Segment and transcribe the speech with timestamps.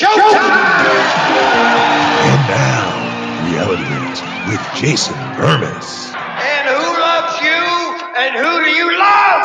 [0.00, 0.06] And
[2.46, 6.14] now, Reality Rants with Jason Bermas.
[6.14, 7.96] And who loves you?
[8.16, 9.42] And who do you love?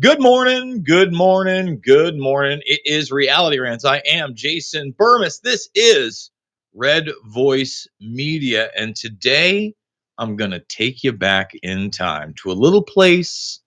[0.00, 2.62] Good morning, good morning, good morning.
[2.64, 3.84] It is Reality Rants.
[3.84, 5.42] I am Jason Bermas.
[5.42, 6.30] This is
[6.72, 8.70] Red Voice Media.
[8.74, 9.74] And today
[10.16, 13.60] I'm going to take you back in time to a little place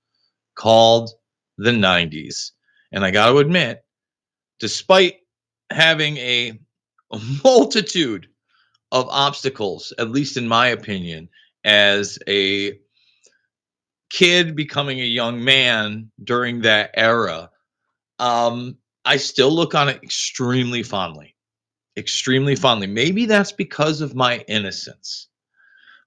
[0.56, 1.12] called
[1.60, 2.54] the 90s.
[2.92, 3.84] And I got to admit,
[4.60, 5.16] despite
[5.72, 6.60] having a,
[7.12, 8.28] a multitude
[8.92, 11.30] of obstacles, at least in my opinion,
[11.64, 12.80] as a
[14.10, 17.50] kid becoming a young man during that era,
[18.20, 21.36] um, I still look on it extremely fondly.
[21.98, 22.88] Extremely fondly.
[22.88, 25.28] Maybe that's because of my innocence.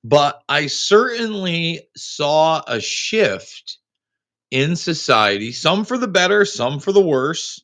[0.02, 3.78] But I certainly saw a shift
[4.50, 7.60] in society, some for the better, some for the worse,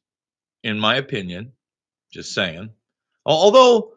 [0.66, 1.52] in my opinion.
[2.12, 2.70] Just saying.
[3.24, 3.92] Although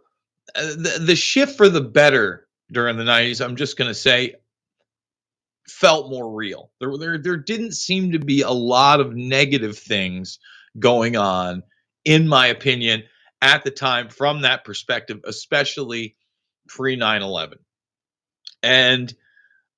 [0.55, 4.35] uh, the, the shift for the better during the 90s, I'm just going to say,
[5.67, 6.71] felt more real.
[6.79, 10.39] There, there, there didn't seem to be a lot of negative things
[10.79, 11.63] going on,
[12.05, 13.03] in my opinion,
[13.41, 16.15] at the time from that perspective, especially
[16.67, 17.59] pre 9 11.
[18.63, 19.13] And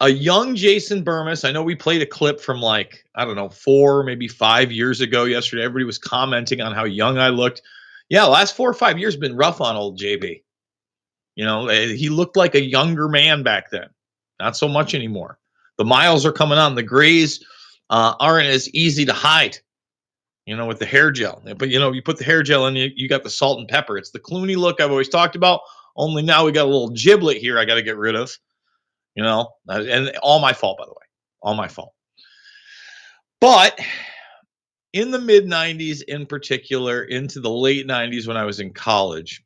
[0.01, 3.49] a young Jason Bermas, I know we played a clip from like, I don't know,
[3.49, 5.63] four, maybe five years ago yesterday.
[5.63, 7.61] Everybody was commenting on how young I looked.
[8.09, 10.41] Yeah, last four or five years been rough on old JB.
[11.35, 13.89] You know, eh, he looked like a younger man back then.
[14.39, 15.37] Not so much anymore.
[15.77, 16.73] The miles are coming on.
[16.73, 17.45] The grays
[17.91, 19.59] uh, aren't as easy to hide,
[20.47, 21.43] you know, with the hair gel.
[21.57, 23.67] But, you know, you put the hair gel in, you, you got the salt and
[23.67, 23.99] pepper.
[23.99, 25.61] It's the Clooney look I've always talked about.
[25.95, 28.35] Only now we got a little giblet here I got to get rid of,
[29.15, 31.05] you know, uh, and all my fault, by the way.
[31.41, 31.93] All my fault.
[33.39, 33.79] But
[34.93, 39.43] in the mid 90s, in particular, into the late 90s when I was in college,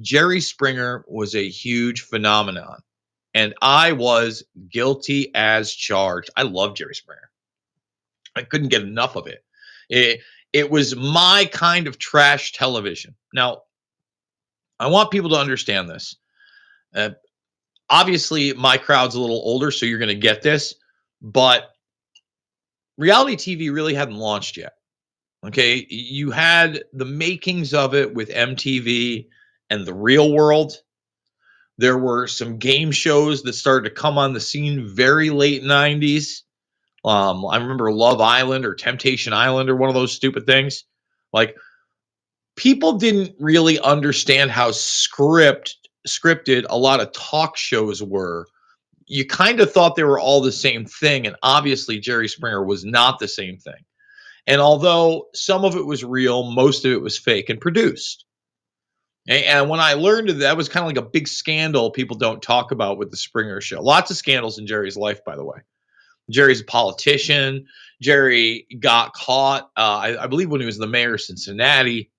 [0.00, 2.80] Jerry Springer was a huge phenomenon.
[3.34, 6.30] And I was guilty as charged.
[6.36, 7.30] I love Jerry Springer.
[8.36, 9.44] I couldn't get enough of it.
[9.88, 10.20] It,
[10.52, 13.16] it was my kind of trash television.
[13.32, 13.62] Now,
[14.78, 16.16] I want people to understand this.
[16.94, 17.10] Uh,
[17.90, 20.74] obviously, my crowd's a little older, so you're going to get this,
[21.20, 21.70] but
[22.96, 24.74] reality TV really hadn't launched yet.
[25.46, 25.86] Okay.
[25.88, 29.26] You had the makings of it with MTV
[29.70, 30.72] and the real world.
[31.76, 36.42] There were some game shows that started to come on the scene very late 90s.
[37.04, 40.84] Um, I remember Love Island or Temptation Island or one of those stupid things.
[41.32, 41.56] Like
[42.56, 45.76] people didn't really understand how script
[46.06, 48.46] scripted a lot of talk shows were.
[49.06, 52.84] You kind of thought they were all the same thing, and obviously Jerry Springer was
[52.84, 53.84] not the same thing.
[54.46, 58.24] And although some of it was real, most of it was fake and produced.
[59.26, 62.42] And when I learned that, that was kind of like a big scandal people don't
[62.42, 63.80] talk about with the Springer show.
[63.80, 65.58] Lots of scandals in Jerry's life, by the way.
[66.30, 67.66] Jerry's a politician.
[68.02, 72.10] Jerry got caught, uh, I, I believe, when he was the mayor of Cincinnati,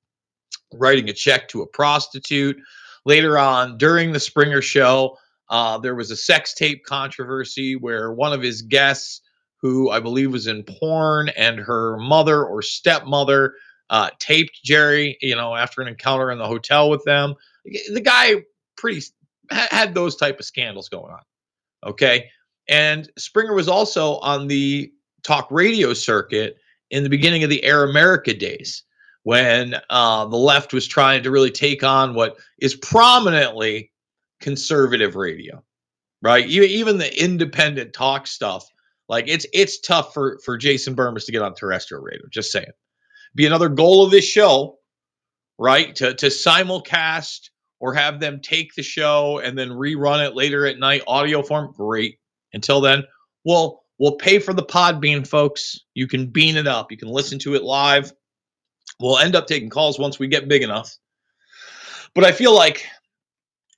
[0.73, 2.57] writing a check to a prostitute.
[3.05, 5.17] Later on, during the Springer show,
[5.49, 9.21] uh, there was a sex tape controversy where one of his guests,
[9.61, 13.53] who I believe was in porn, and her mother or stepmother
[13.89, 17.35] uh, taped Jerry, you know, after an encounter in the hotel with them.
[17.93, 18.43] The guy
[18.75, 19.01] pretty
[19.49, 21.21] had those type of scandals going on.
[21.85, 22.29] Okay.
[22.67, 24.91] And Springer was also on the
[25.23, 26.57] talk radio circuit
[26.89, 28.83] in the beginning of the Air America days
[29.25, 33.91] when uh, the left was trying to really take on what is prominently
[34.39, 35.63] conservative radio,
[36.21, 36.45] right?
[36.45, 38.69] Even the independent talk stuff,
[39.09, 42.21] like it's it's tough for for Jason Bermas to get on terrestrial radio.
[42.29, 42.69] Just saying,
[43.33, 44.77] be another goal of this show,
[45.57, 45.95] right?
[45.95, 47.49] To to simulcast
[47.79, 51.73] or have them take the show and then rerun it later at night, audio form.
[51.75, 52.19] Great.
[52.53, 53.03] Until then,
[53.43, 55.79] we'll we'll pay for the Podbean, folks.
[55.95, 56.91] You can bean it up.
[56.91, 58.13] You can listen to it live.
[58.99, 60.95] We'll end up taking calls once we get big enough.
[62.13, 62.85] But I feel like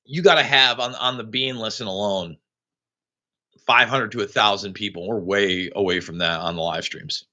[0.06, 2.38] you got to have on on the bean listen alone
[3.66, 7.26] 500 to 1000 people we're way away from that on the live streams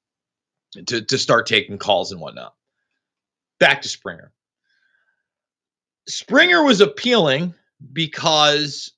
[0.87, 2.55] to, to start taking calls and whatnot.
[3.61, 4.33] Back to springer.
[6.09, 7.55] Springer was appealing
[7.93, 8.93] because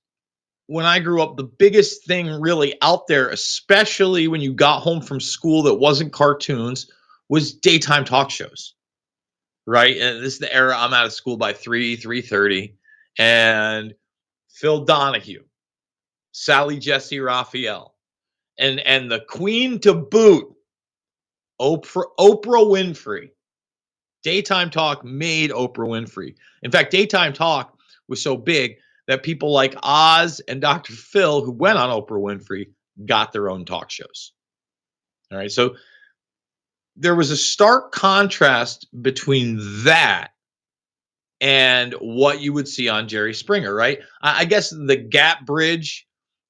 [0.68, 5.00] when i grew up the biggest thing really out there especially when you got home
[5.00, 6.90] from school that wasn't cartoons
[7.28, 8.74] was daytime talk shows
[9.66, 12.72] right and this is the era i'm out of school by 3 3.30
[13.18, 13.94] and
[14.56, 15.44] Phil Donahue,
[16.32, 17.94] Sally Jessy Raphael,
[18.58, 20.54] and and the queen to boot,
[21.60, 23.30] Oprah, Oprah Winfrey.
[24.22, 26.34] Daytime Talk made Oprah Winfrey.
[26.62, 27.78] In fact, Daytime Talk
[28.08, 28.76] was so big
[29.06, 30.94] that people like Oz and Dr.
[30.94, 32.70] Phil, who went on Oprah Winfrey,
[33.04, 34.32] got their own talk shows.
[35.30, 35.50] All right.
[35.50, 35.76] So
[36.96, 40.30] there was a stark contrast between that
[41.40, 44.00] and what you would see on Jerry Springer, right?
[44.22, 46.06] I, I guess the gap bridge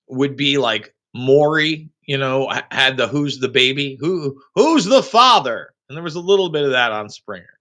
[0.09, 5.75] would be like Maury, you know, had the who's the baby, who who's the father,
[5.89, 7.59] and there was a little bit of that on Springer,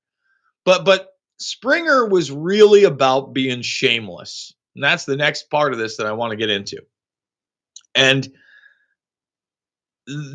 [0.63, 1.09] but but
[1.39, 6.11] Springer was really about being shameless, and that's the next part of this that I
[6.11, 6.81] want to get into,
[7.95, 8.27] and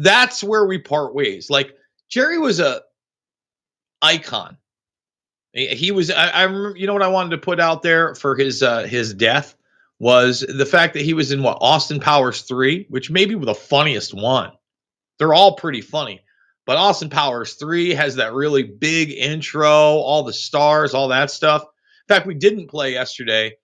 [0.01, 1.49] that's where we part ways.
[1.49, 1.75] Like
[2.11, 2.83] Jerry was a
[4.03, 4.57] icon
[5.53, 6.11] he was.
[6.11, 6.77] I, I remember.
[6.77, 9.55] You know what I wanted to put out there for his uh, his death
[9.99, 13.55] was the fact that he was in what Austin Powers three, which may be the
[13.55, 14.53] funniest one.
[15.19, 16.23] They're all pretty funny,
[16.67, 21.63] but Austin Powers three has that really big intro, all the stars, all that stuff.
[21.63, 23.57] In fact, we didn't play yesterday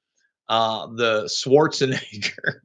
[0.48, 2.60] uh, the Schwarzenegger.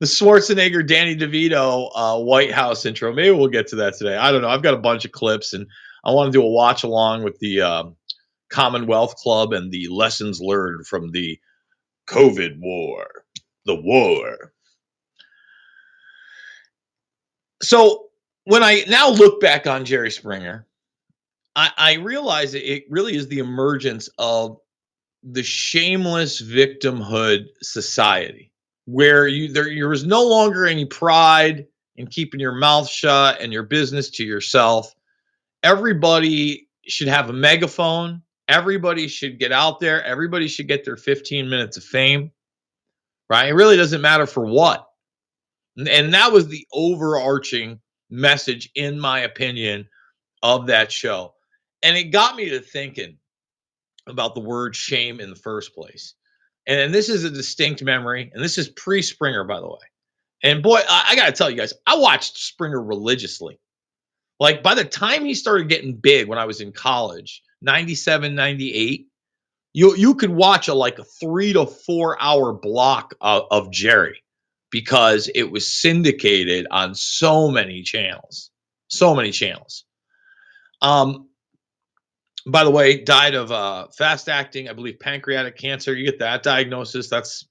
[0.00, 3.12] The Schwarzenegger Danny DeVito uh, White House intro.
[3.12, 4.16] Maybe we'll get to that today.
[4.16, 4.48] I don't know.
[4.48, 5.66] I've got a bunch of clips and
[6.04, 7.96] I want to do a watch along with the um,
[8.50, 11.38] Commonwealth Club and the lessons learned from the
[12.06, 13.06] COVID war,
[13.64, 14.52] the war.
[17.62, 18.08] So
[18.44, 20.66] when I now look back on Jerry Springer,
[21.56, 24.58] I, I realize it really is the emergence of
[25.22, 28.52] the shameless victimhood society
[28.86, 31.66] where you there, there was no longer any pride
[31.96, 34.94] in keeping your mouth shut and your business to yourself
[35.64, 38.22] everybody should have a megaphone.
[38.46, 40.04] Everybody should get out there.
[40.04, 42.30] Everybody should get their 15 minutes of fame.
[43.28, 43.48] Right?
[43.48, 44.86] It really doesn't matter for what.
[45.76, 49.88] And that was the overarching message, in my opinion,
[50.42, 51.34] of that show.
[51.82, 53.16] And it got me to thinking
[54.06, 56.14] about the word shame in the first place.
[56.66, 58.30] And this is a distinct memory.
[58.32, 59.78] And this is pre Springer, by the way.
[60.42, 63.58] And boy, I, I got to tell you guys, I watched Springer religiously.
[64.40, 69.08] Like by the time he started getting big when I was in college, 97, 98,
[69.72, 74.22] you you could watch a like a three to four hour block of, of Jerry
[74.70, 78.50] because it was syndicated on so many channels.
[78.88, 79.84] So many channels.
[80.80, 81.28] Um
[82.46, 85.94] by the way, died of uh, fast acting, I believe pancreatic cancer.
[85.94, 87.46] You get that diagnosis, that's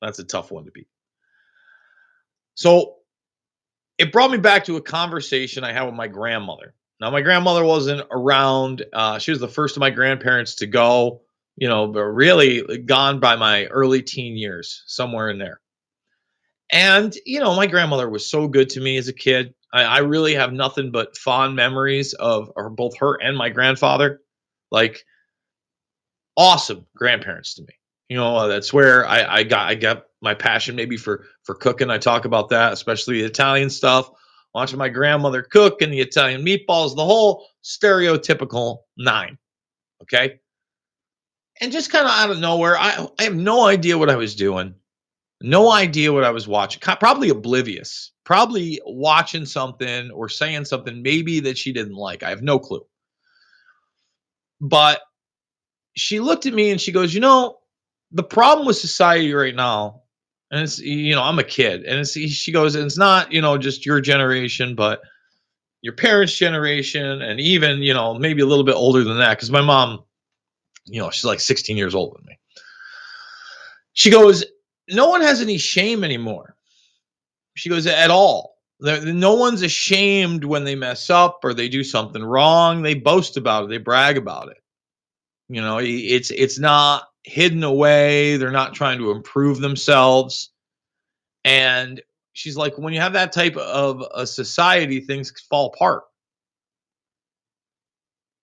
[0.00, 0.88] that's a tough one to beat.
[2.54, 2.96] So
[3.98, 6.74] it brought me back to a conversation I had with my grandmother.
[7.00, 8.84] Now, my grandmother wasn't around.
[8.92, 11.22] Uh, she was the first of my grandparents to go,
[11.56, 15.60] you know, but really gone by my early teen years, somewhere in there.
[16.70, 19.54] And, you know, my grandmother was so good to me as a kid.
[19.76, 24.20] I, I really have nothing but fond memories of both her and my grandfather.
[24.70, 25.04] Like,
[26.36, 27.74] awesome grandparents to me.
[28.08, 31.54] You know, uh, that's where I, I got I got my passion maybe for for
[31.54, 31.90] cooking.
[31.90, 34.10] I talk about that, especially the Italian stuff.
[34.54, 39.36] Watching my grandmother cook and the Italian meatballs, the whole stereotypical nine.
[40.02, 40.40] Okay.
[41.60, 44.34] And just kind of out of nowhere, I, I have no idea what I was
[44.34, 44.74] doing.
[45.40, 46.80] No idea what I was watching.
[46.80, 48.12] Probably oblivious.
[48.24, 52.22] Probably watching something or saying something maybe that she didn't like.
[52.22, 52.86] I have no clue.
[54.60, 55.00] But
[55.94, 57.58] she looked at me and she goes, You know,
[58.12, 60.02] the problem with society right now,
[60.50, 63.40] and it's you know I'm a kid, and it's she goes, and it's not you
[63.42, 65.00] know just your generation, but
[65.82, 69.50] your parents' generation, and even you know maybe a little bit older than that, because
[69.50, 70.04] my mom,
[70.84, 72.38] you know, she's like 16 years older than me.
[73.92, 74.44] She goes,
[74.88, 76.56] no one has any shame anymore.
[77.54, 78.56] She goes at all.
[78.78, 82.82] No one's ashamed when they mess up or they do something wrong.
[82.82, 83.70] They boast about it.
[83.70, 84.58] They brag about it.
[85.48, 88.36] You know, it's it's not hidden away.
[88.36, 90.50] They're not trying to improve themselves.
[91.44, 92.02] And
[92.32, 96.04] she's like, when you have that type of a society, things fall apart.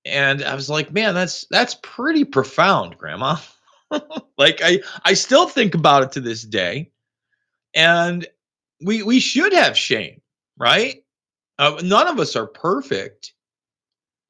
[0.06, 3.38] And I was like, man, that's that's pretty profound, Grandma.
[4.38, 6.92] like I I still think about it to this day.
[7.76, 8.28] And
[8.84, 10.22] we we should have shame,
[10.58, 11.04] right?
[11.58, 13.34] Uh, none of us are perfect,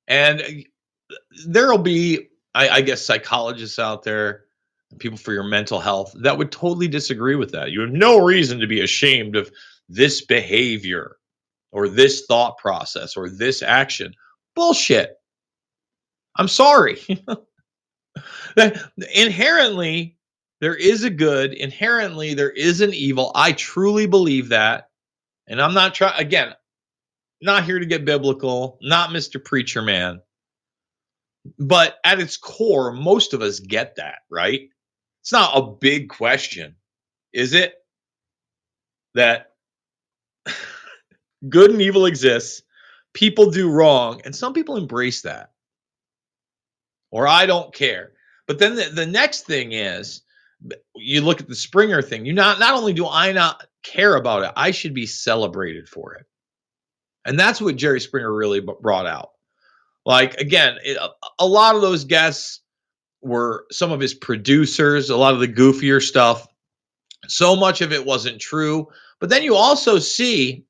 [0.08, 1.16] and uh,
[1.48, 4.46] there'll be, I, I guess, psychologists out there,
[5.00, 7.72] people for your mental health that would totally disagree with that.
[7.72, 9.52] You have no reason to be ashamed of
[9.90, 11.18] this behavior,
[11.72, 14.14] or this thought process, or this action.
[14.56, 15.16] Bullshit.
[16.36, 17.00] I'm sorry.
[19.14, 20.18] Inherently,
[20.62, 21.54] there is a good.
[21.54, 23.32] Inherently, there is an evil.
[23.36, 24.90] I truly believe that.
[25.48, 26.54] And I'm not trying, again,
[27.42, 29.44] not here to get biblical, not Mr.
[29.44, 30.22] Preacher Man.
[31.60, 34.70] But at its core, most of us get that, right?
[35.22, 36.76] It's not a big question,
[37.34, 37.74] is it?
[39.16, 39.52] That
[41.50, 42.64] good and evil exists,
[43.14, 45.52] people do wrong, and some people embrace that.
[47.12, 48.13] Or I don't care.
[48.48, 50.22] But then the, the next thing is
[50.96, 52.26] you look at the Springer thing.
[52.26, 56.16] You not not only do I not care about it, I should be celebrated for
[56.16, 56.26] it.
[57.26, 59.32] And that's what Jerry Springer really brought out.
[60.06, 60.98] Like again, it,
[61.40, 62.62] a lot of those guests
[63.22, 66.46] were some of his producers, a lot of the goofier stuff.
[67.28, 68.90] So much of it wasn't true.
[69.22, 70.66] But then you also see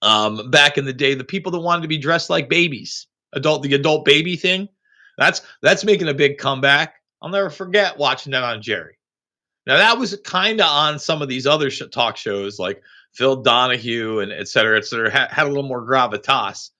[0.00, 3.62] um, back in the day the people that wanted to be dressed like babies, adult
[3.62, 4.68] the adult baby thing.
[5.16, 6.94] That's that's making a big comeback.
[7.22, 8.98] I'll never forget watching that on Jerry.
[9.66, 12.82] Now that was kind of on some of these other sh- talk shows like
[13.12, 16.70] Phil Donahue and et cetera, et cetera, had, had a little more gravitas.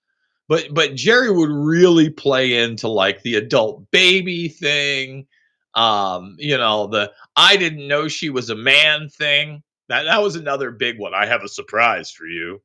[0.49, 5.27] But but Jerry would really play into like the adult baby thing,
[5.75, 9.63] um, you know, the I didn't know she was a man thing.
[9.89, 11.15] That that was another big one.
[11.15, 12.61] I have a surprise for you.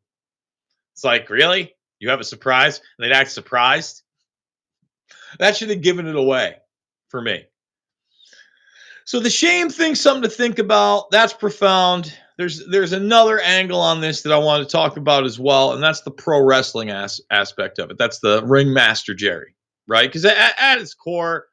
[0.93, 1.73] It's like, really?
[1.99, 2.81] You have a surprise?
[2.97, 4.03] And they'd act surprised.
[5.39, 6.55] That should have given it away
[7.09, 7.45] for me.
[9.05, 11.11] So the shame thing, something to think about.
[11.11, 12.13] That's profound.
[12.37, 15.83] There's there's another angle on this that I want to talk about as well, and
[15.83, 17.97] that's the pro wrestling as, aspect of it.
[17.97, 19.55] That's the ringmaster Jerry,
[19.87, 20.07] right?
[20.07, 21.47] Because at, at its core,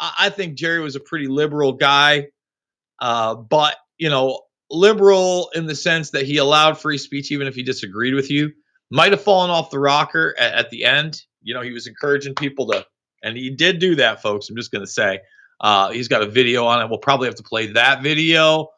[0.00, 2.28] I, I think Jerry was a pretty liberal guy,
[3.00, 4.40] uh, but you know,
[4.70, 8.52] liberal in the sense that he allowed free speech even if he disagreed with you.
[8.90, 11.22] Might have fallen off the rocker at, at the end.
[11.42, 12.86] You know, he was encouraging people to,
[13.22, 14.48] and he did do that, folks.
[14.48, 15.20] I'm just going to say.
[15.60, 16.88] Uh, he's got a video on it.
[16.88, 18.68] We'll probably have to play that video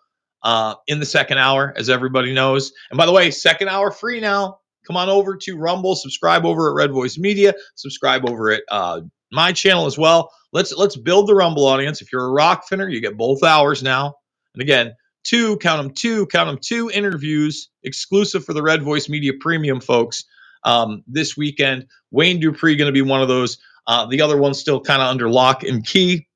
[0.42, 2.72] uh, in the second hour, as everybody knows.
[2.90, 4.60] And by the way, second hour free now.
[4.86, 9.02] Come on over to Rumble, subscribe over at Red Voice Media, subscribe over at uh,
[9.30, 10.30] my channel as well.
[10.52, 12.00] Let's let's build the Rumble audience.
[12.00, 14.14] If you're a rock finner, you get both hours now.
[14.54, 19.10] And again, two, count them two, count them two interviews exclusive for the Red Voice
[19.10, 20.24] Media Premium folks
[20.64, 21.86] um, this weekend.
[22.10, 23.58] Wayne Dupree going to be one of those.
[23.88, 26.28] Uh, the other one's still kind of under lock and key.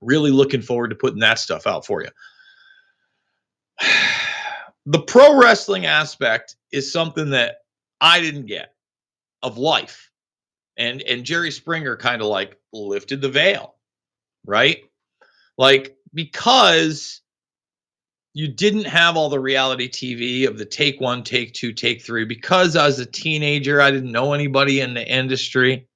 [0.00, 2.08] Really looking forward to putting that stuff out for you.
[4.86, 7.58] the pro wrestling aspect is something that
[8.00, 8.74] I didn't get
[9.40, 10.10] of life.
[10.76, 13.76] And and Jerry Springer kind of like lifted the veil,
[14.44, 14.82] right?
[15.56, 17.20] Like because
[18.32, 22.24] you didn't have all the reality TV of the take one, take two, take three.
[22.24, 25.86] Because I was a teenager, I didn't know anybody in the industry.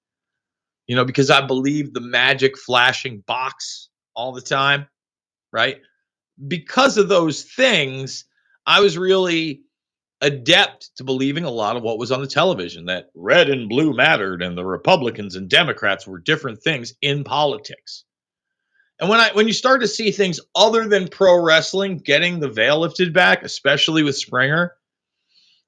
[0.88, 4.88] You know, because I believed the magic flashing box all the time,
[5.52, 5.80] right?
[6.48, 8.24] Because of those things,
[8.66, 9.62] I was really
[10.20, 13.94] adept to believing a lot of what was on the television that red and blue
[13.94, 18.04] mattered and the Republicans and Democrats were different things in politics.
[19.00, 22.48] And when I when you start to see things other than pro wrestling getting the
[22.48, 24.74] veil lifted back, especially with Springer,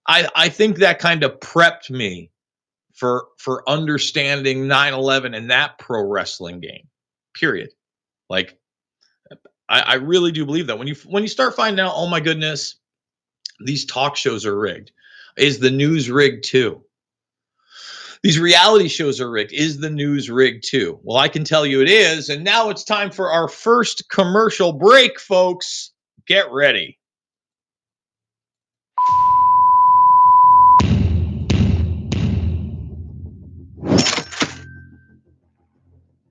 [0.07, 2.33] I I think that kind of prepped me
[3.01, 6.87] for for understanding 9/11 and that pro wrestling game.
[7.35, 7.71] Period.
[8.29, 8.59] Like
[9.69, 12.21] I, I really do believe that when you when you start finding out, oh my
[12.21, 12.77] goodness,
[13.65, 14.93] these talk shows are rigged.
[15.37, 16.85] Is the news rigged too?
[18.23, 19.55] these reality shows are rigged.
[19.55, 21.01] Is the news rigged too?
[21.03, 22.29] Well, I can tell you it is.
[22.29, 25.93] And now it's time for our first commercial break, folks.
[26.27, 27.00] Get ready.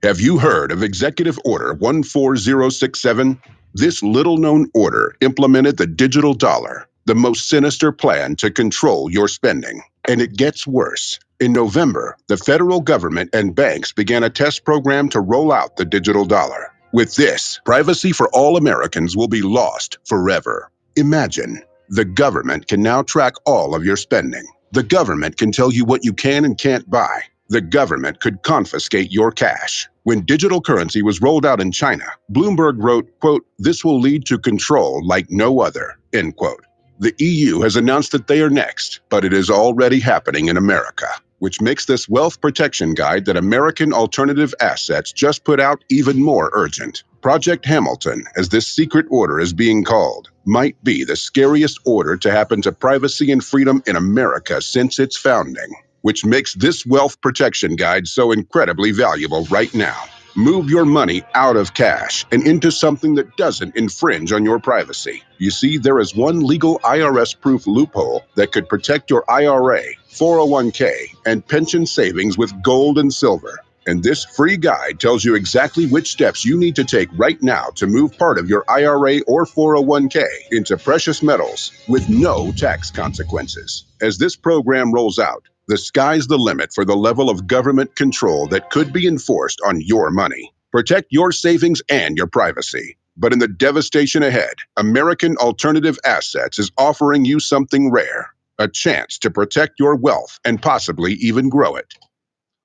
[0.02, 3.38] Have you heard of Executive Order 14067?
[3.74, 9.28] This little known order implemented the digital dollar, the most sinister plan to control your
[9.28, 9.82] spending.
[10.08, 11.18] And it gets worse.
[11.38, 15.84] In November, the federal government and banks began a test program to roll out the
[15.84, 16.72] digital dollar.
[16.94, 20.70] With this, privacy for all Americans will be lost forever.
[20.96, 24.46] Imagine the government can now track all of your spending.
[24.72, 27.24] The government can tell you what you can and can't buy.
[27.50, 29.88] The government could confiscate your cash.
[30.04, 34.38] When digital currency was rolled out in China, Bloomberg wrote, quote, this will lead to
[34.38, 36.64] control like no other, end quote.
[37.00, 41.08] The EU has announced that they are next, but it is already happening in America,
[41.40, 46.50] which makes this wealth protection guide that American Alternative Assets just put out even more
[46.52, 47.02] urgent.
[47.20, 52.30] Project Hamilton, as this secret order is being called, might be the scariest order to
[52.30, 57.76] happen to privacy and freedom in America since its founding which makes this wealth protection
[57.76, 60.04] guide so incredibly valuable right now.
[60.36, 65.22] Move your money out of cash and into something that doesn't infringe on your privacy.
[65.38, 71.16] You see, there is one legal IRS proof loophole that could protect your IRA, 401k,
[71.26, 73.58] and pension savings with gold and silver.
[73.86, 77.70] And this free guide tells you exactly which steps you need to take right now
[77.76, 83.84] to move part of your IRA or 401k into precious metals with no tax consequences.
[84.00, 88.48] As this program rolls out, the sky's the limit for the level of government control
[88.48, 90.52] that could be enforced on your money.
[90.72, 92.96] Protect your savings and your privacy.
[93.16, 99.16] But in the devastation ahead, American Alternative Assets is offering you something rare a chance
[99.18, 101.94] to protect your wealth and possibly even grow it.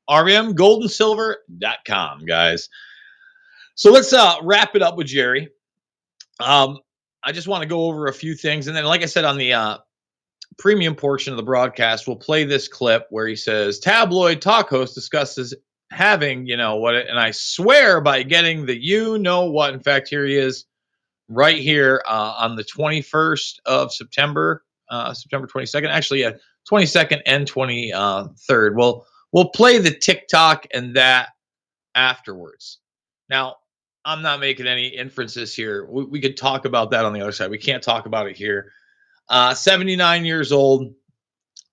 [0.09, 2.69] rmgoldandsilver.com, guys.
[3.75, 5.49] So let's uh, wrap it up with Jerry.
[6.39, 6.79] Um,
[7.23, 8.65] I just want to go over a few things.
[8.65, 9.77] And then, like I said on the uh,
[10.57, 14.95] premium portion of the broadcast, we'll play this clip where he says, Tabloid talk host
[14.95, 15.53] discusses
[15.91, 19.73] having, you know, what, and I swear by getting the you know what.
[19.73, 20.65] In fact, here he is
[21.27, 26.31] right here uh, on the 21st of September, uh, September 22nd, actually, yeah,
[26.71, 28.75] 22nd and 23rd.
[28.75, 31.29] Well, we'll play the TikTok and that
[31.93, 32.79] afterwards.
[33.29, 33.55] Now,
[34.03, 35.87] I'm not making any inferences here.
[35.89, 37.49] We, we could talk about that on the other side.
[37.49, 38.71] We can't talk about it here.
[39.29, 40.93] Uh, 79 years old.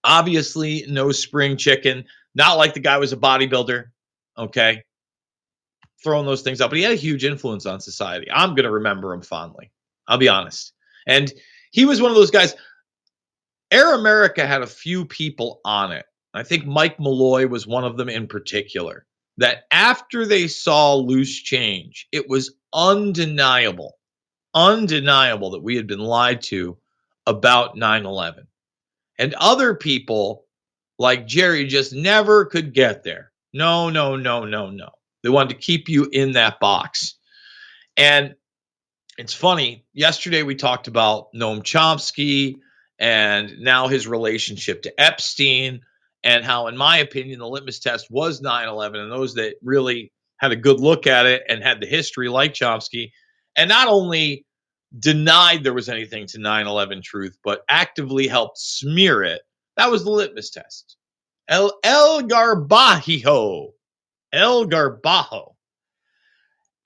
[0.04, 2.04] Obviously, no spring chicken.
[2.34, 3.84] Not like the guy was a bodybuilder.
[4.38, 4.82] Okay.
[6.02, 8.26] Throwing those things out, but he had a huge influence on society.
[8.32, 9.70] I'm going to remember him fondly.
[10.08, 10.72] I'll be honest.
[11.06, 11.32] And
[11.70, 12.54] he was one of those guys.
[13.70, 16.04] Air America had a few people on it.
[16.34, 19.06] I think Mike Malloy was one of them in particular.
[19.38, 23.94] That after they saw loose change, it was undeniable,
[24.54, 26.76] undeniable that we had been lied to
[27.26, 28.46] about 9 11.
[29.18, 30.44] And other people
[30.98, 33.32] like Jerry just never could get there.
[33.52, 34.88] No, no, no, no, no.
[35.22, 37.16] They wanted to keep you in that box.
[37.96, 38.35] And
[39.18, 39.85] it's funny.
[39.92, 42.56] Yesterday we talked about Noam Chomsky
[42.98, 45.80] and now his relationship to Epstein,
[46.24, 49.00] and how, in my opinion, the litmus test was 9 11.
[49.00, 52.54] And those that really had a good look at it and had the history, like
[52.54, 53.11] Chomsky,
[53.56, 54.46] and not only
[54.98, 59.42] denied there was anything to 9 11 truth, but actively helped smear it.
[59.76, 60.96] That was the litmus test.
[61.48, 63.72] El, El Garbajo.
[64.33, 65.55] El Garbajo.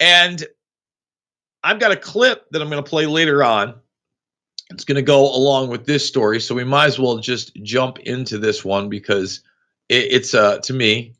[0.01, 0.45] And
[1.62, 3.75] I've got a clip that I'm going to play later on.
[4.71, 6.40] It's going to go along with this story.
[6.40, 9.42] So we might as well just jump into this one because
[9.88, 11.14] it, it's, uh, to me,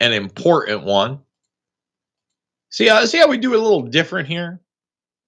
[0.00, 1.20] an important one.
[2.70, 4.60] See, uh, see how we do it a little different here?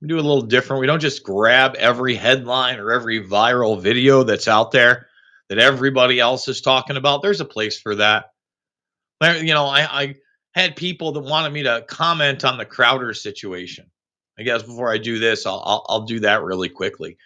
[0.09, 0.81] Do a little different.
[0.81, 5.09] We don't just grab every headline or every viral video that's out there
[5.49, 7.23] that everybody else is talking about.
[7.23, 8.33] There's a place for that.
[9.23, 10.15] You know, I, I
[10.55, 13.91] had people that wanted me to comment on the Crowder situation.
[14.39, 17.19] I guess before I do this, I'll I'll, I'll do that really quickly.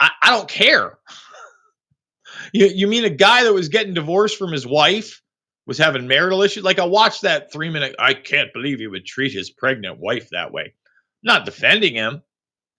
[0.00, 0.98] I, I don't care.
[2.52, 5.22] you you mean a guy that was getting divorced from his wife
[5.64, 6.64] was having marital issues?
[6.64, 7.94] Like I watched that three minute.
[8.00, 10.74] I can't believe he would treat his pregnant wife that way
[11.22, 12.22] not defending him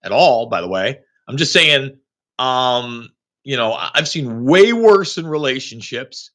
[0.02, 0.98] at all, by the way.
[1.28, 1.98] I'm just saying,
[2.38, 3.10] um,
[3.44, 6.30] you know, I've seen way worse in relationships.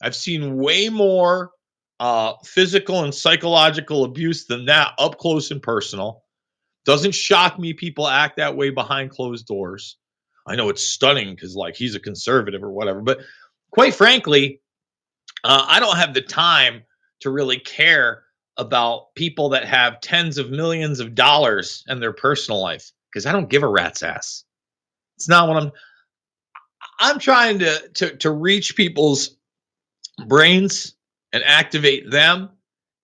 [0.00, 1.50] I've seen way more
[2.00, 6.24] uh, physical and psychological abuse than that up close and personal.
[6.84, 9.98] Doesn't shock me people act that way behind closed doors.
[10.46, 13.20] I know it's stunning because, like, he's a conservative or whatever, but
[13.70, 14.60] quite frankly,
[15.44, 16.84] Uh, I don't have the time
[17.20, 18.22] to really care
[18.56, 23.32] about people that have tens of millions of dollars in their personal life because I
[23.32, 24.44] don't give a rat's ass.
[25.16, 25.72] It's not what I'm.
[27.00, 29.36] I'm trying to to to reach people's
[30.26, 30.94] brains
[31.32, 32.50] and activate them.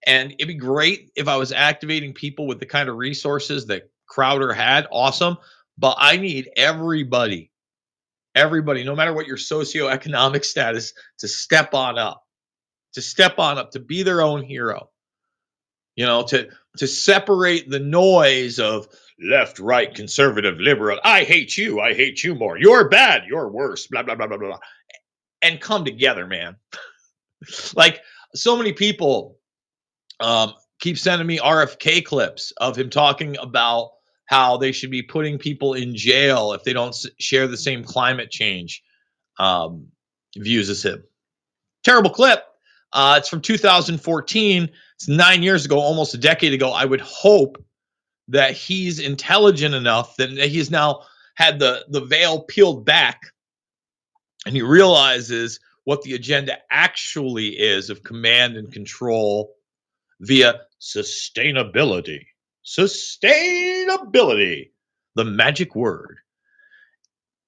[0.06, 3.90] And it'd be great if I was activating people with the kind of resources that
[4.06, 4.86] Crowder had.
[4.90, 5.36] Awesome.
[5.76, 7.50] But I need everybody,
[8.34, 12.24] everybody, no matter what your socioeconomic status, to step on up,
[12.94, 14.90] to step on up, to be their own hero.
[15.98, 18.86] You know, to to separate the noise of
[19.20, 21.00] left, right, conservative, liberal.
[21.02, 21.80] I hate you.
[21.80, 22.56] I hate you more.
[22.56, 23.24] You're bad.
[23.26, 23.88] You're worse.
[23.88, 24.58] Blah blah blah blah blah.
[25.42, 26.54] And come together, man.
[27.74, 28.00] like
[28.32, 29.38] so many people
[30.20, 33.90] um, keep sending me RFK clips of him talking about
[34.26, 38.30] how they should be putting people in jail if they don't share the same climate
[38.30, 38.84] change
[39.40, 39.88] um,
[40.36, 41.02] views as him.
[41.82, 42.44] Terrible clip.
[42.92, 44.68] Uh, it's from 2014.
[44.98, 46.70] It's nine years ago, almost a decade ago.
[46.70, 47.64] I would hope
[48.28, 51.02] that he's intelligent enough that he's now
[51.34, 53.20] had the the veil peeled back
[54.44, 59.54] and he realizes what the agenda actually is of command and control
[60.20, 62.26] via sustainability.
[62.64, 64.70] Sustainability,
[65.14, 66.18] the magic word.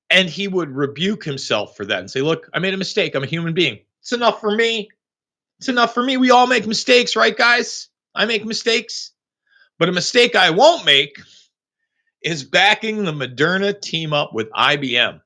[0.09, 3.15] And he would rebuke himself for that and say, Look, I made a mistake.
[3.15, 3.81] I'm a human being.
[4.01, 4.89] It's enough for me.
[5.61, 6.17] It's enough for me.
[6.17, 7.91] We all make mistakes, right, guys?
[8.15, 9.13] I make mistakes.
[9.79, 11.21] But a mistake I won't make
[12.23, 15.21] is backing the Moderna team up with IBM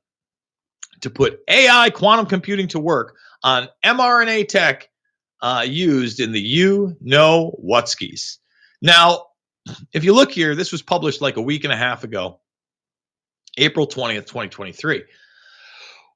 [1.02, 4.90] to put AI quantum computing to work on mRNA tech
[5.40, 8.38] uh, used in the you know whatskis.
[8.82, 9.26] Now,
[9.92, 12.40] if you look here, this was published like a week and a half ago,
[13.56, 15.04] April 20th, 2023.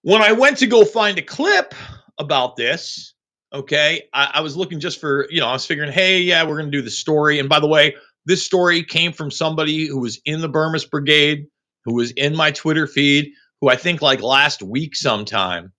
[0.02, 1.72] When I went to go find a clip
[2.18, 3.14] about this,
[3.52, 6.58] okay, I, I was looking just for, you know, I was figuring, hey, yeah, we're
[6.58, 7.38] going to do the story.
[7.38, 11.46] And by the way, this story came from somebody who was in the Bermas Brigade,
[11.84, 15.72] who was in my Twitter feed, who I think like last week sometime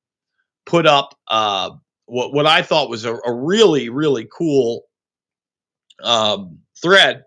[0.66, 1.72] put up uh,
[2.06, 4.84] what what I thought was a, a really really cool
[6.04, 7.24] um, thread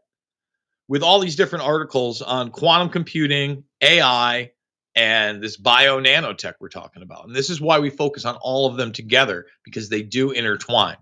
[0.89, 4.51] with all these different articles on quantum computing, AI,
[4.95, 7.27] and this bio nanotech we're talking about.
[7.27, 10.97] And this is why we focus on all of them together because they do intertwine,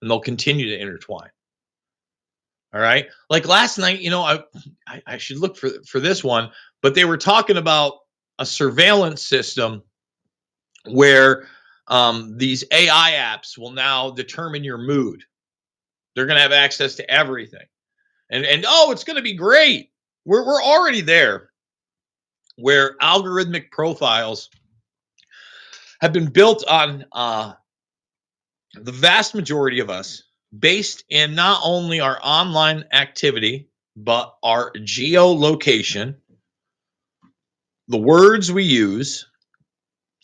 [0.00, 1.30] and they'll continue to intertwine.
[2.74, 3.06] All right.
[3.28, 4.42] Like last night, you know, I,
[4.86, 7.94] I I should look for for this one, but they were talking about
[8.38, 9.82] a surveillance system
[10.86, 11.46] where
[11.88, 15.22] um, these AI apps will now determine your mood.
[16.14, 17.66] They're going to have access to everything,
[18.30, 19.90] and and oh, it's going to be great.
[20.24, 21.51] We're we're already there,
[22.62, 24.48] where algorithmic profiles
[26.00, 27.52] have been built on uh,
[28.74, 30.22] the vast majority of us
[30.56, 36.14] based in not only our online activity but our geolocation,
[37.88, 39.26] the words we use,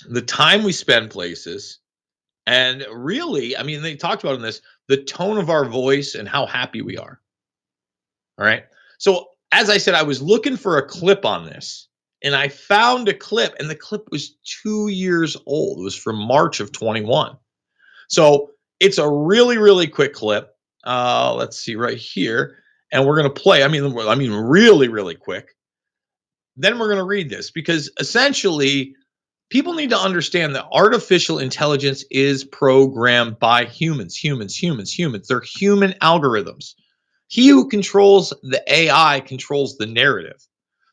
[0.08, 1.80] the time we spend places,
[2.46, 6.28] and really, I mean, they talked about in this the tone of our voice and
[6.28, 7.20] how happy we are.
[8.38, 8.62] All right.
[8.98, 11.88] So, as I said, I was looking for a clip on this
[12.22, 15.80] and I found a clip, and the clip was two years old.
[15.80, 17.36] It was from March of 21.
[18.08, 18.50] So,
[18.80, 20.54] it's a really, really quick clip.
[20.84, 22.58] Uh, let's see right here.
[22.92, 23.62] And we're to play.
[23.62, 25.54] I mean, I mean, really, really quick.
[26.56, 28.94] Then we're to read this because essentially,
[29.50, 35.28] people need to understand that artificial intelligence is programmed by humans, humans, humans, humans.
[35.28, 36.74] They're human algorithms.
[37.28, 40.46] He who controls the AI controls the narrative.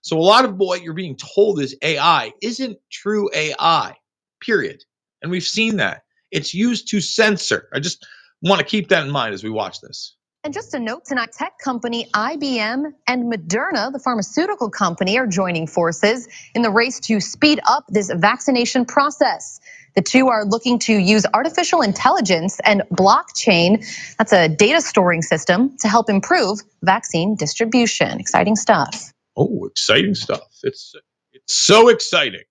[0.06, 3.96] So a lot of what you're being told is AI isn't true AI,
[4.40, 4.84] period.
[5.24, 6.04] And we've seen that.
[6.30, 7.68] It's used to censor.
[7.74, 8.06] I just
[8.44, 10.16] want to keep that in mind as we watch this.
[10.44, 15.66] And just a note tonight, tech company IBM and Moderna, the pharmaceutical company, are joining
[15.66, 19.60] forces in the race to speed up this vaccination process.
[19.96, 23.84] The two are looking to use artificial intelligence and blockchain,
[24.20, 28.20] that's a data storing system, to help improve vaccine distribution.
[28.20, 29.15] Exciting stuff.
[29.38, 30.42] Oh, exciting stuff.
[30.64, 30.96] It's
[31.34, 32.44] it's so exciting.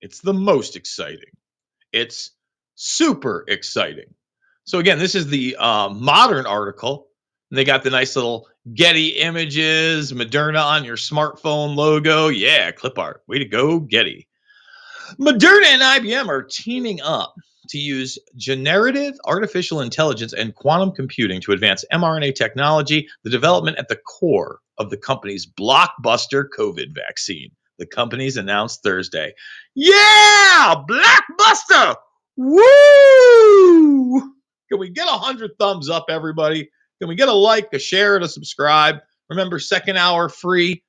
[0.00, 1.32] It's the most exciting.
[1.92, 2.30] It's
[2.76, 4.14] super exciting.
[4.64, 7.08] So again, this is the uh, modern article.
[7.50, 12.28] And they got the nice little Getty images, Moderna on your smartphone logo.
[12.28, 13.22] Yeah, clip art.
[13.28, 14.28] Way to go, Getty.
[15.20, 17.34] Moderna and IBM are teaming up
[17.70, 23.88] to use generative artificial intelligence and quantum computing to advance mRNA technology, the development at
[23.88, 27.50] the core of the company's blockbuster COVID vaccine.
[27.78, 29.34] The companies announced Thursday.
[29.74, 31.96] Yeah, blockbuster.
[32.36, 34.20] Woo!
[34.68, 36.70] Can we get a hundred thumbs up, everybody?
[37.00, 38.96] Can we get a like, a share, and a subscribe?
[39.28, 40.82] Remember, second hour free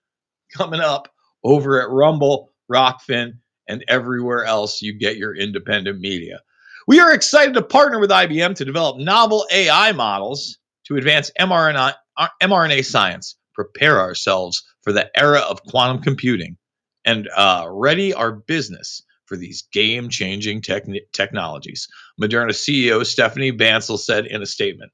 [0.53, 1.11] coming up
[1.43, 3.33] over at Rumble, Rokfin,
[3.67, 6.39] and everywhere else you get your independent media.
[6.87, 11.95] We are excited to partner with IBM to develop novel AI models to advance mRNA,
[12.17, 16.57] uh, mRNA science, prepare ourselves for the era of quantum computing,
[17.05, 21.87] and uh, ready our business for these game changing techn- technologies.
[22.21, 24.91] Moderna CEO Stephanie Bancel said in a statement.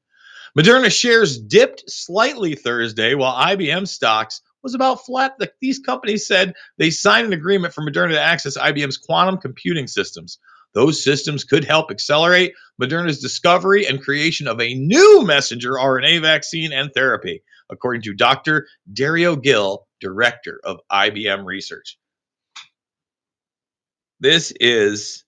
[0.58, 5.34] Moderna shares dipped slightly Thursday while IBM stocks was about flat.
[5.40, 9.88] The, these companies said they signed an agreement for Moderna to access IBM's quantum computing
[9.88, 10.40] systems.
[10.74, 16.72] Those systems could help accelerate Moderna's discovery and creation of a new messenger RNA vaccine
[16.72, 18.68] and therapy, according to Dr.
[18.92, 21.98] Dario Gil, director of IBM Research.
[24.20, 25.24] This is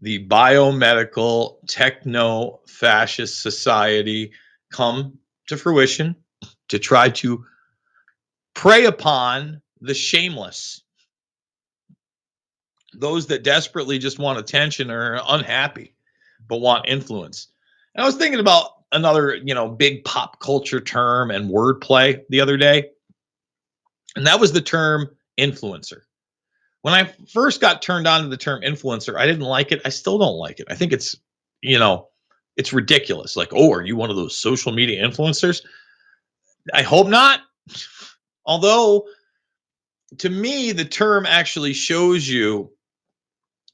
[0.00, 4.32] the biomedical techno fascist society
[4.72, 5.18] come
[5.48, 6.16] to fruition
[6.68, 7.44] to try to
[8.54, 10.84] prey upon the shameless
[12.98, 15.94] those that desperately just want attention or are unhappy
[16.48, 17.48] but want influence.
[17.94, 22.40] And I was thinking about another, you know, big pop culture term and wordplay the
[22.40, 22.90] other day.
[24.16, 26.02] And that was the term influencer.
[26.82, 29.82] When I first got turned on to the term influencer, I didn't like it.
[29.84, 30.66] I still don't like it.
[30.70, 31.16] I think it's,
[31.60, 32.08] you know,
[32.56, 33.36] it's ridiculous.
[33.36, 35.62] Like, oh, are you one of those social media influencers?
[36.72, 37.40] I hope not.
[38.46, 39.06] Although,
[40.18, 42.70] to me, the term actually shows you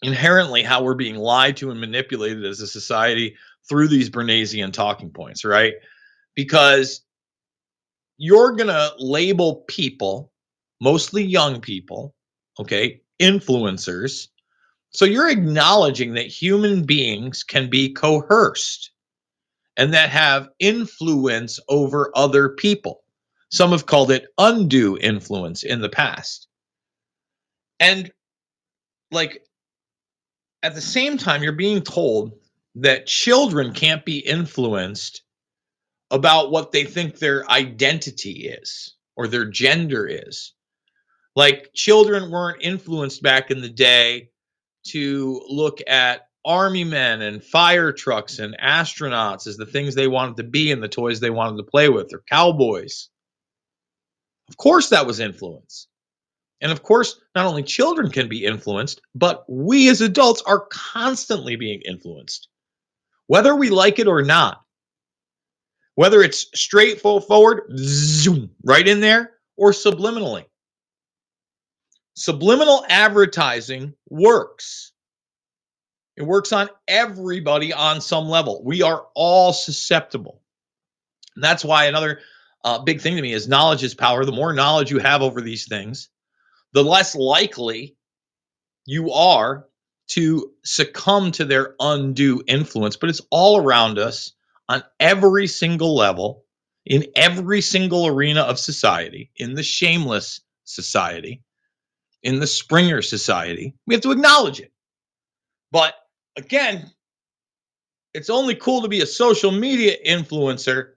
[0.02, 3.37] inherently how we're being lied to and manipulated as a society
[3.68, 5.75] through these Bernaysian talking points, right?
[6.35, 7.03] Because
[8.16, 10.33] you're going to label people,
[10.81, 12.14] mostly young people,
[12.59, 14.29] okay, influencers.
[14.90, 18.90] So you're acknowledging that human beings can be coerced
[19.77, 23.03] and that have influence over other people.
[23.51, 26.49] Some have called it undue influence in the past.
[27.79, 28.12] And
[29.11, 29.42] like
[30.62, 32.33] at the same time, you're being told
[32.76, 35.22] that children can't be influenced
[36.11, 40.52] about what they think their identity is or their gender is.
[41.37, 44.30] Like children weren't influenced back in the day
[44.88, 50.37] to look at army men and fire trucks and astronauts as the things they wanted
[50.38, 53.11] to be and the toys they wanted to play with or cowboys.
[54.48, 55.87] Of course, that was influence.
[56.61, 61.56] And of course, not only children can be influenced, but we as adults are constantly
[61.56, 62.48] being influenced,
[63.30, 64.60] whether we like it or not.
[65.94, 70.46] Whether it's straightforward, zoom, right in there, or subliminally.
[72.14, 74.90] Subliminal advertising works.
[76.16, 78.64] It works on everybody on some level.
[78.64, 80.42] We are all susceptible.
[81.36, 82.22] And that's why another
[82.64, 84.24] uh, big thing to me is knowledge is power.
[84.24, 86.08] The more knowledge you have over these things,
[86.72, 87.96] the less likely
[88.86, 89.68] you are
[90.11, 92.96] to succumb to their undue influence.
[92.96, 94.33] But it's all around us
[94.68, 96.44] on every single level,
[96.85, 101.42] in every single arena of society, in the shameless society,
[102.23, 103.75] in the Springer society.
[103.87, 104.73] We have to acknowledge it.
[105.70, 105.94] But
[106.37, 106.90] again,
[108.12, 110.94] it's only cool to be a social media influencer.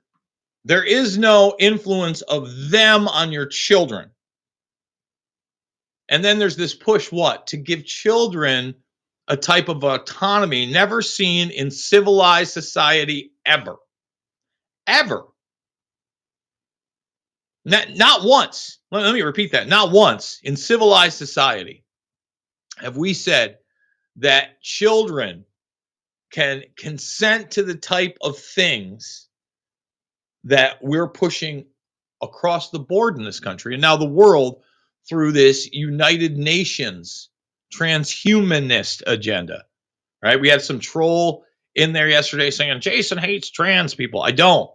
[0.66, 4.10] There is no influence of them on your children.
[6.10, 7.48] And then there's this push what?
[7.48, 8.76] To give children
[9.28, 13.76] a type of autonomy never seen in civilized society ever.
[14.88, 15.24] Ever.
[17.66, 18.80] Not, not once.
[18.92, 19.68] Let, let me repeat that.
[19.68, 21.84] Not once in civilized society
[22.78, 23.60] have we said
[24.18, 25.46] that children
[26.32, 29.30] can consent to the type of things
[30.44, 31.66] that we're pushing
[32.22, 33.74] across the board in this country.
[33.76, 34.64] And now the world
[35.08, 37.30] through this United Nations
[37.74, 39.66] transhumanist agenda.
[40.22, 40.40] Right?
[40.40, 41.44] We had some troll
[41.76, 44.22] in there yesterday saying Jason hates trans people.
[44.22, 44.70] I don't.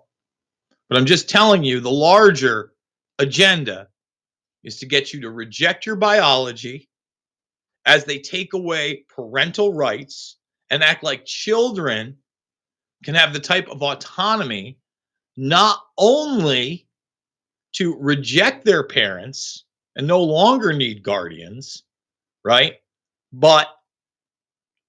[0.88, 2.72] But I'm just telling you the larger
[3.18, 3.88] agenda
[4.64, 6.88] is to get you to reject your biology
[7.86, 10.36] as they take away parental rights
[10.70, 12.16] and act like children
[13.04, 14.78] can have the type of autonomy
[15.36, 16.86] not only
[17.72, 19.64] to reject their parents
[19.96, 21.84] and no longer need guardians,
[22.44, 22.74] right?
[23.32, 23.68] But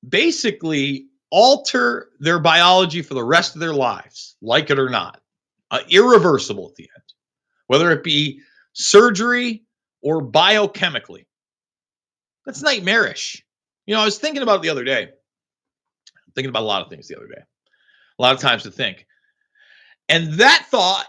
[0.07, 5.21] basically alter their biology for the rest of their lives, like it or not,
[5.71, 7.03] uh, irreversible at the end,
[7.67, 8.41] whether it be
[8.73, 9.63] surgery
[10.01, 11.25] or biochemically.
[12.45, 13.43] That's nightmarish.
[13.85, 15.09] You know, I was thinking about it the other day.
[16.35, 17.41] thinking about a lot of things the other day.
[18.17, 19.05] A lot of times to think.
[20.07, 21.07] And that thought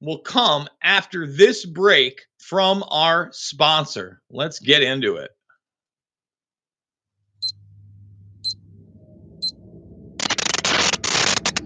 [0.00, 4.22] will come after this break from our sponsor.
[4.30, 5.30] Let's get into it.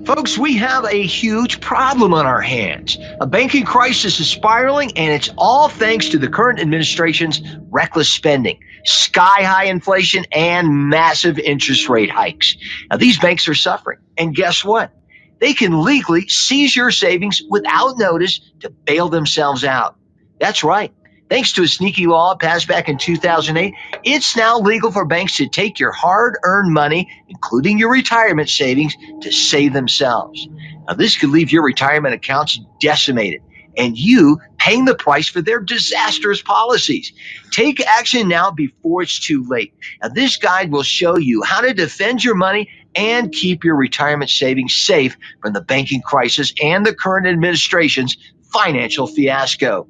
[0.05, 2.99] Folks, we have a huge problem on our hands.
[3.21, 7.41] A banking crisis is spiraling, and it's all thanks to the current administration's
[7.71, 12.55] reckless spending, sky high inflation, and massive interest rate hikes.
[12.91, 13.99] Now, these banks are suffering.
[14.19, 14.93] And guess what?
[15.41, 19.97] They can legally seize your savings without notice to bail themselves out.
[20.39, 20.93] That's right.
[21.31, 25.49] Thanks to a sneaky law passed back in 2008, it's now legal for banks to
[25.49, 30.47] take your hard earned money, including your retirement savings, to save themselves.
[30.87, 33.41] Now, this could leave your retirement accounts decimated
[33.77, 37.13] and you paying the price for their disastrous policies.
[37.51, 39.75] Take action now before it's too late.
[40.03, 44.31] Now, this guide will show you how to defend your money and keep your retirement
[44.31, 48.17] savings safe from the banking crisis and the current administration's
[48.53, 49.89] financial fiasco.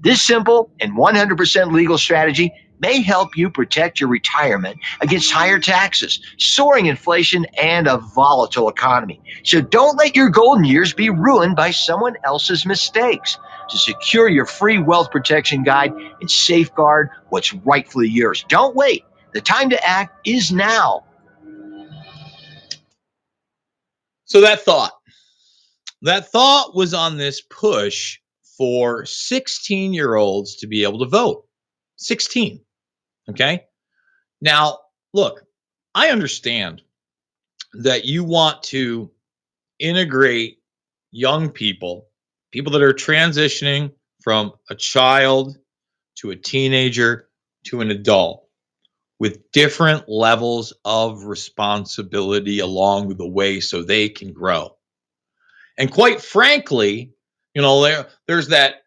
[0.00, 6.20] This simple and 100% legal strategy may help you protect your retirement against higher taxes,
[6.38, 9.20] soaring inflation, and a volatile economy.
[9.44, 13.38] So don't let your golden years be ruined by someone else's mistakes.
[13.70, 19.04] To secure your free wealth protection guide and safeguard what's rightfully yours, don't wait.
[19.32, 21.04] The time to act is now.
[24.24, 24.92] So that thought,
[26.02, 28.18] that thought was on this push
[28.56, 31.46] for 16 year olds to be able to vote.
[31.96, 32.60] 16.
[33.30, 33.64] Okay.
[34.40, 34.78] Now,
[35.12, 35.42] look,
[35.94, 36.82] I understand
[37.74, 39.10] that you want to
[39.78, 40.58] integrate
[41.10, 42.08] young people,
[42.52, 43.92] people that are transitioning
[44.22, 45.56] from a child
[46.16, 47.28] to a teenager
[47.64, 48.46] to an adult
[49.18, 54.76] with different levels of responsibility along the way so they can grow.
[55.78, 57.15] And quite frankly,
[57.56, 58.82] you know, there there's that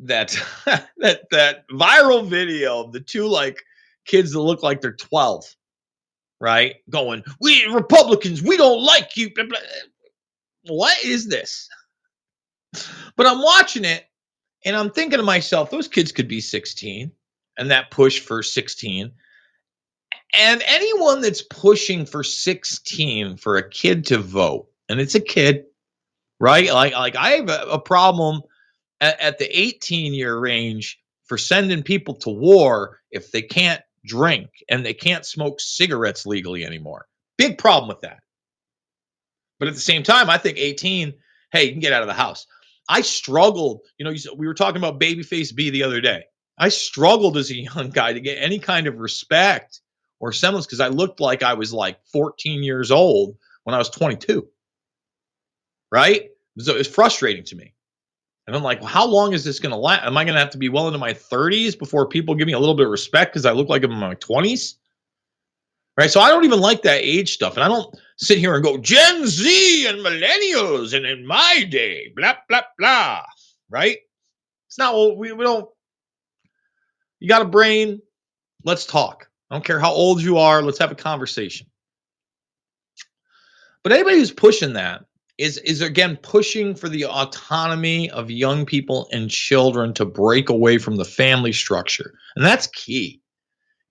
[0.00, 0.36] that
[0.98, 3.62] that that viral video of the two like
[4.04, 5.44] kids that look like they're 12,
[6.38, 6.76] right?
[6.90, 9.30] Going, we Republicans, we don't like you.
[10.66, 11.70] What is this?
[13.16, 14.04] But I'm watching it
[14.66, 17.10] and I'm thinking to myself, those kids could be 16
[17.56, 19.12] and that push for 16.
[20.34, 25.64] And anyone that's pushing for 16 for a kid to vote, and it's a kid,
[26.40, 26.72] right?
[26.72, 28.42] Like, like I have a, a problem
[29.00, 34.48] at, at the 18 year range for sending people to war if they can't drink
[34.68, 37.06] and they can't smoke cigarettes legally anymore.
[37.36, 38.18] Big problem with that.
[39.58, 41.14] But at the same time, I think 18,
[41.52, 42.46] hey, you can get out of the house.
[42.88, 46.24] I struggled, you know, we were talking about Babyface B the other day.
[46.58, 49.80] I struggled as a young guy to get any kind of respect
[50.18, 53.90] or semblance because I looked like I was like 14 years old when I was
[53.90, 54.48] 22.
[55.90, 56.30] Right?
[56.58, 57.74] So it's frustrating to me.
[58.46, 60.04] And I'm like, well, how long is this going to last?
[60.04, 62.52] Am I going to have to be well into my 30s before people give me
[62.52, 64.74] a little bit of respect because I look like I'm in my 20s?
[65.96, 66.10] Right.
[66.10, 67.54] So I don't even like that age stuff.
[67.54, 72.12] And I don't sit here and go, Gen Z and millennials and in my day,
[72.16, 73.22] blah, blah, blah.
[73.68, 73.98] Right.
[74.68, 75.68] It's not what we, we don't.
[77.18, 78.00] You got a brain.
[78.64, 79.28] Let's talk.
[79.50, 80.62] I don't care how old you are.
[80.62, 81.66] Let's have a conversation.
[83.82, 85.04] But anybody who's pushing that
[85.40, 90.76] is is again pushing for the autonomy of young people and children to break away
[90.76, 92.12] from the family structure.
[92.36, 93.22] And that's key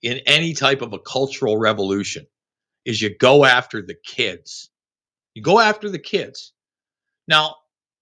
[0.04, 2.28] in any type of a cultural revolution
[2.86, 4.70] is you go after the kids.
[5.34, 6.54] You go after the kids.
[7.28, 7.56] Now,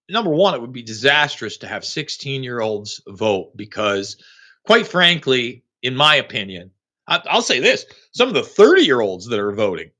[0.10, 4.18] number one, it would be disastrous to have 16 year olds vote because,
[4.66, 6.72] quite frankly, in my opinion,
[7.08, 9.92] I, will say this some of the 30 year olds that are voting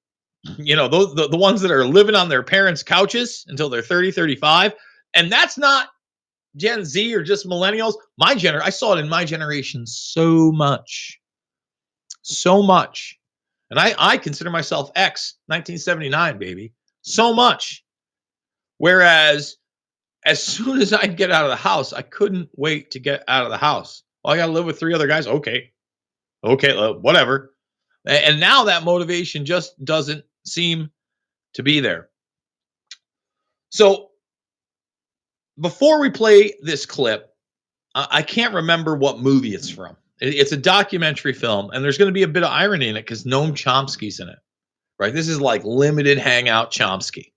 [0.58, 3.82] you know those the, the ones that are living on their parents couches until they're
[3.82, 4.74] 30 35
[5.14, 5.90] and that's not
[6.56, 7.96] gen z or just millennials.
[8.18, 11.20] My gener i saw it in my generation so much.
[12.22, 13.20] So much.
[13.70, 16.74] And i i consider myself x 1979 baby.
[17.02, 17.84] So much.
[18.78, 19.58] Whereas
[20.26, 23.46] as soon as i get out of the house i couldn't wait to get out
[23.46, 24.04] of the house.
[24.24, 25.28] Well, i gotta live with three other guys?
[25.28, 25.72] Okay.
[26.44, 27.54] Okay uh, whatever.
[28.06, 30.92] And now that motivation just doesn't seem
[31.54, 32.10] to be there.
[33.70, 34.10] So
[35.60, 37.30] before we play this clip,
[37.96, 39.98] I can't remember what movie it's from.
[40.20, 43.02] It's a documentary film, and there's going to be a bit of irony in it
[43.02, 44.40] because Noam Chomsky's in it,
[45.00, 45.14] right?
[45.14, 47.32] This is like limited hangout Chomsky.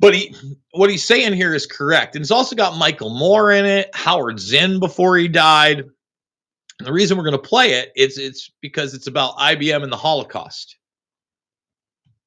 [0.00, 0.34] But he,
[0.72, 2.16] what he's saying here is correct.
[2.16, 5.80] And it's also got Michael Moore in it, Howard Zinn before he died.
[5.80, 9.96] And the reason we're going to play it's it's because it's about IBM and the
[9.96, 10.76] Holocaust.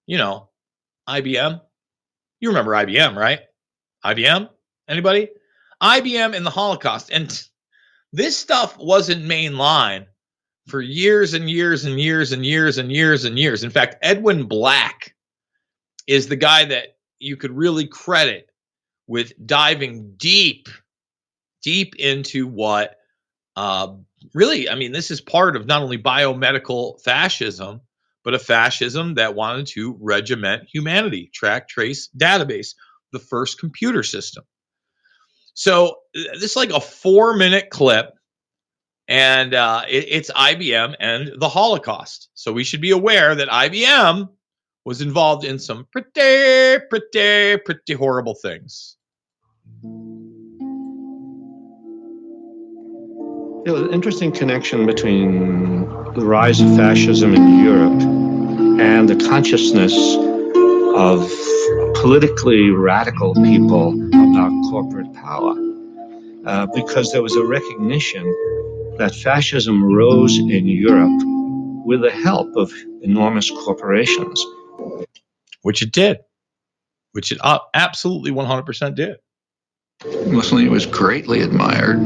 [0.08, 0.50] You know,
[1.08, 1.62] IBM.
[2.40, 3.42] You remember IBM, right?
[4.04, 4.50] IBM?
[4.88, 5.30] Anybody?
[5.82, 7.12] IBM and the Holocaust.
[7.12, 7.30] And
[8.14, 10.08] this stuff wasn't mainline
[10.68, 13.64] for years and years and years and years and years and years.
[13.64, 15.14] In fact, Edwin Black
[16.08, 18.50] is the guy that you could really credit
[19.08, 20.68] with diving deep,
[21.64, 22.96] deep into what
[23.56, 23.94] uh,
[24.34, 27.82] really, I mean, this is part of not only biomedical fascism,
[28.28, 32.76] but a fascism that wanted to regiment humanity, track, trace, database,
[33.14, 34.44] the first computer system.
[35.54, 38.10] So this is like a four minute clip,
[39.08, 42.28] and uh, it, it's IBM and the Holocaust.
[42.34, 44.28] So we should be aware that IBM
[44.84, 48.98] was involved in some pretty, pretty, pretty horrible things.
[53.68, 55.82] Was an interesting connection between
[56.14, 58.02] the rise of fascism in Europe
[58.80, 59.94] and the consciousness
[60.96, 61.30] of
[62.02, 65.54] politically radical people about corporate power.
[66.46, 68.24] Uh, because there was a recognition
[69.00, 71.22] that fascism rose in Europe
[71.86, 74.46] with the help of enormous corporations.
[75.64, 76.20] Which it did,
[77.12, 77.40] which it
[77.74, 79.18] absolutely 100% did.
[80.28, 82.00] Mussolini was greatly admired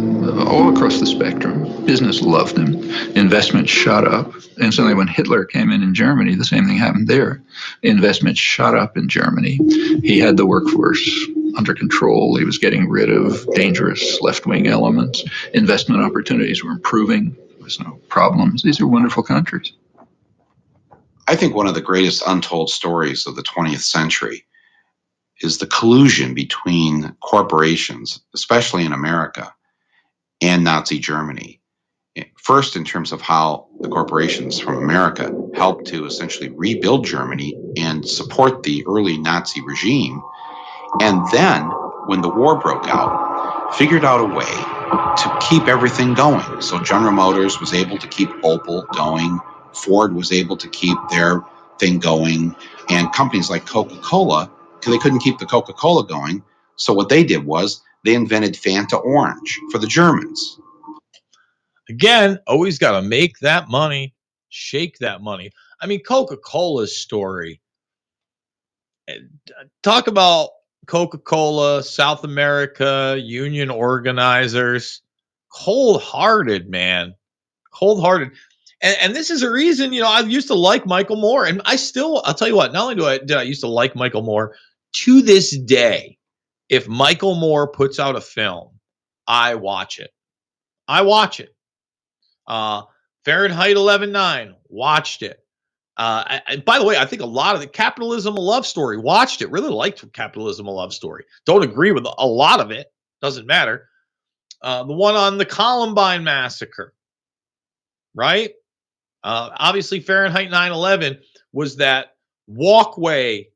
[0.48, 1.86] all across the spectrum.
[1.86, 2.76] Business loved him.
[3.18, 4.34] Investment shot up.
[4.62, 7.44] And suddenly, when Hitler came in in Germany, the same thing happened there.
[7.84, 9.60] Investment shot up in Germany.
[10.04, 11.28] He had the workforce
[11.58, 12.38] under control.
[12.38, 15.26] He was getting rid of dangerous left wing elements.
[15.54, 17.36] Investment opportunities were improving.
[17.56, 18.64] There was no problems.
[18.64, 19.74] These are wonderful countries.
[21.28, 24.46] I think one of the greatest untold stories of the 20th century
[25.42, 29.54] is the collusion between corporations, especially in America,
[30.42, 31.60] and Nazi Germany.
[32.38, 38.08] First, in terms of how the corporations from America helped to essentially rebuild Germany and
[38.08, 40.22] support the early Nazi regime.
[41.00, 41.64] And then,
[42.08, 46.62] when the war broke out, figured out a way to keep everything going.
[46.62, 49.40] So General Motors was able to keep Opel going,
[49.74, 51.42] Ford was able to keep their
[51.80, 52.56] thing going,
[52.90, 54.52] and companies like Coca Cola
[54.90, 56.44] they couldn't keep the Coca Cola going.
[56.76, 60.60] So what they did was they invented Fanta Orange for the Germans.
[61.90, 64.16] Again, always got to make that money,
[64.50, 65.52] shake that money.
[65.80, 67.62] I mean, Coca Cola's story.
[69.08, 69.18] Eh,
[69.84, 70.50] talk about
[70.88, 75.02] Coca Cola, South America, union organizers.
[75.52, 77.16] Cold hearted, man.
[77.72, 78.32] Cold hearted.
[78.82, 81.62] And, and, this is a reason, you know, I used to like Michael Moore, and
[81.66, 83.96] I still, I'll tell you what, not only do I did I used to like
[83.96, 84.56] Michael Moore,
[84.94, 86.18] to this day,
[86.70, 88.80] if Michael Moore puts out a film,
[89.28, 90.12] I watch it.
[90.88, 91.56] I watch it.
[92.48, 92.84] Uh,
[93.24, 95.38] Fahrenheit 11.9, watched it.
[95.98, 98.98] Uh, and by the way, I think a lot of the Capitalism a Love Story,
[98.98, 101.26] watched it, really liked Capitalism a Love Story.
[101.46, 102.88] Don't agree with a lot of it,
[103.22, 103.88] doesn't matter.
[104.62, 106.94] Uh, the one on the Columbine Massacre,
[108.16, 108.52] right?
[109.24, 111.20] Uh, obviously, Fahrenheit 9 11
[111.54, 112.16] was that
[112.48, 113.51] walkway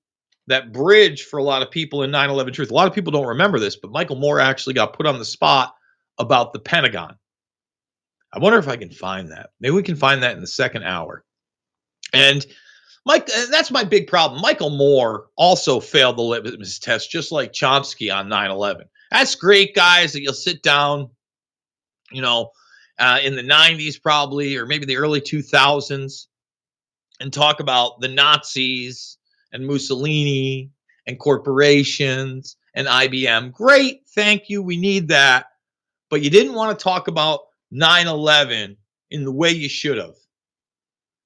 [0.47, 2.71] that bridge for a lot of people in 9 11 truth.
[2.71, 5.25] A lot of people don't remember this, but Michael Moore actually got put on the
[5.25, 5.75] spot
[6.17, 7.15] about the Pentagon.
[8.31, 9.51] I wonder if I can find that.
[9.59, 11.23] Maybe we can find that in the second hour.
[12.13, 12.45] And
[13.05, 14.41] Mike, that's my big problem.
[14.41, 18.87] Michael Moore also failed the litmus test, just like Chomsky on 9 11.
[19.11, 21.09] That's great, guys, that you'll sit down,
[22.11, 22.49] you know,
[22.97, 26.25] uh, in the 90s, probably, or maybe the early 2000s,
[27.19, 29.14] and talk about the Nazis
[29.55, 30.69] and Mussolini
[31.07, 33.53] and corporations and IBM.
[33.53, 34.01] Great.
[34.13, 34.61] Thank you.
[34.61, 35.47] We need that.
[36.09, 37.41] But you didn't want to talk about
[37.71, 38.77] 9 11
[39.09, 40.15] in the way you should have.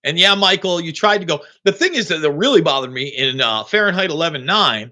[0.03, 1.41] And yeah, Michael, you tried to go.
[1.65, 4.91] The thing is that that really bothered me in uh, Fahrenheit 11 9,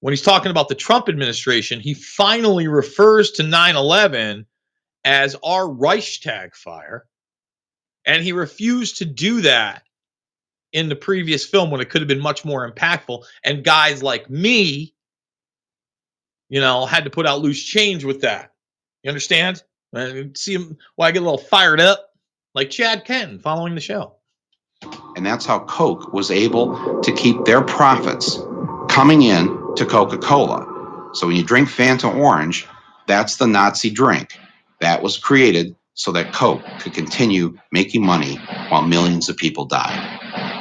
[0.00, 4.46] when he's talking about the Trump administration, he finally refers to 9 11
[5.04, 7.06] as our Reichstag fire.
[8.04, 9.82] And he refused to do that
[10.72, 13.24] in the previous film when it could have been much more impactful.
[13.44, 14.94] And guys like me,
[16.48, 18.52] you know, had to put out loose change with that.
[19.02, 19.62] You understand?
[19.92, 22.10] And see him why I get a little fired up,
[22.54, 24.14] like Chad Kenton following the show.
[25.16, 28.38] And that's how Coke was able to keep their profits
[28.88, 29.46] coming in
[29.76, 30.66] to Coca Cola.
[31.12, 32.66] So when you drink Fanta Orange,
[33.06, 34.38] that's the Nazi drink.
[34.80, 38.36] That was created so that Coke could continue making money
[38.68, 40.59] while millions of people died.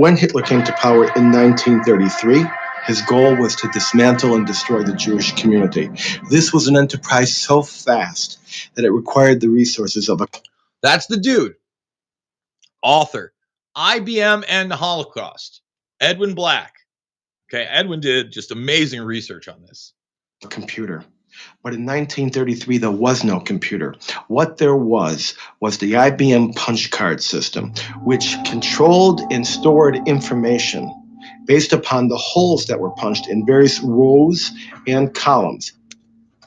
[0.00, 2.46] When Hitler came to power in 1933,
[2.86, 5.90] his goal was to dismantle and destroy the Jewish community.
[6.30, 8.38] This was an enterprise so fast
[8.76, 10.26] that it required the resources of a.
[10.80, 11.56] That's the dude,
[12.82, 13.34] author,
[13.76, 15.60] IBM and the Holocaust.
[16.00, 16.72] Edwin Black.
[17.52, 19.92] Okay, Edwin did just amazing research on this.
[20.42, 21.04] A computer.
[21.62, 23.94] But in 1933, there was no computer.
[24.28, 27.72] What there was was the IBM punch card system,
[28.04, 30.90] which controlled and stored information
[31.46, 34.50] based upon the holes that were punched in various rows
[34.86, 35.72] and columns.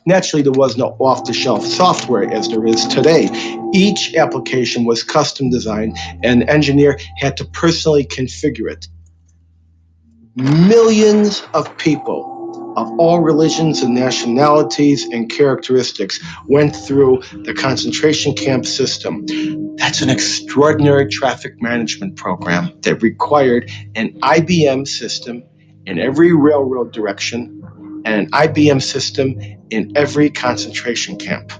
[0.05, 3.29] Naturally, there was no off the shelf software as there is today.
[3.73, 8.87] Each application was custom designed, and the engineer had to personally configure it.
[10.35, 12.32] Millions of people
[12.75, 19.25] of all religions and nationalities and characteristics went through the concentration camp system.
[19.77, 25.43] That's an extraordinary traffic management program that required an IBM system
[25.85, 27.61] in every railroad direction
[28.05, 31.51] and an IBM system in every concentration camp.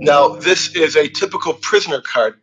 [0.00, 2.40] Now, this is a typical prisoner card.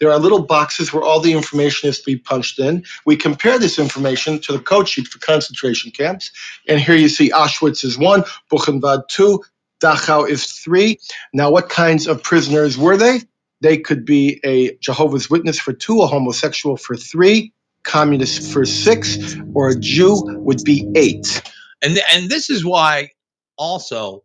[0.00, 2.84] There are little boxes where all the information is to be punched in.
[3.06, 6.30] We compare this information to the code sheet for concentration camps.
[6.68, 9.42] And here you see Auschwitz is one, Buchenwald two,
[9.82, 10.98] Dachau is three.
[11.32, 13.20] Now, what kinds of prisoners were they?
[13.60, 17.52] They could be a Jehovah's Witness for two, a homosexual for three,
[17.84, 21.42] communist for six, or a Jew would be eight.
[21.82, 23.10] And and this is why
[23.56, 24.24] also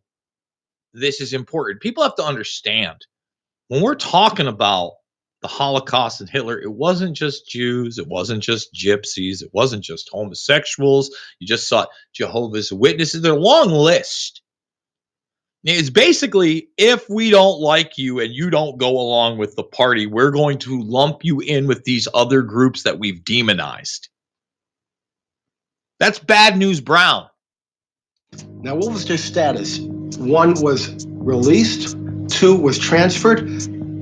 [0.93, 1.81] this is important.
[1.81, 3.05] People have to understand
[3.69, 4.93] when we're talking about
[5.41, 10.09] the Holocaust and Hitler, it wasn't just Jews, it wasn't just gypsies, it wasn't just
[10.11, 11.15] homosexuals.
[11.39, 13.21] You just saw Jehovah's Witnesses.
[13.21, 14.41] They're a long list.
[15.63, 20.07] It's basically if we don't like you and you don't go along with the party,
[20.07, 24.09] we're going to lump you in with these other groups that we've demonized.
[25.99, 27.27] That's bad news, Brown.
[28.61, 29.79] Now, what was their status?
[29.79, 31.95] One was released,
[32.27, 33.41] two was transferred,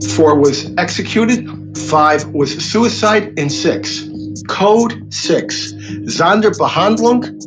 [0.08, 4.08] four was executed, five was suicide, and six.
[4.48, 7.42] Code six, Sonderbehandlung,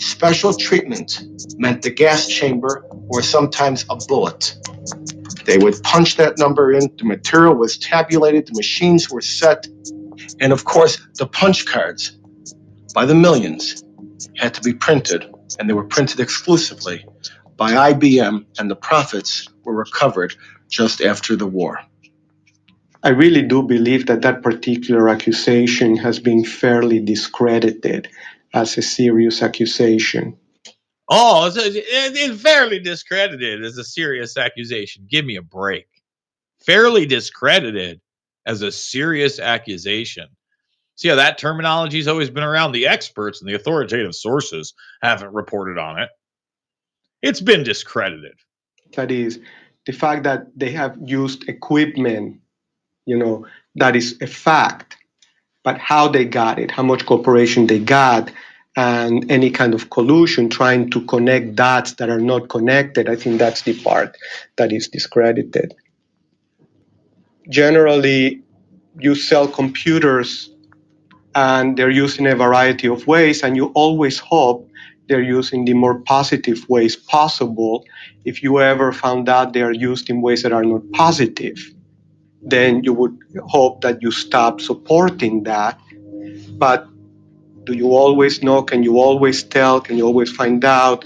[0.00, 1.22] special treatment,
[1.58, 4.56] meant the gas chamber or sometimes a bullet.
[5.44, 9.66] They would punch that number in, the material was tabulated, the machines were set,
[10.40, 12.18] and of course, the punch cards
[12.94, 13.82] by the millions
[14.36, 17.04] had to be printed, and they were printed exclusively
[17.56, 20.34] by IBM, and the profits were recovered
[20.70, 21.80] just after the war.
[23.02, 28.08] I really do believe that that particular accusation has been fairly discredited
[28.52, 30.38] as a serious accusation.
[31.08, 35.06] Oh, it's, it's fairly discredited as a serious accusation.
[35.10, 35.86] Give me a break.
[36.64, 38.00] Fairly discredited
[38.46, 40.28] as a serious accusation.
[40.96, 42.72] See how that terminology has always been around.
[42.72, 46.10] The experts and the authoritative sources haven't reported on it.
[47.22, 48.34] It's been discredited.
[48.94, 49.40] That is
[49.90, 52.40] the fact that they have used equipment,
[53.06, 54.96] you know, that is a fact.
[55.64, 58.30] But how they got it, how much cooperation they got,
[58.76, 63.40] and any kind of collusion trying to connect dots that are not connected, I think
[63.40, 64.16] that's the part
[64.58, 65.74] that is discredited.
[67.48, 68.42] Generally,
[69.00, 70.50] you sell computers
[71.34, 74.69] and they're used in a variety of ways, and you always hope
[75.10, 77.84] they're used in the more positive ways possible.
[78.24, 81.58] If you ever found out they are used in ways that are not positive,
[82.40, 85.80] then you would hope that you stop supporting that.
[86.52, 86.86] But
[87.64, 88.62] do you always know?
[88.62, 89.80] Can you always tell?
[89.80, 91.04] Can you always find out?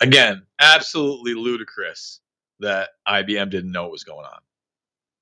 [0.00, 2.20] Again, absolutely ludicrous
[2.60, 4.38] that IBM didn't know what was going on,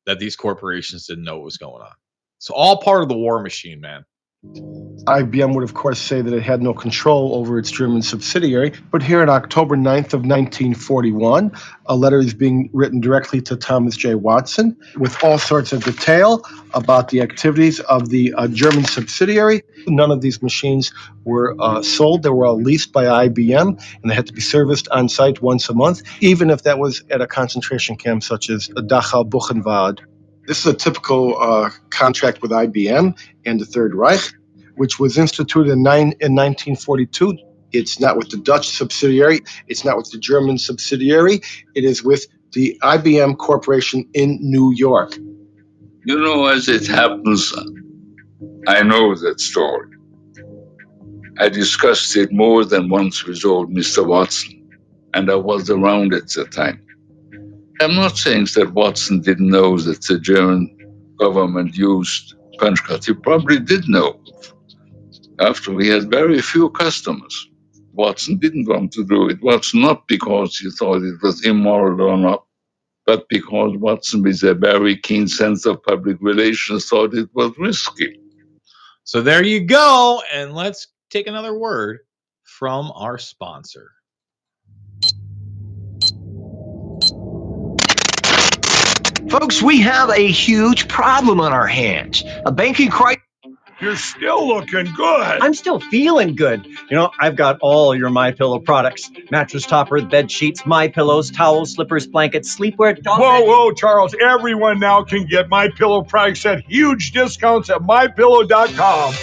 [0.05, 1.95] that these corporations didn't know what was going on.
[2.39, 4.05] So, all part of the war machine, man.
[4.43, 8.73] IBM would, of course, say that it had no control over its German subsidiary.
[8.91, 11.53] But here on October 9th of 1941,
[11.87, 14.15] a letter is being written directly to Thomas J.
[14.15, 19.63] Watson with all sorts of detail about the activities of the uh, German subsidiary.
[19.87, 20.93] None of these machines
[21.25, 22.23] were uh, sold.
[22.23, 25.69] They were all leased by IBM, and they had to be serviced on site once
[25.69, 30.01] a month, even if that was at a concentration camp such as Dachau Buchenwald
[30.51, 34.35] this is a typical uh, contract with IBM and the Third Reich,
[34.75, 37.39] which was instituted in, nine, in 1942.
[37.71, 41.41] It's not with the Dutch subsidiary, it's not with the German subsidiary,
[41.77, 45.17] it is with the IBM Corporation in New York.
[46.05, 47.55] You know, as it happens,
[48.67, 49.89] I know that story.
[51.39, 54.05] I discussed it more than once with old Mr.
[54.05, 54.69] Watson,
[55.15, 56.85] and I was around at the time.
[57.81, 60.77] I'm not saying that Watson didn't know that the German
[61.19, 63.07] government used punch cards.
[63.07, 64.23] He probably did know.
[65.41, 67.49] After we had very few customers.
[67.93, 72.17] Watson didn't want to do it was not because he thought it was immoral or
[72.17, 72.45] not,
[73.07, 78.21] but because Watson, with a very keen sense of public relations, thought it was risky.
[79.05, 80.23] So there you go.
[80.33, 82.01] And let's take another word
[82.45, 83.91] from our sponsor.
[89.31, 92.25] Folks, we have a huge problem on our hands.
[92.47, 93.23] A banking crisis.
[93.81, 95.39] You're still looking good.
[95.41, 96.67] I'm still feeling good.
[96.67, 101.31] You know, I've got all your My Pillow products: mattress topper, bed sheets, My Pillows,
[101.31, 103.01] towels, slippers, blankets, sleepwear.
[103.01, 104.15] dog Whoa, bed- whoa, Charles!
[104.21, 109.15] Everyone now can get My Pillow products at huge discounts at mypillow.com.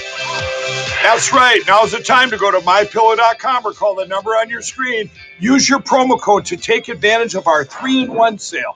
[1.04, 1.62] That's right.
[1.68, 5.12] Now's the time to go to mypillow.com or call the number on your screen.
[5.40, 8.76] Use your promo code to take advantage of our three-in-one sale.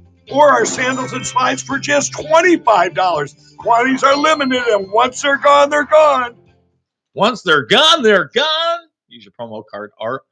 [0.31, 3.57] or our sandals and slides for just $25.
[3.57, 6.35] Quantities are limited, and once they're gone, they're gone.
[7.13, 8.79] Once they're gone, they're gone.
[9.07, 10.23] Use your promo card R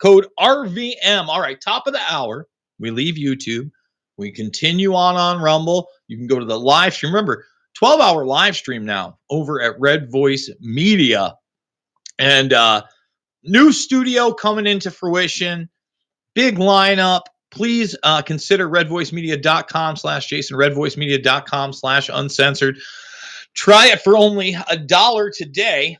[0.00, 1.28] code RVM.
[1.28, 2.48] All right, top of the hour.
[2.78, 3.70] We leave YouTube.
[4.16, 5.88] We continue on on Rumble.
[6.08, 7.12] You can go to the live stream.
[7.12, 7.44] Remember,
[7.74, 11.36] 12 hour live stream now over at Red Voice Media.
[12.18, 12.82] And uh
[13.44, 15.68] new studio coming into fruition.
[16.34, 17.22] Big lineup.
[17.54, 22.78] Please uh, consider redvoicemedia.com slash Jason, redvoicemedia.com slash uncensored.
[23.54, 25.96] Try it for only a dollar today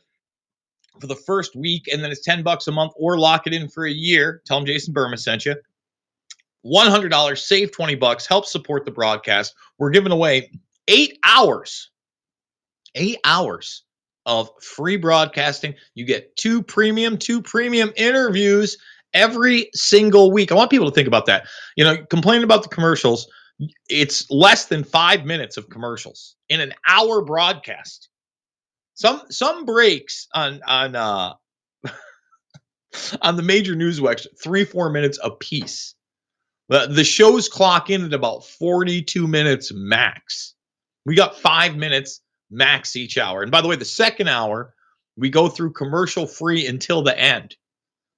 [0.99, 3.69] for the first week, and then it's 10 bucks a month, or lock it in
[3.69, 4.41] for a year.
[4.45, 5.55] Tell them Jason Bermas sent you.
[6.65, 9.55] $100, save 20 bucks, help support the broadcast.
[9.77, 10.51] We're giving away
[10.89, 11.89] eight hours,
[12.95, 13.83] eight hours
[14.25, 15.75] of free broadcasting.
[15.93, 18.77] You get two premium, two premium interviews
[19.15, 20.51] every single week.
[20.51, 21.47] I want people to think about that.
[21.75, 23.27] You know, complaining about the commercials,
[23.89, 28.09] it's less than five minutes of commercials in an hour broadcast.
[28.93, 31.33] Some some breaks on on uh
[33.21, 35.95] on the major news webs three four minutes a piece.
[36.69, 40.53] The the shows clock in at about 42 minutes max.
[41.05, 43.41] We got five minutes max each hour.
[43.41, 44.73] And by the way, the second hour,
[45.17, 47.55] we go through commercial free until the end.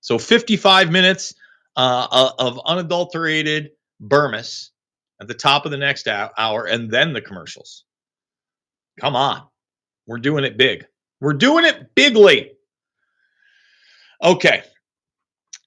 [0.02, 1.34] So 55 minutes
[1.76, 3.72] uh, uh, of unadulterated
[4.02, 4.70] Bermas
[5.20, 7.84] at the top of the next hour, and then the commercials.
[9.00, 9.44] Come on.
[10.06, 10.86] We're doing it big.
[11.20, 12.52] We're doing it bigly.
[14.24, 14.64] Okay.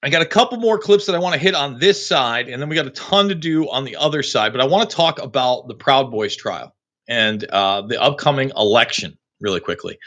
[0.03, 2.61] I got a couple more clips that I want to hit on this side, and
[2.61, 4.51] then we got a ton to do on the other side.
[4.51, 6.75] But I want to talk about the Proud Boys trial
[7.07, 9.99] and uh, the upcoming election really quickly.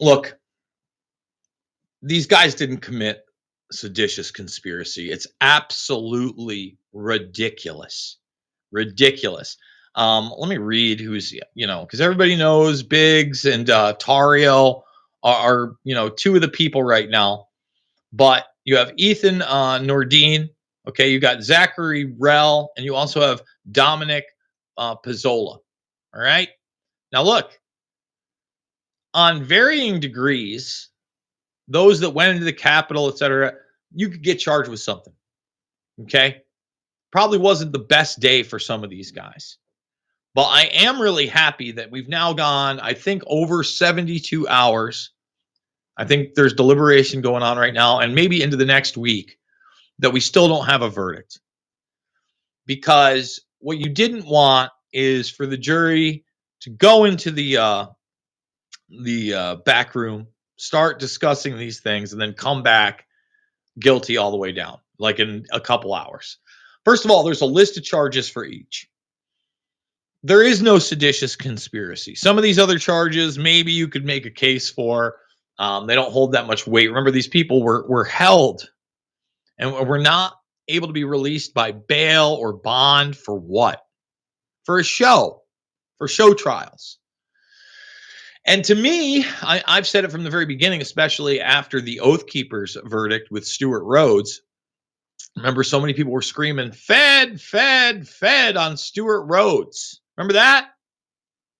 [0.00, 0.36] Look,
[2.04, 3.24] these guys didn't commit
[3.72, 5.10] seditious conspiracy.
[5.10, 8.18] It's absolutely ridiculous.
[8.70, 9.56] Ridiculous.
[9.94, 14.82] Um, let me read who's, you know, because everybody knows Biggs and uh, Tarrio
[15.22, 17.46] are, are, you know, two of the people right now.
[18.12, 20.50] But you have Ethan uh, Nordean.
[20.86, 21.10] Okay.
[21.10, 24.24] You got Zachary Rehl, and you also have Dominic
[24.76, 25.58] uh, Pezzola.
[26.14, 26.48] All right.
[27.12, 27.58] Now, look,
[29.14, 30.90] on varying degrees,
[31.68, 33.54] those that went into the Capitol, et cetera,
[33.94, 35.12] you could get charged with something.
[36.02, 36.42] Okay.
[37.12, 39.58] Probably wasn't the best day for some of these guys.
[40.34, 45.12] But I am really happy that we've now gone, I think, over 72 hours.
[45.96, 49.38] I think there's deliberation going on right now, and maybe into the next week,
[50.00, 51.38] that we still don't have a verdict.
[52.66, 56.24] Because what you didn't want is for the jury
[56.62, 57.86] to go into the uh,
[58.90, 60.26] the uh, back room,
[60.64, 63.04] start discussing these things, and then come back
[63.78, 66.38] guilty all the way down, like in a couple hours.
[66.84, 68.88] First of all, there's a list of charges for each.
[70.22, 72.14] There is no seditious conspiracy.
[72.14, 75.16] Some of these other charges, maybe you could make a case for.
[75.58, 76.88] Um, they don't hold that much weight.
[76.88, 78.68] Remember, these people were were held,
[79.58, 80.32] and were not
[80.66, 83.84] able to be released by bail or bond for what?
[84.64, 85.42] For a show,
[85.98, 86.98] for show trials.
[88.46, 92.26] And to me, I, I've said it from the very beginning, especially after the Oath
[92.26, 94.42] Keepers verdict with Stewart Rhodes.
[95.36, 100.00] Remember, so many people were screaming, Fed, Fed, Fed on Stewart Rhodes.
[100.16, 100.70] Remember that?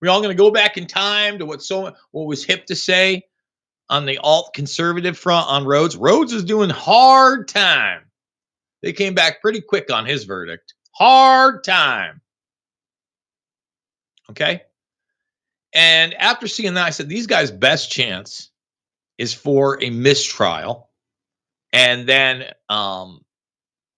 [0.01, 2.77] We all going to go back in time to what so what was hip to
[2.77, 3.25] say
[3.89, 5.97] on the alt conservative front on Rhodes.
[5.97, 8.03] Rhodes is doing hard time.
[8.83, 10.75] They came back pretty quick on his verdict.
[10.93, 12.21] Hard time.
[14.31, 14.63] Okay.
[15.75, 18.51] And after seeing that, I said, these guys' best chance
[19.19, 20.89] is for a mistrial.
[21.73, 23.21] And then um,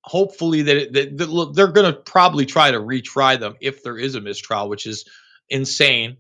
[0.02, 4.14] hopefully that, that, that they're going to probably try to retry them if there is
[4.14, 5.04] a mistrial, which is
[5.50, 6.16] insane.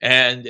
[0.00, 0.46] And,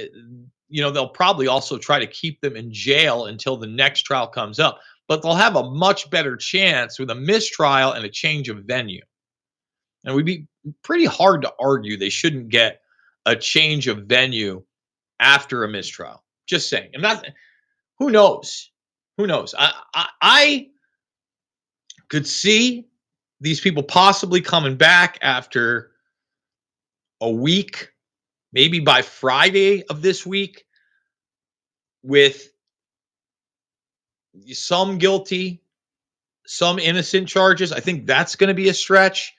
[0.68, 4.28] you know, they'll probably also try to keep them in jail until the next trial
[4.28, 4.78] comes up.
[5.08, 9.02] But they'll have a much better chance with a mistrial and a change of venue.
[10.04, 10.46] And we'd be
[10.84, 12.82] pretty hard to argue they shouldn't get
[13.26, 14.62] a change of venue
[15.20, 16.24] after a mistrial.
[16.46, 16.90] Just saying.
[16.94, 17.26] I'm not.
[17.98, 18.70] Who knows?
[19.16, 19.54] Who knows?
[19.58, 20.66] I, I, I
[22.08, 22.86] could see
[23.40, 25.90] these people possibly coming back after
[27.20, 27.90] a week,
[28.52, 30.64] maybe by Friday of this week,
[32.02, 32.48] with
[34.52, 35.62] some guilty,
[36.46, 37.72] some innocent charges.
[37.72, 39.34] I think that's going to be a stretch.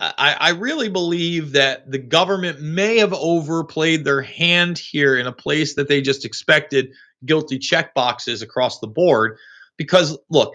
[0.00, 5.32] I, I really believe that the government may have overplayed their hand here in a
[5.32, 6.92] place that they just expected
[7.26, 9.36] guilty check boxes across the board.
[9.76, 10.54] Because look,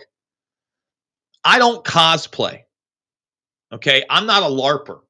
[1.44, 2.64] I don't cosplay.
[3.72, 4.04] Okay.
[4.10, 5.02] I'm not a LARPer.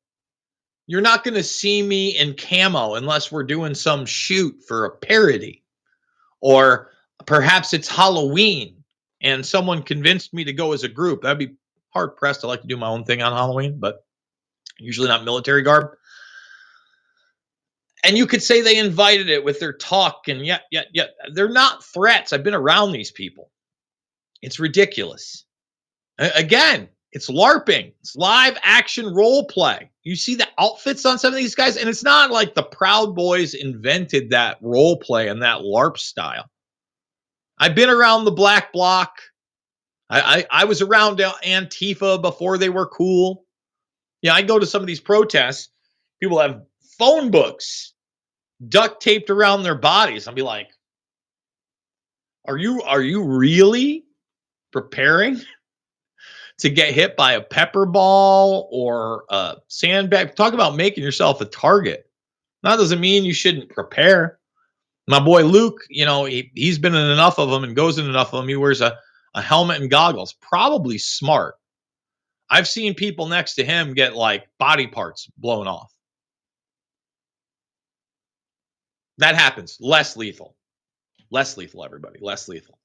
[0.86, 4.92] You're not going to see me in camo unless we're doing some shoot for a
[4.92, 5.64] parody.
[6.42, 6.92] Or
[7.26, 8.84] perhaps it's Halloween
[9.22, 11.22] and someone convinced me to go as a group.
[11.22, 11.56] That'd be
[11.92, 12.44] hard pressed.
[12.44, 14.05] I like to do my own thing on Halloween, but
[14.80, 15.92] usually not military garb.
[18.04, 21.50] And you could say they invited it with their talk, and yet, yet, yet, they're
[21.50, 22.34] not threats.
[22.34, 23.50] I've been around these people.
[24.42, 25.46] It's ridiculous.
[26.20, 29.90] Again, it's LARPing, it's live action role play.
[30.04, 33.16] You see the outfits on some of these guys, and it's not like the Proud
[33.16, 36.46] Boys invented that role play and that LARP style.
[37.58, 39.18] I've been around the black bloc.
[40.10, 43.45] I, I, I was around Antifa before they were cool.
[44.26, 45.70] Yeah, I go to some of these protests.
[46.20, 46.64] People have
[46.98, 47.94] phone books
[48.68, 50.28] duct taped around their bodies.
[50.28, 50.72] I'll be like,
[52.44, 54.04] "Are you are you really
[54.72, 55.40] preparing
[56.58, 60.36] to get hit by a pepper ball or a sandbag?
[60.36, 62.10] Talk about making yourself a target.
[62.64, 64.40] That doesn't mean you shouldn't prepare.
[65.08, 68.10] My boy Luke, you know, he, he's been in enough of them and goes in
[68.10, 68.50] enough of them.
[68.50, 68.98] He wears a,
[69.36, 70.34] a helmet and goggles.
[70.34, 71.58] Probably smart.
[72.50, 75.92] I've seen people next to him get like body parts blown off.
[79.18, 79.78] That happens.
[79.80, 80.56] Less lethal.
[81.32, 82.20] Less lethal, everybody.
[82.22, 82.78] Less lethal.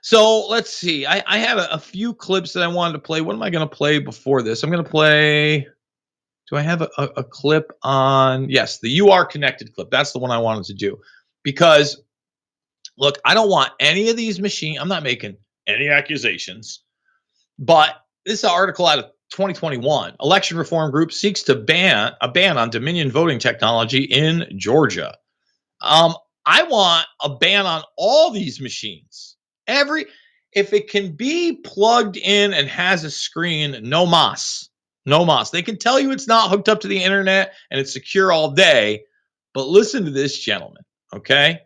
[0.00, 1.06] So let's see.
[1.06, 3.20] I, I had a, a, few clips that I wanted to play.
[3.20, 4.62] What am I going to play before this?
[4.62, 5.66] I'm going to play.
[6.48, 8.48] Do I have a, a, a clip on?
[8.48, 9.90] Yes, the You Are Connected clip.
[9.90, 10.98] That's the one I wanted to do.
[11.42, 12.00] Because,
[12.96, 14.78] look, I don't want any of these machines.
[14.80, 16.84] I'm not making any accusations.
[17.58, 17.96] But
[18.28, 20.14] this is an article out of 2021.
[20.20, 25.16] Election reform group seeks to ban a ban on Dominion voting technology in Georgia.
[25.80, 26.14] Um,
[26.44, 29.36] I want a ban on all these machines.
[29.66, 30.06] Every
[30.52, 34.68] if it can be plugged in and has a screen, no mas.
[35.06, 35.50] No mas.
[35.50, 38.50] They can tell you it's not hooked up to the internet and it's secure all
[38.50, 39.04] day,
[39.54, 40.82] but listen to this gentleman,
[41.14, 41.60] okay?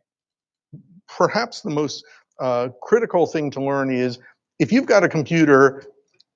[1.09, 2.05] Perhaps the most
[2.41, 4.19] uh, critical thing to learn is
[4.59, 5.85] if you've got a computer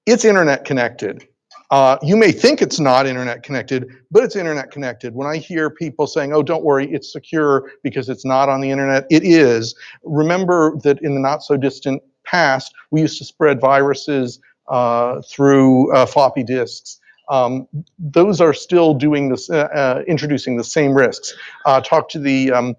[0.06, 1.26] it's internet connected.
[1.70, 5.14] Uh, you may think it's not internet connected, but it's internet connected.
[5.14, 8.70] When I hear people saying, oh, don't worry, it's secure because it's not on the
[8.70, 9.74] internet, it is.
[10.04, 14.38] Remember that in the not so distant past, we used to spread viruses
[14.68, 17.00] uh, through uh, floppy disks.
[17.28, 17.66] Um,
[17.98, 21.34] those are still doing this, uh, uh, introducing the same risks.
[21.64, 22.76] Uh, talk to the um,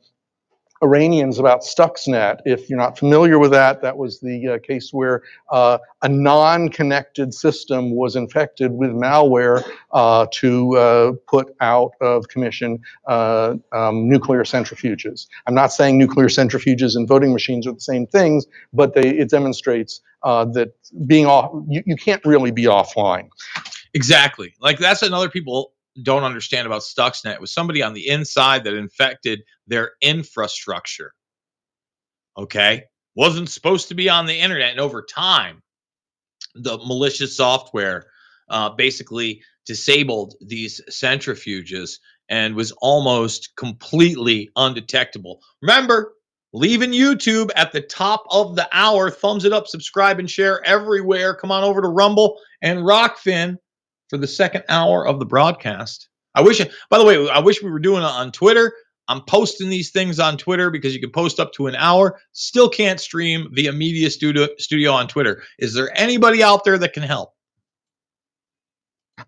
[0.83, 2.41] Iranians about Stuxnet.
[2.45, 7.33] If you're not familiar with that, that was the uh, case where uh, a non-connected
[7.33, 14.43] system was infected with malware uh, to uh, put out of commission uh, um, nuclear
[14.43, 15.27] centrifuges.
[15.47, 19.29] I'm not saying nuclear centrifuges and voting machines are the same things, but they, it
[19.29, 20.73] demonstrates uh, that
[21.05, 23.29] being off, you, you can't really be offline.
[23.93, 24.53] Exactly.
[24.59, 25.71] Like that's another people
[26.03, 27.33] don't understand about Stuxnet.
[27.33, 31.11] It was somebody on the inside that infected their infrastructure.
[32.37, 32.83] Okay.
[33.15, 34.71] Wasn't supposed to be on the internet.
[34.71, 35.61] And over time,
[36.55, 38.05] the malicious software
[38.49, 41.97] uh, basically disabled these centrifuges
[42.29, 45.41] and was almost completely undetectable.
[45.61, 46.13] Remember,
[46.53, 49.09] leaving YouTube at the top of the hour.
[49.09, 51.35] Thumbs it up, subscribe, and share everywhere.
[51.35, 53.57] Come on over to Rumble and Rokfin
[54.09, 56.09] for the second hour of the broadcast.
[56.35, 58.73] I wish, by the way, I wish we were doing it on Twitter,
[59.07, 62.19] I'm posting these things on Twitter because you can post up to an hour.
[62.33, 65.43] Still can't stream via Media Studio, Studio on Twitter.
[65.59, 67.33] Is there anybody out there that can help?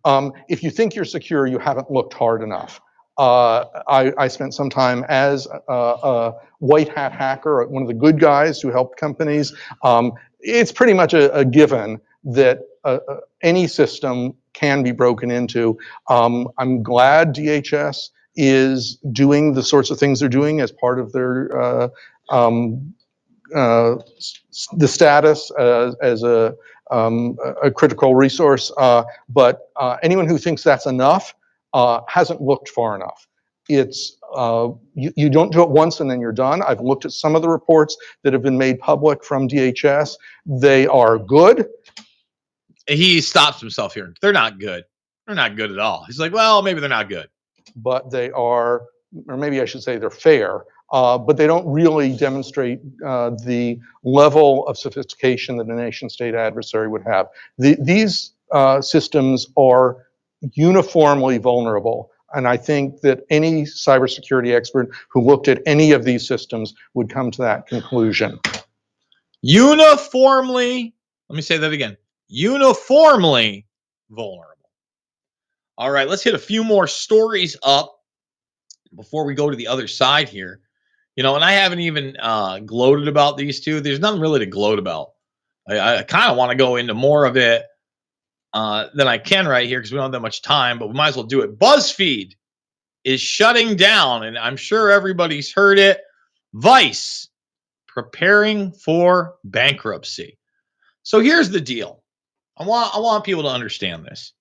[0.06, 2.80] Um, if you think you're secure, you haven't looked hard enough.
[3.18, 7.94] Uh, I, I, spent some time as a, a, white hat hacker, one of the
[7.94, 9.54] good guys who helped companies.
[9.84, 15.32] Um, it's pretty much a, a given that uh, uh any system can be broken
[15.32, 15.78] into.
[16.08, 21.12] Um, I'm glad DHS is doing the sorts of things they're doing as part of
[21.12, 21.90] their uh,
[22.30, 22.94] um,
[23.56, 23.96] uh,
[24.78, 26.56] the status as, as a,
[26.92, 28.72] um, a critical resource.
[28.78, 31.34] Uh, but uh, anyone who thinks that's enough
[31.74, 33.28] uh, hasn't looked far enough.
[33.68, 36.62] It's uh, you, you don't do it once and then you're done.
[36.64, 40.16] I've looked at some of the reports that have been made public from DHS.
[40.46, 41.68] They are good.
[42.90, 44.14] He stops himself here.
[44.22, 44.84] They're not good.
[45.26, 46.06] They're not good at all.
[46.06, 47.30] He's like, well, maybe they're not good.
[47.76, 48.84] But they are,
[49.28, 50.64] or maybe I should say they're fair.
[50.92, 56.34] Uh, but they don't really demonstrate uh, the level of sophistication that a nation state
[56.34, 57.28] adversary would have.
[57.60, 60.08] The, these uh, systems are
[60.56, 62.10] uniformly vulnerable.
[62.34, 67.10] And I think that any cybersecurity expert who looked at any of these systems would
[67.12, 68.40] come to that conclusion.
[69.42, 70.96] Uniformly,
[71.30, 71.98] let me say that again
[72.30, 73.66] uniformly
[74.10, 74.56] vulnerable.
[75.78, 77.96] All right, let's hit a few more stories up
[78.96, 80.62] before we go to the other side here.
[81.16, 83.82] You know, and I haven't even uh, gloated about these two.
[83.82, 85.10] There's nothing really to gloat about.
[85.68, 87.66] I, I kind of want to go into more of it
[88.54, 90.94] uh, than I can right here because we don't have that much time, but we
[90.94, 91.60] might as well do it.
[91.60, 92.34] BuzzFeed
[93.04, 96.02] is shutting down, and I'm sure everybody's heard it.
[96.54, 97.28] Vice
[97.88, 100.38] preparing for bankruptcy.
[101.04, 101.99] So here's the deal.
[102.60, 104.34] I want I want people to understand this.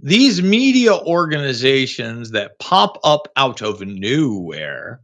[0.00, 5.00] These media organizations that pop up out of nowhere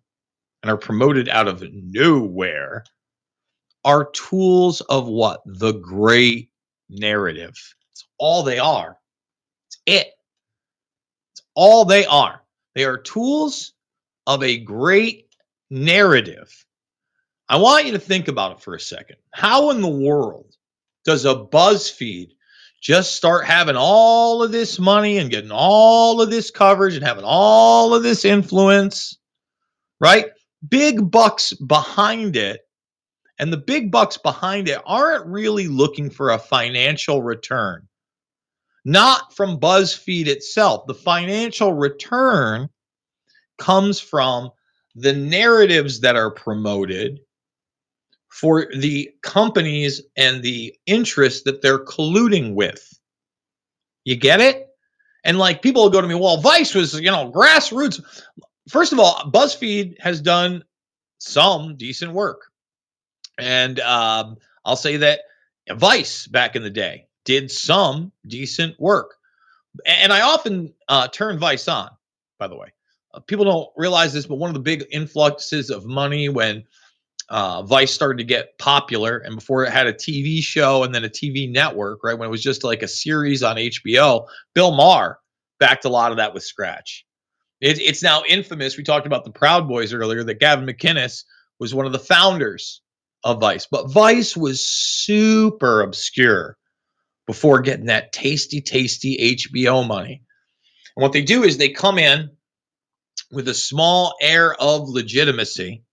[0.62, 2.84] and are promoted out of nowhere
[3.84, 5.42] are tools of what?
[5.46, 6.50] The great
[6.88, 7.54] narrative.
[7.92, 8.98] It's all they are.
[9.68, 10.06] It's it.
[11.32, 12.42] It's all they are.
[12.74, 13.74] They are tools
[14.26, 15.28] of a great
[15.70, 16.64] narrative.
[17.48, 19.16] I want you to think about it for a second.
[19.32, 20.54] How in the world
[21.04, 22.30] does a BuzzFeed
[22.80, 27.24] just start having all of this money and getting all of this coverage and having
[27.24, 29.18] all of this influence,
[30.00, 30.26] right?
[30.68, 32.60] Big bucks behind it
[33.38, 37.88] and the big bucks behind it aren't really looking for a financial return.
[38.84, 40.86] Not from BuzzFeed itself.
[40.86, 42.68] The financial return
[43.58, 44.50] comes from
[44.94, 47.20] the narratives that are promoted
[48.34, 52.98] for the companies and the interests that they're colluding with.
[54.04, 54.66] You get it?
[55.22, 58.02] And like people will go to me, well, Vice was, you know, grassroots.
[58.68, 60.64] First of all, BuzzFeed has done
[61.18, 62.50] some decent work.
[63.38, 65.20] And um, I'll say that
[65.70, 69.14] Vice back in the day did some decent work.
[69.86, 71.88] And I often uh, turn Vice on,
[72.40, 72.72] by the way.
[73.14, 76.64] Uh, people don't realize this, but one of the big influxes of money when
[77.28, 81.04] uh, Vice started to get popular, and before it had a TV show and then
[81.04, 82.18] a TV network, right?
[82.18, 85.18] When it was just like a series on HBO, Bill Maher
[85.58, 87.06] backed a lot of that with Scratch.
[87.60, 88.76] It, it's now infamous.
[88.76, 91.24] We talked about the Proud Boys earlier, that Gavin McInnes
[91.58, 92.82] was one of the founders
[93.22, 93.66] of Vice.
[93.70, 96.58] But Vice was super obscure
[97.26, 100.22] before getting that tasty, tasty HBO money.
[100.96, 102.30] And what they do is they come in
[103.30, 105.83] with a small air of legitimacy,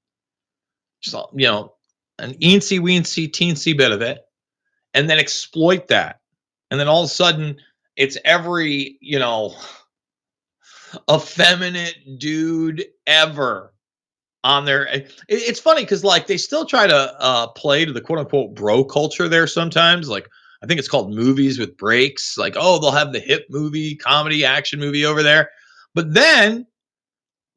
[1.02, 1.74] just, you know,
[2.20, 4.20] an eensy weensy teensy bit of it,
[4.94, 6.20] and then exploit that.
[6.70, 7.58] And then all of a sudden,
[7.96, 9.56] it's every, you know,
[11.12, 13.74] effeminate dude ever
[14.44, 14.88] on there.
[15.28, 18.84] It's funny because like they still try to uh, play to the quote unquote bro
[18.84, 20.10] culture there sometimes.
[20.10, 20.28] Like
[20.64, 22.38] I think it's called movies with breaks.
[22.38, 25.50] Like oh they'll have the hip movie, comedy, action movie over there,
[25.94, 26.66] but then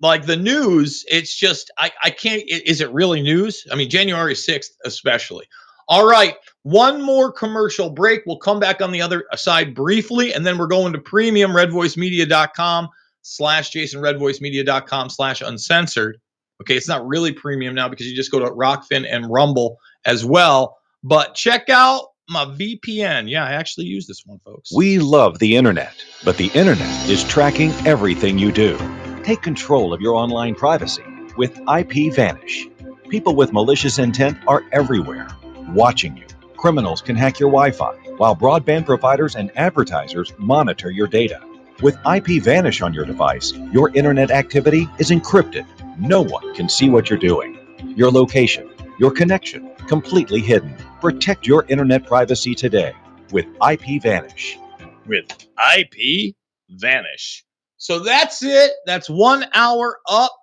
[0.04, 2.42] like the news, it's just I I can't.
[2.48, 3.66] Is it really news?
[3.70, 5.46] I mean January sixth especially.
[5.86, 8.22] All right, one more commercial break.
[8.24, 12.88] We'll come back on the other side briefly, and then we're going to premium redvoicemedia.com
[13.26, 16.20] slash jason redvoicemedia.com slash uncensored
[16.60, 20.24] Okay, it's not really premium now because you just go to Rokfin and Rumble as
[20.24, 20.78] well.
[21.02, 23.28] But check out my VPN.
[23.28, 24.72] Yeah, I actually use this one, folks.
[24.74, 25.94] We love the internet,
[26.24, 28.78] but the internet is tracking everything you do.
[29.24, 31.02] Take control of your online privacy
[31.38, 32.68] with IP Vanish.
[33.08, 35.28] People with malicious intent are everywhere,
[35.70, 36.26] watching you.
[36.58, 41.40] Criminals can hack your Wi Fi, while broadband providers and advertisers monitor your data.
[41.80, 45.66] With IP Vanish on your device, your internet activity is encrypted
[45.98, 47.58] No one can see what you're doing.
[47.96, 50.76] Your location, your connection, completely hidden.
[51.00, 52.92] Protect your internet privacy today
[53.32, 54.58] with IP Vanish.
[55.06, 55.46] with
[55.78, 56.34] IP
[56.68, 57.42] Vanish.
[57.84, 58.72] So that's it.
[58.86, 60.34] That's one hour up.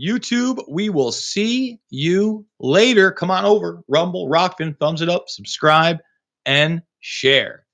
[0.00, 3.10] YouTube, we will see you later.
[3.10, 3.82] Come on over.
[3.88, 5.98] Rumble, Rokfin, thumbs it up, subscribe,
[6.46, 7.66] and share.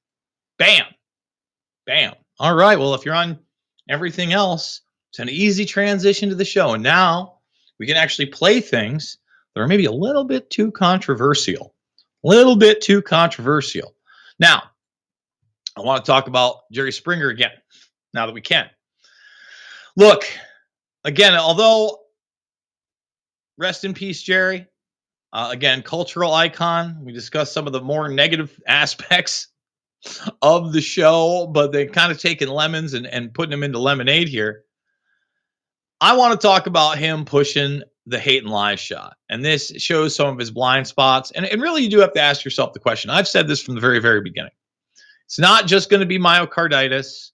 [0.59, 0.85] Bam.
[1.87, 2.15] Bam.
[2.41, 2.77] All right.
[2.77, 3.39] Well, if you're on
[3.89, 4.81] everything else,
[5.13, 6.75] it's an easy transition to the show.
[6.75, 7.39] And now
[7.79, 9.19] we can actually play things
[9.55, 11.73] that are maybe a little bit too controversial.
[12.25, 13.95] A little bit too controversial.
[14.41, 14.65] Now,
[15.77, 17.53] I want to talk about Jerry Springer again,
[18.13, 18.69] now that we can.
[19.99, 20.23] Look,
[21.03, 21.99] again, although
[23.57, 24.67] rest in peace, Jerry.
[25.33, 27.05] Uh, again, cultural icon.
[27.05, 29.49] We discussed some of the more negative aspects
[30.41, 34.29] of the show, but they're kind of taking lemons and, and putting them into lemonade
[34.29, 34.63] here.
[36.01, 39.17] I want to talk about him pushing the hate and lies shot.
[39.29, 41.33] And this shows some of his blind spots.
[41.33, 43.11] And, and really, you do have to ask yourself the question.
[43.11, 44.53] I've said this from the very, very beginning.
[45.27, 47.33] It's not just going to be myocarditis.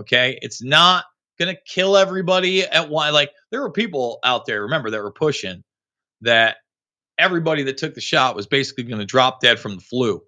[0.00, 0.38] Okay.
[0.40, 1.04] It's not
[1.38, 3.12] to kill everybody at one.
[3.12, 5.62] Like, there were people out there, remember, that were pushing
[6.22, 6.56] that
[7.18, 10.22] everybody that took the shot was basically to drop dead from the flu.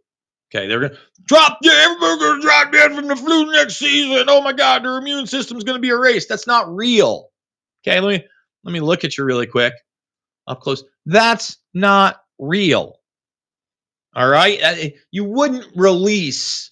[0.55, 1.75] Okay, they're gonna drop dead.
[1.77, 4.27] Everybody's gonna drop dead from the flu next season.
[4.29, 6.29] Oh my God, their immune system's gonna be erased.
[6.29, 7.29] That's not real.
[7.87, 8.27] Okay, let me
[8.65, 9.75] let me look at you really quick,
[10.47, 10.85] up close.
[11.07, 12.97] That's not real.
[14.15, 14.75] All right, Uh,
[15.11, 16.71] you wouldn't release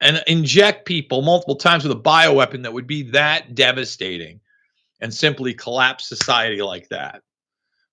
[0.00, 4.40] and inject people multiple times with a bioweapon that would be that devastating
[5.00, 7.22] and simply collapse society like that.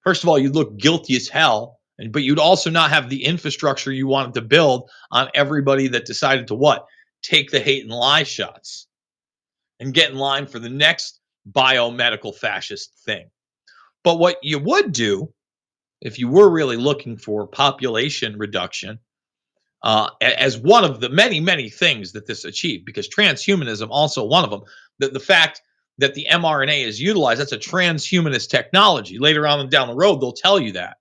[0.02, 3.26] First of all, you'd look guilty as hell, and but you'd also not have the
[3.26, 6.86] infrastructure you wanted to build on everybody that decided to what?
[7.22, 8.88] Take the hate and lie shots
[9.80, 11.20] and get in line for the next
[11.52, 13.30] biomedical fascist thing.
[14.04, 15.34] But what you would do
[16.02, 19.00] if you were really looking for population reduction
[19.84, 24.44] uh, as one of the many, many things that this achieved, because transhumanism also one
[24.44, 24.62] of them.
[25.00, 25.62] The, the fact
[26.00, 29.20] that the mRNA is utilized, that's a transhumanist technology.
[29.20, 30.98] Later on down the road, they'll tell you that.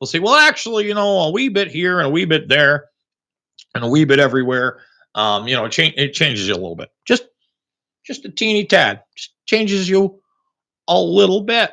[0.00, 2.86] They'll say, well, actually, you know, a wee bit here and a wee bit there
[3.74, 4.80] and a wee bit everywhere.
[5.14, 6.90] Um, you know, it, cha- it changes you a little bit.
[7.06, 7.24] Just
[8.04, 9.02] just a teeny tad.
[9.16, 10.20] Just changes you
[10.88, 11.70] a little bit.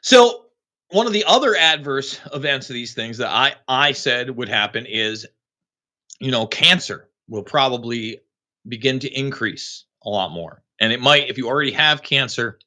[0.00, 0.45] So
[0.96, 4.86] one of the other adverse events of these things that I I said would happen
[4.86, 5.26] is,
[6.20, 8.20] you know, cancer will probably
[8.66, 12.58] begin to increase a lot more, and it might if you already have cancer,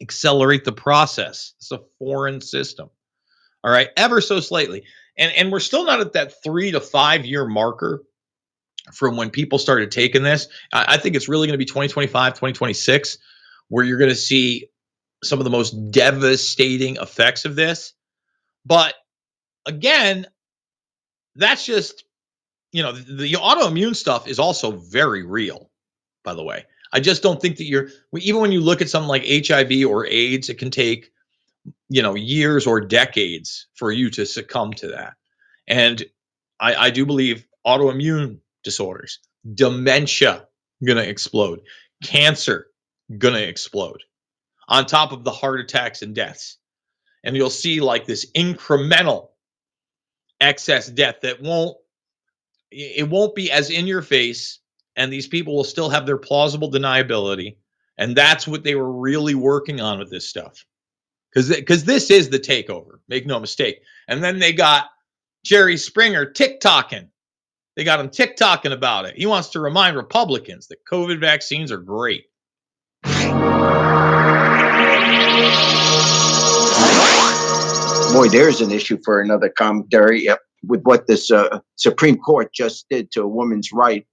[0.00, 1.54] accelerate the process.
[1.58, 2.90] It's a foreign system.
[3.64, 4.84] All right, ever so slightly,
[5.18, 8.04] and and we're still not at that three to five year marker
[8.92, 10.46] from when people started taking this.
[10.72, 13.18] I, I think it's really going to be 2025, 2026,
[13.66, 14.68] where you're going to see
[15.22, 17.92] some of the most devastating effects of this.
[18.64, 18.94] But
[19.66, 20.26] again,
[21.34, 22.04] that's just,
[22.72, 25.70] you know, the, the autoimmune stuff is also very real,
[26.24, 26.64] by the way.
[26.92, 30.06] I just don't think that you're, even when you look at something like HIV or
[30.06, 31.10] AIDS, it can take,
[31.88, 35.14] you know, years or decades for you to succumb to that.
[35.66, 36.02] And
[36.60, 39.20] I, I do believe autoimmune disorders,
[39.54, 40.46] dementia,
[40.84, 41.60] gonna explode,
[42.02, 42.68] cancer,
[43.18, 44.02] gonna explode
[44.68, 46.58] on top of the heart attacks and deaths.
[47.24, 49.30] And you'll see like this incremental
[50.40, 51.76] excess death that won't
[52.70, 54.60] it won't be as in your face
[54.94, 57.56] and these people will still have their plausible deniability
[57.96, 60.64] and that's what they were really working on with this stuff.
[61.32, 63.80] Because because this is the takeover make no mistake.
[64.06, 64.86] And then they got
[65.44, 67.08] jerry springer tick-tocking
[67.76, 69.16] they got him tick-tocking about it.
[69.16, 72.26] He wants to remind republicans that covid vaccines are great
[78.12, 80.28] Boy, there's an issue for another commentary
[80.66, 84.06] with what this uh, Supreme Court just did to a woman's right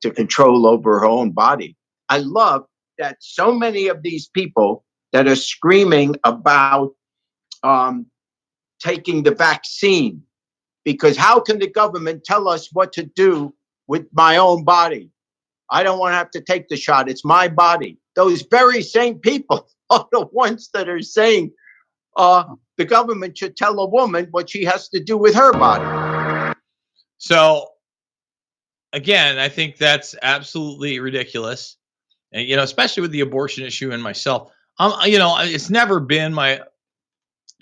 [0.00, 1.76] to control over her own body.
[2.08, 2.64] I love
[2.98, 6.92] that so many of these people that are screaming about
[7.62, 8.06] um,
[8.80, 10.22] taking the vaccine
[10.84, 13.54] because how can the government tell us what to do
[13.86, 15.10] with my own body?
[15.70, 17.10] I don't want to have to take the shot.
[17.10, 17.98] It's my body.
[18.16, 21.52] Those very same people are the ones that are saying
[22.16, 22.44] uh,
[22.76, 26.54] the government should tell a woman what she has to do with her body.
[27.18, 27.68] So
[28.92, 31.76] again, I think that's absolutely ridiculous.
[32.32, 36.00] And you know, especially with the abortion issue and myself, um, you know, it's never
[36.00, 36.60] been my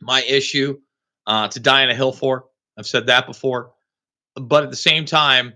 [0.01, 0.79] my issue
[1.27, 2.47] uh, to die on a hill for.
[2.79, 3.73] I've said that before,
[4.35, 5.53] but at the same time,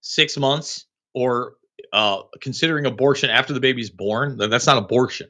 [0.00, 1.54] six months or
[1.92, 5.28] uh, considering abortion after the baby's born, that's not abortion.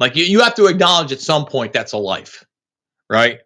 [0.00, 2.44] Like you, you have to acknowledge at some point that's a life,
[3.08, 3.40] right?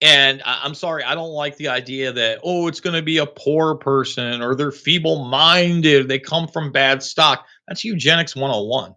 [0.00, 3.18] And I, I'm sorry, I don't like the idea that, oh, it's going to be
[3.18, 7.46] a poor person or they're feeble minded, they come from bad stock.
[7.68, 8.94] That's eugenics 101.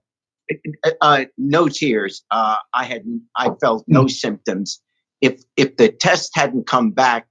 [1.01, 2.23] uh, no tears.
[2.31, 3.03] Uh, I had
[3.35, 4.81] I felt no symptoms.
[5.21, 7.27] If if the test hadn't come back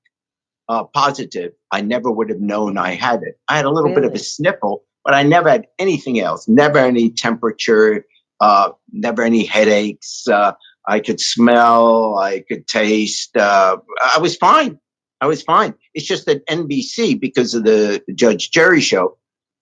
[0.68, 3.38] uh, positive, I never would have known I had it.
[3.48, 6.48] I had a little bit of a sniffle, but I never had anything else.
[6.48, 8.04] Never any temperature.
[8.40, 10.26] Uh, never any headaches.
[10.28, 10.52] Uh,
[10.86, 12.18] I could smell.
[12.18, 13.36] I could taste.
[13.36, 14.78] Uh, I was fine.
[15.20, 15.74] I was fine.
[15.94, 19.16] It's just that NBC, because of the Judge Jerry show,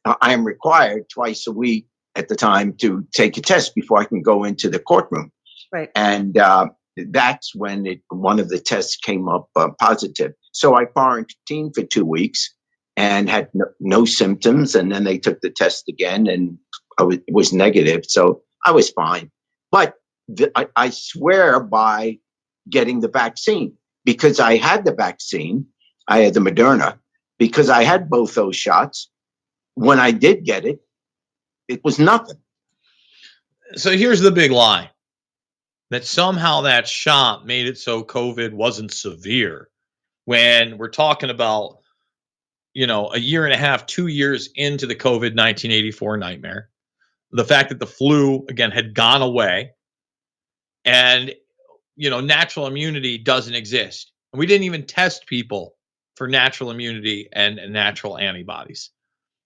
[0.05, 3.99] uh, I am required twice a week at the time to take a test before
[4.01, 5.31] I can go into the courtroom.
[5.73, 5.91] Right.
[5.95, 10.33] And uh, that's when it, one of the tests came up uh, positive.
[10.53, 12.55] So I quarantined for two weeks
[12.97, 14.75] and had no, no symptoms.
[14.75, 16.59] And then they took the test again and
[16.99, 18.05] I was, was negative.
[18.07, 19.31] So I was fine.
[19.71, 19.95] But
[20.29, 22.19] the, I, I swear by
[22.69, 25.67] getting the vaccine because I had the vaccine.
[26.09, 26.99] I had the Moderna
[27.39, 29.11] because I had both those shots.
[29.75, 30.81] When I did get it,
[31.69, 32.37] it was nothing.
[33.77, 34.91] So here's the big lie
[35.91, 39.69] that somehow that shot made it so COVID wasn't severe
[40.25, 41.79] when we're talking about,
[42.75, 46.69] you know, a year and a half, two years into the COVID 1984 nightmare.
[47.33, 49.73] The fact that the flu, again, had gone away
[50.85, 51.33] and,
[51.97, 54.13] you know, natural immunity doesn't exist.
[54.33, 55.75] And we didn't even test people
[56.17, 58.91] for natural immunity and, and natural antibodies.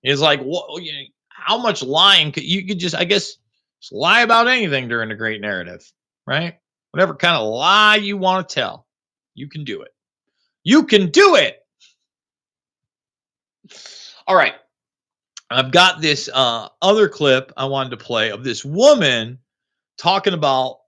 [0.02, 3.36] It's like, what, oh, you know, how much lying could you could just, I guess,
[3.80, 5.90] just lie about anything during the great narrative,
[6.26, 6.58] right?
[6.90, 8.86] Whatever kind of lie you want to tell,
[9.34, 9.90] you can do it.
[10.64, 11.58] You can do it.
[14.26, 14.54] All right.
[15.50, 19.38] I've got this uh, other clip I wanted to play of this woman
[19.96, 20.78] talking about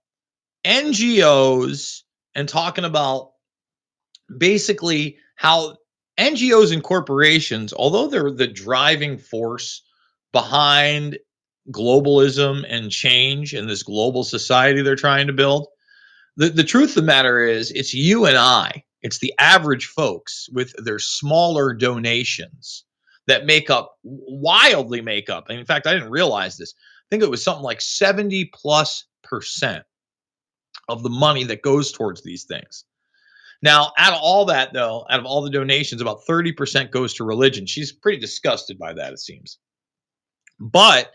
[0.65, 2.01] NGOs
[2.35, 3.31] and talking about
[4.37, 5.77] basically how
[6.17, 9.81] NGOs and corporations, although they're the driving force
[10.33, 11.17] behind
[11.71, 15.67] globalism and change in this global society they're trying to build,
[16.35, 20.49] the, the truth of the matter is it's you and I, it's the average folks
[20.51, 22.83] with their smaller donations
[23.29, 25.49] that make up wildly make up.
[25.49, 26.73] And in fact, I didn't realize this.
[26.77, 29.83] I think it was something like 70 plus percent
[30.87, 32.85] of the money that goes towards these things.
[33.61, 37.23] Now, out of all that, though, out of all the donations, about 30% goes to
[37.23, 37.65] religion.
[37.65, 39.59] She's pretty disgusted by that, it seems.
[40.59, 41.11] But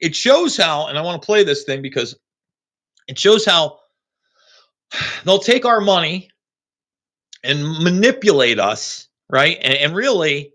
[0.00, 2.16] it shows how, and I want to play this thing because
[3.08, 3.78] it shows how
[5.24, 6.30] they'll take our money
[7.42, 9.58] and manipulate us, right?
[9.60, 10.52] And, and really,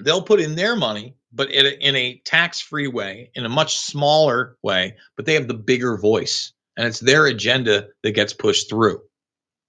[0.00, 3.48] they'll put in their money, but in a, in a tax free way, in a
[3.48, 6.52] much smaller way, but they have the bigger voice.
[6.76, 9.00] And it's their agenda that gets pushed through.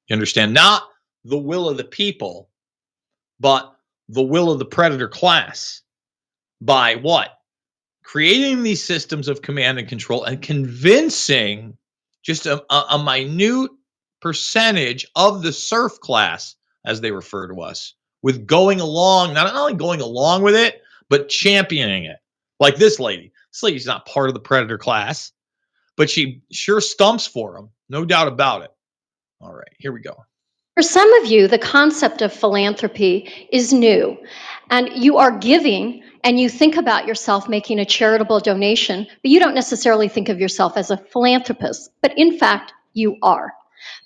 [0.07, 0.53] You understand?
[0.53, 0.83] Not
[1.25, 2.49] the will of the people,
[3.39, 3.75] but
[4.09, 5.81] the will of the predator class
[6.61, 7.29] by what?
[8.03, 11.77] Creating these systems of command and control and convincing
[12.21, 13.71] just a, a, a minute
[14.21, 16.55] percentage of the serf class,
[16.85, 21.29] as they refer to us, with going along, not only going along with it, but
[21.29, 22.17] championing it.
[22.59, 23.31] Like this lady.
[23.51, 25.31] This lady's not part of the predator class,
[25.95, 27.69] but she sure stumps for them.
[27.89, 28.71] No doubt about it.
[29.39, 30.25] All right, here we go.
[30.75, 34.17] For some of you, the concept of philanthropy is new,
[34.71, 39.39] and you are giving and you think about yourself making a charitable donation, but you
[39.39, 41.91] don't necessarily think of yourself as a philanthropist.
[42.01, 43.53] But in fact, you are.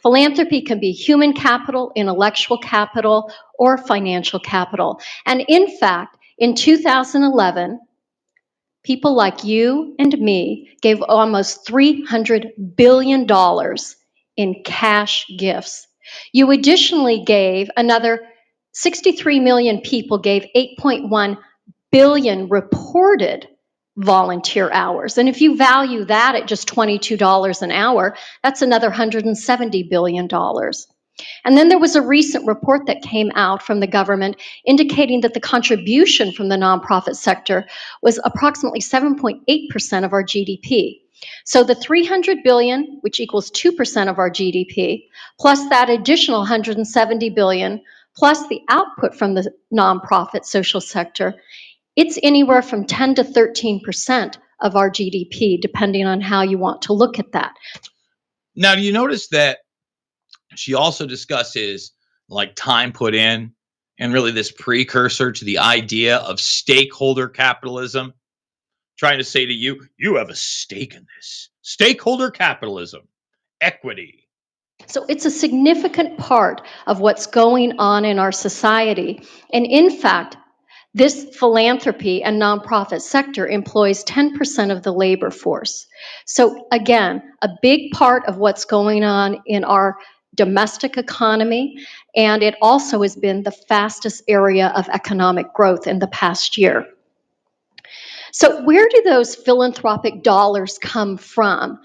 [0.02, 5.00] Philanthropy can be human capital, intellectual capital, or financial capital.
[5.26, 7.80] And in fact, in 2011,
[8.84, 13.28] people like you and me gave almost $300 billion
[14.38, 15.88] in cash gifts.
[16.32, 18.22] You additionally gave another
[18.74, 21.38] 63 million people gave 8.1
[21.92, 23.48] billion reported
[23.98, 25.18] volunteer hours.
[25.18, 30.30] And if you value that at just $22 an hour, that's another $170 billion.
[31.44, 35.34] And then there was a recent report that came out from the government indicating that
[35.34, 37.66] the contribution from the nonprofit sector
[38.04, 41.00] was approximately 7.8% of our GDP.
[41.46, 45.06] So the 300 billion, which equals 2% of our GDP,
[45.40, 47.82] plus that additional 170 billion,
[48.16, 51.34] plus the output from the nonprofit social sector,
[51.98, 56.94] it's anywhere from 10 to 13% of our GDP, depending on how you want to
[56.94, 57.54] look at that.
[58.56, 59.60] Now, do you notice that
[60.56, 61.92] she also discusses
[62.30, 63.54] like time put in
[64.00, 68.14] and really this precursor to the idea of stakeholder capitalism,
[68.98, 71.50] trying to say to you, you have a stake in this.
[71.62, 73.08] Stakeholder capitalism,
[73.60, 74.28] equity.
[74.86, 79.24] So it's a significant part of what's going on in our society.
[79.52, 80.38] And in fact,
[80.98, 85.86] this philanthropy and nonprofit sector employs 10% of the labor force.
[86.26, 89.98] So, again, a big part of what's going on in our
[90.34, 91.78] domestic economy,
[92.16, 96.88] and it also has been the fastest area of economic growth in the past year.
[98.32, 101.80] So, where do those philanthropic dollars come from?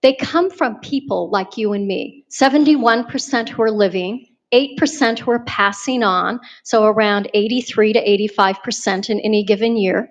[0.00, 6.02] They come from people like you and me 71% who are living, 8% were passing
[6.02, 10.10] on, so around 83 to 85% in any given year.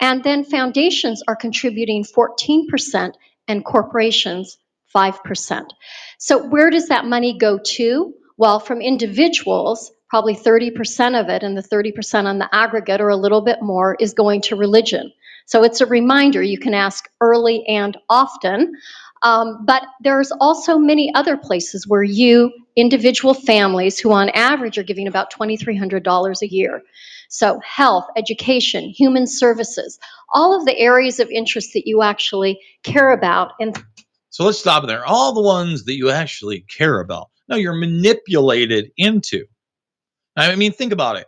[0.00, 3.12] And then foundations are contributing 14%
[3.48, 4.58] and corporations
[4.94, 5.66] 5%.
[6.18, 8.14] So, where does that money go to?
[8.36, 13.16] Well, from individuals, probably 30% of it, and the 30% on the aggregate or a
[13.16, 15.12] little bit more, is going to religion.
[15.46, 18.74] So, it's a reminder you can ask early and often.
[19.22, 24.82] Um, but there's also many other places where you, individual families, who on average are
[24.82, 26.82] giving about $2,300 a year.
[27.28, 29.98] So, health, education, human services,
[30.32, 33.52] all of the areas of interest that you actually care about.
[33.60, 33.76] And
[34.30, 35.04] So let's stop there.
[35.04, 37.28] All the ones that you actually care about.
[37.48, 39.44] No, you're manipulated into.
[40.36, 41.26] I mean, think about it.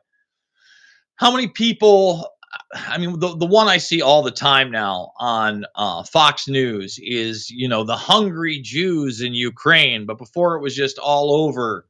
[1.17, 2.29] How many people?
[2.73, 7.01] I mean, the, the one I see all the time now on uh, Fox News
[7.03, 10.07] is, you know, the hungry Jews in Ukraine.
[10.07, 11.87] But before it was just all over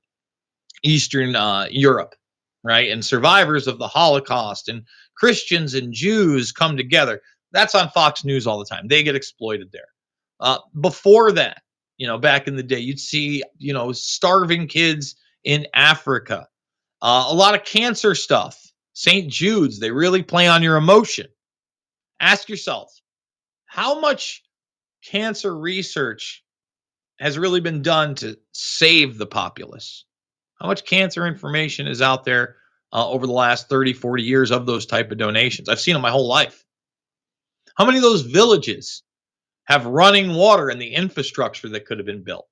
[0.83, 2.15] Eastern uh, Europe,
[2.65, 2.91] right?
[2.91, 4.85] And survivors of the Holocaust and
[5.17, 7.21] Christians and Jews come together.
[7.53, 8.89] That's on Fox News all the time.
[8.89, 9.89] They get exploited there.
[10.39, 11.63] Uh, before that,
[11.99, 16.49] you know, back in the day, you'd see, you know, starving kids in Africa.
[17.03, 18.70] Uh, a lot of cancer stuff.
[18.93, 19.31] St.
[19.31, 21.27] Jude's, they really play on your emotion.
[22.19, 22.93] Ask yourself,
[23.67, 24.43] how much
[25.05, 26.45] cancer research
[27.19, 30.05] has really been done to save the populace?
[30.61, 32.57] How much cancer information is out there
[32.93, 35.69] uh, over the last 30, 40 years of those type of donations?
[35.69, 36.65] I've seen them my whole life.
[37.77, 39.03] How many of those villages
[39.65, 42.47] have running water and the infrastructure that could have been built?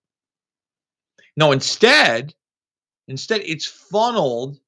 [1.37, 2.35] No, instead,
[3.09, 4.59] instead it's funneled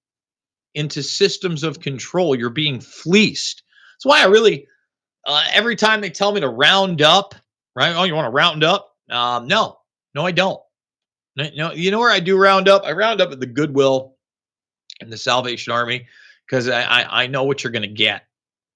[0.75, 2.35] into systems of control.
[2.35, 3.63] You're being fleeced.
[3.97, 4.67] That's why I really,
[5.27, 7.35] uh, every time they tell me to round up,
[7.75, 7.95] right?
[7.95, 8.95] Oh, you want to round up?
[9.11, 9.79] Um, no,
[10.15, 10.61] no, I don't.
[11.37, 12.83] No, you know where I do round up?
[12.85, 14.17] I round up at the Goodwill
[15.01, 16.07] and the Salvation Army
[16.47, 18.25] because I, I, I know what you're going to get,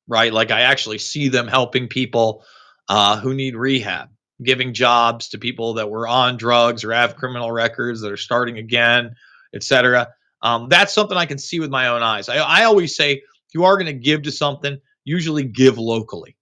[0.08, 0.32] right?
[0.32, 2.44] Like I actually see them helping people
[2.88, 4.08] uh, who need rehab,
[4.42, 8.58] giving jobs to people that were on drugs or have criminal records that are starting
[8.58, 9.16] again,
[9.54, 10.14] etc.
[10.44, 12.28] Um, that's something I can see with my own eyes.
[12.28, 16.36] I, I always say, if you are going to give to something, usually give locally,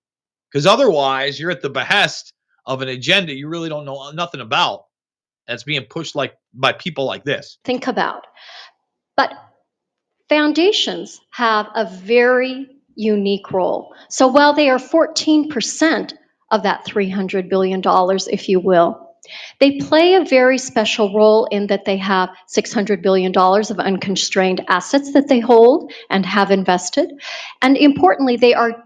[0.51, 2.35] because otherwise you're at the behest
[2.67, 4.85] of an agenda you really don't know nothing about.
[5.47, 7.59] That's being pushed like by people like this.
[7.65, 8.27] think about.
[9.17, 9.33] But
[10.29, 13.95] foundations have a very unique role.
[14.09, 16.13] So while they are 14%
[16.51, 17.83] of that $300 billion,
[18.31, 19.02] if you will,
[19.61, 25.13] they play a very special role in that they have $600 billion of unconstrained assets
[25.13, 27.13] that they hold and have invested.
[27.61, 28.83] And importantly, they are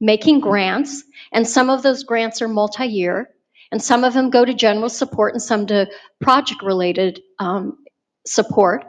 [0.00, 3.30] making grants, and some of those grants are multi year,
[3.70, 5.88] and some of them go to general support and some to
[6.20, 7.78] project related um,
[8.26, 8.84] support.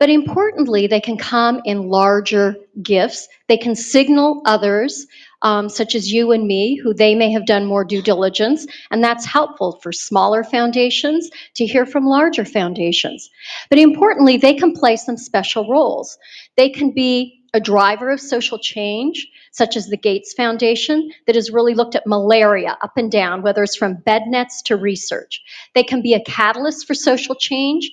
[0.00, 3.28] But importantly, they can come in larger gifts.
[3.48, 5.06] They can signal others,
[5.44, 8.66] um, such as you and me, who they may have done more due diligence.
[8.90, 13.30] And that's helpful for smaller foundations to hear from larger foundations.
[13.68, 16.18] But importantly, they can play some special roles.
[16.56, 21.50] They can be a driver of social change, such as the Gates Foundation, that has
[21.50, 25.40] really looked at malaria up and down, whether it's from bed nets to research.
[25.74, 27.92] They can be a catalyst for social change.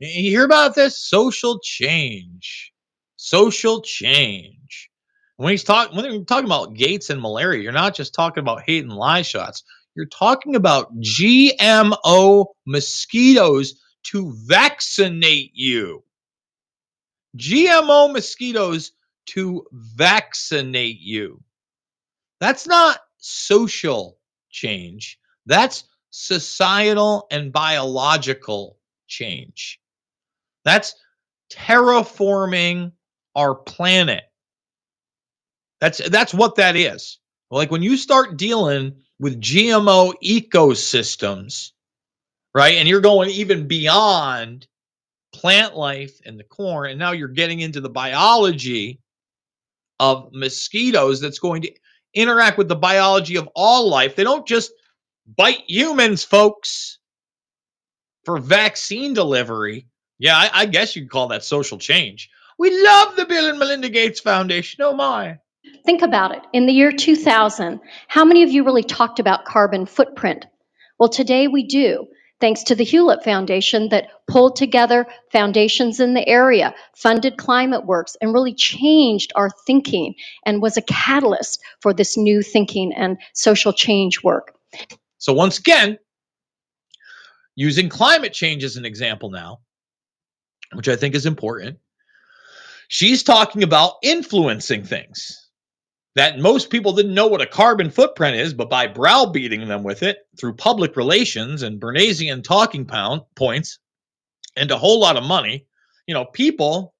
[0.00, 0.98] You hear about this?
[0.98, 2.72] Social change.
[3.16, 4.57] Social change.
[5.38, 8.62] When he's talking when you're talking about Gates and malaria, you're not just talking about
[8.66, 9.62] hate and lie shots.
[9.94, 13.74] You're talking about GMO mosquitoes
[14.06, 16.02] to vaccinate you.
[17.36, 18.90] GMO mosquitoes
[19.26, 21.40] to vaccinate you.
[22.40, 24.18] That's not social
[24.50, 25.20] change.
[25.46, 29.78] That's societal and biological change.
[30.64, 30.96] That's
[31.52, 32.90] terraforming
[33.36, 34.24] our planet.
[35.80, 37.18] That's that's what that is.
[37.50, 41.72] Like when you start dealing with GMO ecosystems,
[42.54, 42.76] right?
[42.76, 44.66] And you're going even beyond
[45.32, 49.00] plant life and the corn, and now you're getting into the biology
[50.00, 51.72] of mosquitoes that's going to
[52.14, 54.16] interact with the biology of all life.
[54.16, 54.72] They don't just
[55.26, 56.98] bite humans, folks,
[58.24, 59.86] for vaccine delivery.
[60.18, 62.30] Yeah, I, I guess you could call that social change.
[62.58, 64.82] We love the Bill and Melinda Gates Foundation.
[64.82, 65.38] Oh my.
[65.84, 66.42] Think about it.
[66.52, 70.46] In the year 2000, how many of you really talked about carbon footprint?
[70.98, 72.06] Well, today we do,
[72.40, 78.16] thanks to the Hewlett Foundation that pulled together foundations in the area, funded Climate Works,
[78.20, 80.14] and really changed our thinking
[80.44, 84.54] and was a catalyst for this new thinking and social change work.
[85.18, 85.98] So, once again,
[87.54, 89.60] using climate change as an example now,
[90.74, 91.78] which I think is important,
[92.88, 95.47] she's talking about influencing things
[96.18, 100.02] that most people didn't know what a carbon footprint is, but by browbeating them with
[100.02, 103.78] it through public relations and Bernaysian talking pound points
[104.56, 105.66] and a whole lot of money,
[106.06, 106.94] you know, people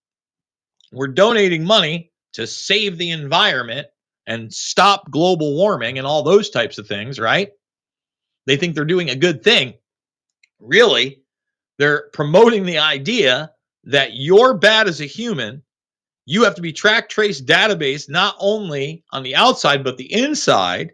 [0.92, 3.88] were donating money to save the environment
[4.26, 7.48] and stop global warming and all those types of things, right?
[8.46, 9.74] They think they're doing a good thing.
[10.60, 11.22] Really,
[11.78, 13.52] they're promoting the idea
[13.84, 15.62] that you're bad as a human
[16.28, 20.92] you have to be track trace database not only on the outside but the inside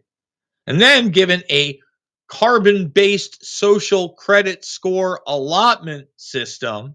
[0.68, 1.80] and then given a
[2.28, 6.94] carbon based social credit score allotment system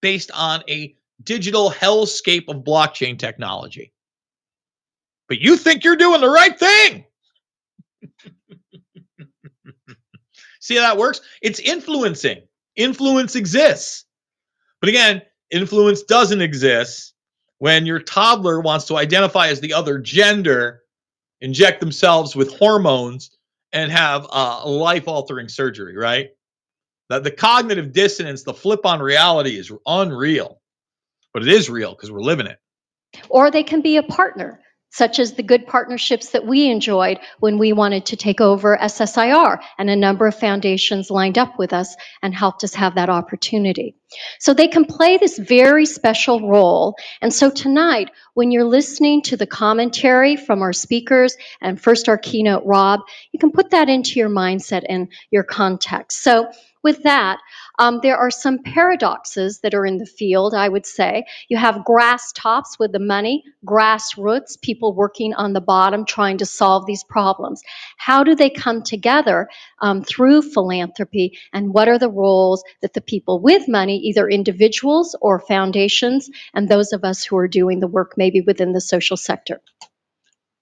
[0.00, 3.92] based on a digital hellscape of blockchain technology.
[5.28, 7.04] But you think you're doing the right thing!
[10.60, 11.20] See how that works?
[11.42, 12.42] It's influencing.
[12.76, 14.06] Influence exists.
[14.80, 17.12] But again influence doesn't exist
[17.58, 20.82] when your toddler wants to identify as the other gender,
[21.40, 23.36] inject themselves with hormones,
[23.72, 26.30] and have uh, life altering surgery, right?
[27.08, 30.60] That the cognitive dissonance, the flip on reality is unreal,
[31.32, 32.58] but it is real because we're living it.
[33.28, 34.60] Or they can be a partner
[34.90, 39.58] such as the good partnerships that we enjoyed when we wanted to take over SSIR,
[39.78, 43.94] and a number of foundations lined up with us and helped us have that opportunity.
[44.38, 46.94] So they can play this very special role.
[47.20, 52.18] And so tonight, when you're listening to the commentary from our speakers and first our
[52.18, 53.00] keynote, Rob,
[53.32, 56.22] you can put that into your mindset and your context.
[56.22, 56.50] So
[56.86, 57.40] with that,
[57.80, 61.24] um, there are some paradoxes that are in the field, I would say.
[61.48, 66.46] You have grass tops with the money, grassroots, people working on the bottom trying to
[66.46, 67.60] solve these problems.
[67.96, 69.48] How do they come together
[69.82, 75.16] um, through philanthropy, and what are the roles that the people with money, either individuals
[75.20, 79.16] or foundations, and those of us who are doing the work maybe within the social
[79.16, 79.60] sector?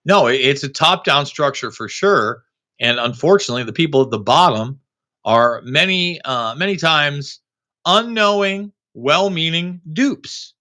[0.06, 2.44] No, it's a top down structure for sure.
[2.80, 4.80] And unfortunately, the people at the bottom
[5.24, 7.40] are many uh, many times
[7.86, 10.54] unknowing, well-meaning dupes.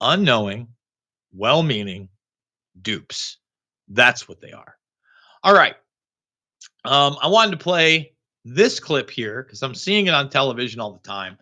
[0.00, 0.68] Unknowing,
[1.32, 2.08] well-meaning
[2.82, 3.38] dupes.
[3.88, 4.76] That's what they are.
[5.42, 5.76] All right.
[6.84, 8.12] Um, I wanted to play
[8.44, 11.38] this clip here because I'm seeing it on television all the time,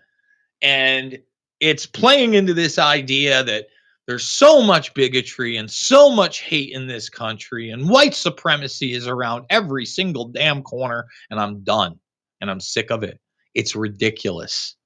[0.62, 1.18] and
[1.60, 3.66] it's playing into this idea that
[4.06, 9.06] there's so much bigotry and so much hate in this country, and white supremacy is
[9.06, 11.98] around every single damn corner, and I'm done
[12.44, 13.18] and I'm sick of it.
[13.54, 14.76] It's ridiculous.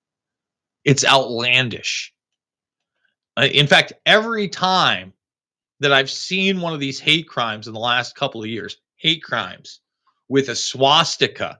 [0.84, 2.12] It's outlandish.
[3.36, 5.12] Uh, in fact, every time
[5.80, 9.24] that I've seen one of these hate crimes in the last couple of years, hate
[9.24, 9.80] crimes
[10.28, 11.58] with a swastika,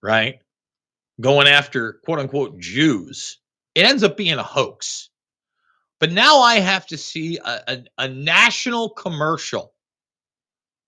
[0.00, 0.38] right?
[1.20, 3.38] Going after quote unquote Jews,
[3.74, 5.10] it ends up being a hoax.
[5.98, 9.72] But now I have to see a, a, a national commercial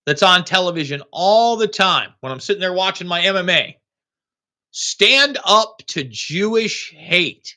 [0.05, 3.75] that's on television all the time when I'm sitting there watching my MMA
[4.71, 7.55] stand up to Jewish hate.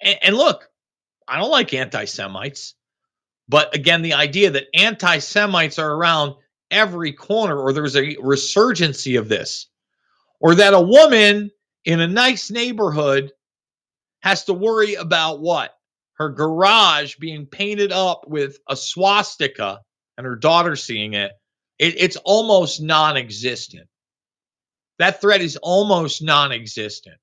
[0.00, 0.68] And, and look,
[1.28, 2.74] I don't like anti Semites.
[3.48, 6.34] But again, the idea that anti Semites are around
[6.70, 9.68] every corner or there's a resurgency of this,
[10.40, 11.50] or that a woman
[11.84, 13.32] in a nice neighborhood
[14.20, 15.74] has to worry about what?
[16.14, 19.80] Her garage being painted up with a swastika
[20.16, 21.32] and her daughter seeing it.
[21.78, 23.88] it it's almost non existent.
[25.02, 27.16] That threat is almost non-existent.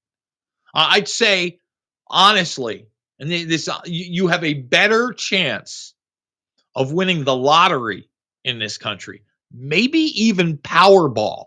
[0.74, 1.60] Uh, I'd say
[2.08, 2.88] honestly,
[3.20, 5.94] and this uh, you have a better chance
[6.76, 8.10] of winning the lottery
[8.44, 9.24] in this country,
[9.54, 11.46] maybe even Powerball,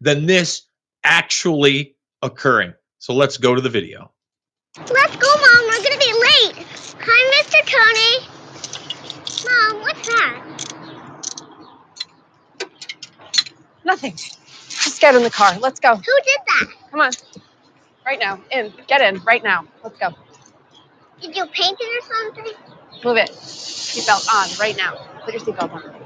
[0.00, 0.62] than this
[1.04, 2.74] actually occurring.
[2.98, 4.10] So let's go to the video.
[4.78, 5.68] Let's go, Mom.
[5.68, 6.66] We're going to be late.
[7.02, 7.62] Hi, Mr.
[7.70, 8.26] Tony.
[9.46, 10.42] Mom, what's that?
[13.84, 14.16] Nothing.
[14.96, 15.58] Just get in the car.
[15.58, 15.94] Let's go.
[15.94, 16.66] Who did that?
[16.90, 17.12] Come on.
[18.06, 18.40] Right now.
[18.52, 18.72] In.
[18.88, 19.22] Get in.
[19.24, 19.66] Right now.
[19.84, 20.10] Let's go.
[21.20, 22.54] Did you paint it or something?
[23.04, 23.30] Move it.
[23.30, 24.58] Seatbelt on.
[24.60, 24.96] Right now.
[25.24, 26.05] Put your seatbelt on.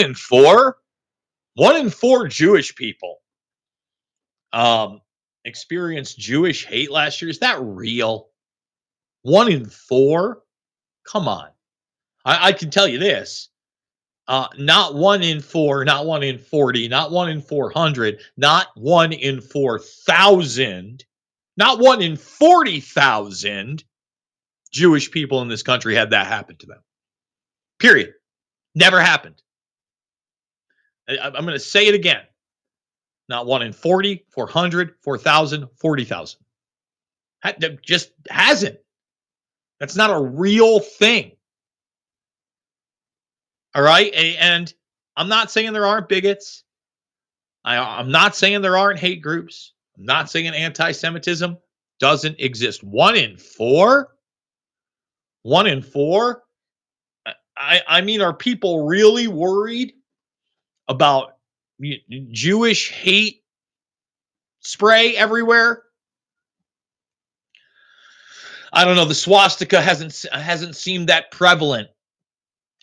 [0.00, 0.78] In four
[1.54, 3.18] one in four jewish people
[4.52, 5.00] um
[5.44, 8.28] experienced jewish hate last year is that real
[9.22, 10.42] one in four
[11.06, 11.48] come on
[12.24, 13.50] i, I can tell you this
[14.30, 19.12] uh, not one in four, not one in 40, not one in 400, not one
[19.12, 21.04] in 4,000,
[21.56, 23.82] not one in 40,000
[24.72, 26.80] Jewish people in this country had that happen to them.
[27.80, 28.12] Period.
[28.76, 29.42] Never happened.
[31.08, 32.22] I, I'm going to say it again.
[33.28, 36.40] Not one in 40, 400, 4,000, 40,000.
[37.42, 38.78] That Just hasn't.
[39.78, 41.32] That's not a real thing.
[43.74, 44.12] All right.
[44.12, 44.72] And
[45.16, 46.64] I'm not saying there aren't bigots.
[47.64, 49.74] I, I'm not saying there aren't hate groups.
[49.96, 51.56] I'm not saying anti Semitism
[51.98, 52.82] doesn't exist.
[52.82, 54.16] One in four?
[55.42, 56.42] One in four?
[57.56, 59.92] I, I mean, are people really worried
[60.90, 61.36] about
[62.30, 63.42] Jewish hate
[64.60, 65.84] spray everywhere?
[68.72, 69.04] I don't know.
[69.04, 71.88] The swastika hasn't hasn't seemed that prevalent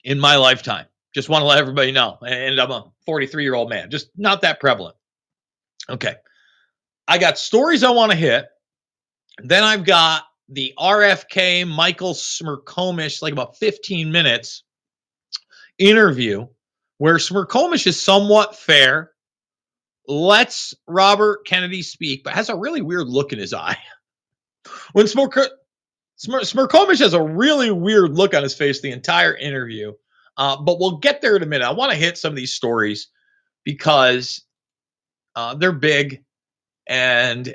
[0.04, 0.86] in my lifetime.
[1.14, 2.18] Just want to let everybody know.
[2.26, 3.90] And I'm a 43 year old man.
[3.90, 4.96] Just not that prevalent.
[5.90, 6.16] Okay.
[7.08, 8.48] I got stories I want to hit.
[9.40, 14.64] Then I've got the RFK Michael Smirkomish, like about 15 minutes
[15.78, 16.48] interview
[16.98, 19.12] where Smirkomish is somewhat fair,
[20.08, 23.78] lets Robert Kennedy speak, but has a really weird look in his eye.
[24.94, 25.48] When Smirko-
[26.20, 29.94] Smir- Smirkomish has a really weird look on his face the entire interview,
[30.38, 31.66] uh, but we'll get there in a minute.
[31.66, 33.10] I want to hit some of these stories
[33.64, 34.44] because
[35.36, 36.24] uh, they're big
[36.88, 37.54] and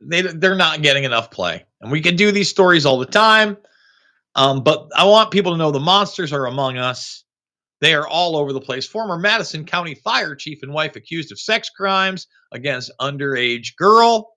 [0.00, 1.64] they they're not getting enough play.
[1.80, 3.56] And we can do these stories all the time,
[4.34, 7.23] um, but I want people to know the monsters are among us.
[7.84, 8.86] They are all over the place.
[8.86, 14.30] Former Madison County Fire Chief and wife accused of sex crimes against underage girl.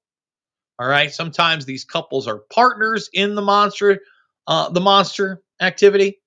[0.77, 1.13] All right.
[1.13, 4.01] Sometimes these couples are partners in the monster,
[4.47, 6.19] uh, the monster activity.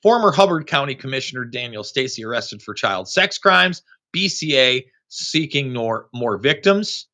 [0.00, 3.82] Former Hubbard County Commissioner Daniel Stacy arrested for child sex crimes.
[4.14, 7.08] BCA seeking more more victims.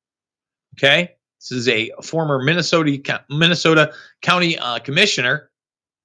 [0.77, 5.51] Okay, this is a former Minnesota Minnesota County uh, Commissioner.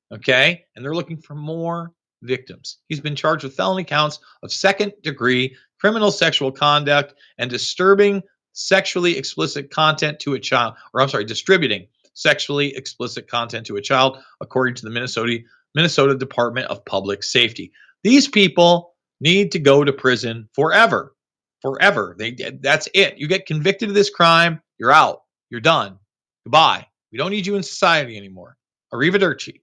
[0.10, 1.92] Okay, and they're looking for more
[2.22, 2.78] victims.
[2.88, 8.22] He's been charged with felony counts of second degree criminal sexual conduct and disturbing
[8.54, 13.82] sexually explicit content to a child, or I'm sorry, distributing sexually explicit content to a
[13.82, 15.40] child, according to the Minnesota
[15.76, 17.72] Minnesota Department of Public Safety.
[18.04, 21.16] These people need to go to prison forever.
[21.62, 22.16] Forever.
[22.18, 22.32] They
[22.62, 23.18] that's it.
[23.18, 25.22] You get convicted of this crime, you're out.
[25.50, 26.00] You're done.
[26.46, 26.88] Goodbye.
[27.12, 28.56] We don't need you in society anymore.
[28.94, 29.62] Arrivederci.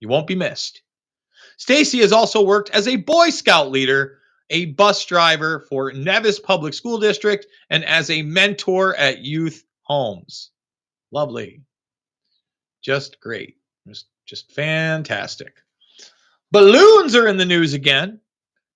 [0.00, 0.82] You won't be missed.
[1.60, 4.16] Stacy has also worked as a Boy Scout leader,
[4.48, 10.52] a bus driver for Nevis Public School District, and as a mentor at youth homes.
[11.12, 11.60] Lovely.
[12.82, 13.56] Just great.
[13.86, 15.52] Just, just fantastic.
[16.50, 18.20] Balloons are in the news again.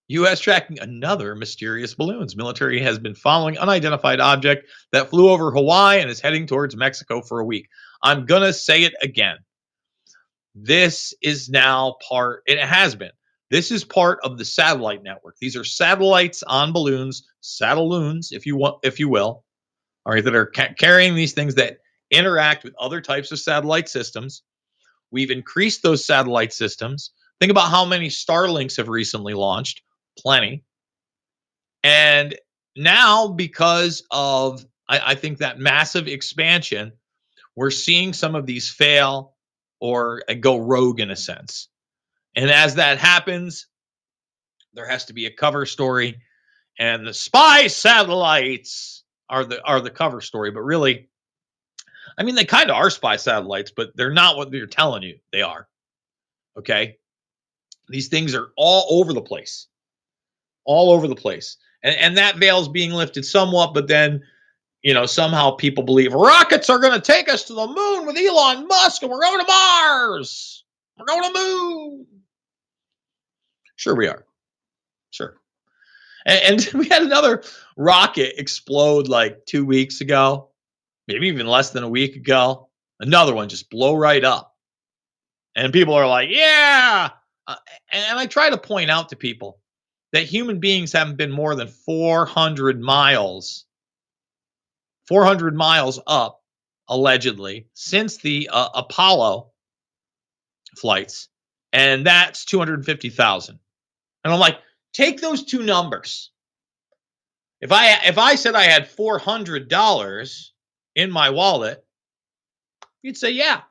[0.08, 0.38] U.S.
[0.38, 2.36] tracking another mysterious balloons.
[2.36, 7.22] Military has been following unidentified object that flew over Hawaii and is heading towards Mexico
[7.22, 7.66] for a week.
[8.02, 9.38] I'm gonna say it again.
[10.54, 12.42] This is now part.
[12.46, 13.10] It has been.
[13.50, 15.36] This is part of the satellite network.
[15.40, 19.44] These are satellites on balloons, satelloons, if you want, if you will,
[20.06, 21.78] all right, that are ca- carrying these things that
[22.10, 24.42] interact with other types of satellite systems.
[25.10, 27.10] We've increased those satellite systems.
[27.40, 29.82] Think about how many Starlinks have recently launched.
[30.18, 30.64] Plenty.
[31.82, 32.36] And
[32.76, 36.92] now, because of, I, I think, that massive expansion,
[37.54, 39.33] we're seeing some of these fail
[39.80, 41.68] or uh, go rogue in a sense.
[42.36, 43.66] And as that happens,
[44.72, 46.20] there has to be a cover story.
[46.78, 51.08] And the spy satellites are the are the cover story, but really,
[52.18, 55.18] I mean, they kind of are spy satellites, but they're not what they're telling you
[55.32, 55.68] they are.
[56.58, 56.96] Okay.
[57.88, 59.68] These things are all over the place,
[60.64, 61.58] all over the place.
[61.82, 64.22] And, and that veil's being lifted somewhat, but then,
[64.84, 68.18] you know, somehow people believe rockets are going to take us to the moon with
[68.18, 70.62] Elon Musk and we're going to Mars.
[70.98, 72.06] We're going to the moon.
[73.76, 74.26] Sure, we are.
[75.10, 75.40] Sure.
[76.26, 77.42] And, and we had another
[77.78, 80.50] rocket explode like two weeks ago,
[81.08, 82.68] maybe even less than a week ago.
[83.00, 84.54] Another one just blow right up.
[85.56, 87.10] And people are like, yeah.
[87.46, 87.56] Uh,
[87.90, 89.60] and I try to point out to people
[90.12, 93.64] that human beings haven't been more than 400 miles,
[95.08, 96.42] 400 miles up,
[96.88, 99.50] allegedly, since the uh, Apollo
[100.76, 101.28] flights.
[101.72, 103.58] And that's 250,000.
[104.24, 104.58] And I'm like,
[104.92, 106.30] take those two numbers.
[107.60, 110.52] If I if I said I had four hundred dollars
[110.94, 111.84] in my wallet,
[113.02, 113.62] you'd say, yeah,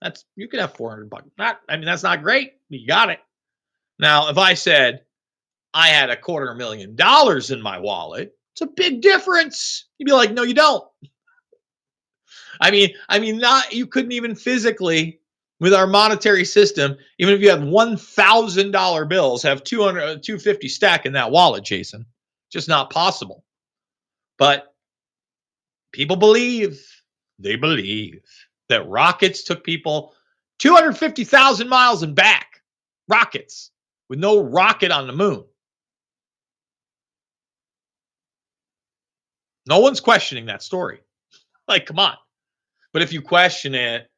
[0.00, 1.28] that's you could have four hundred bucks.
[1.36, 2.54] Not, I mean, that's not great.
[2.70, 3.20] You got it.
[3.98, 5.02] Now, if I said
[5.74, 9.86] I had a quarter million dollars in my wallet, it's a big difference.
[9.98, 10.84] You'd be like, no, you don't.
[12.60, 15.20] I mean, I mean, not you couldn't even physically
[15.58, 21.06] with our monetary system, even if you had $1,000 bills, have 200, uh, 250 stack
[21.06, 22.04] in that wallet, Jason.
[22.50, 23.44] Just not possible.
[24.38, 24.74] But
[25.92, 26.84] people believe,
[27.38, 28.22] they believe
[28.68, 30.14] that rockets took people
[30.58, 32.60] 250,000 miles and back.
[33.08, 33.70] Rockets
[34.08, 35.44] with no rocket on the moon.
[39.66, 41.00] No one's questioning that story.
[41.68, 42.16] Like, come on.
[42.92, 44.10] But if you question it,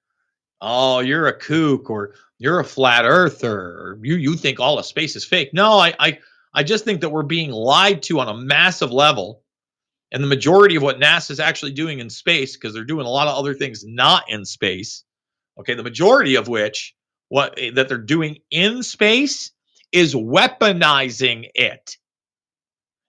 [0.63, 4.87] oh, you're a kook or you're a flat earther or you you think all of
[4.87, 5.51] space is fake.
[5.53, 6.19] No, I I
[6.55, 9.43] I just think that we're being lied to on a massive level.
[10.11, 13.11] And the majority of what NASA is actually doing in space, because they're doing a
[13.11, 15.05] lot of other things not in space,
[15.59, 16.95] okay, the majority of which
[17.29, 19.51] what eh, that they're doing in space
[19.93, 21.97] is weaponizing it.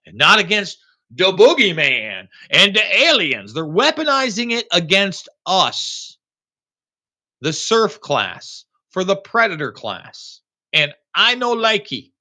[0.04, 0.78] And not against
[1.10, 3.54] the boogeyman and the aliens.
[3.54, 6.16] They're weaponizing it against us
[7.40, 10.40] the serf class, for the predator class.
[10.72, 12.12] And I know likey.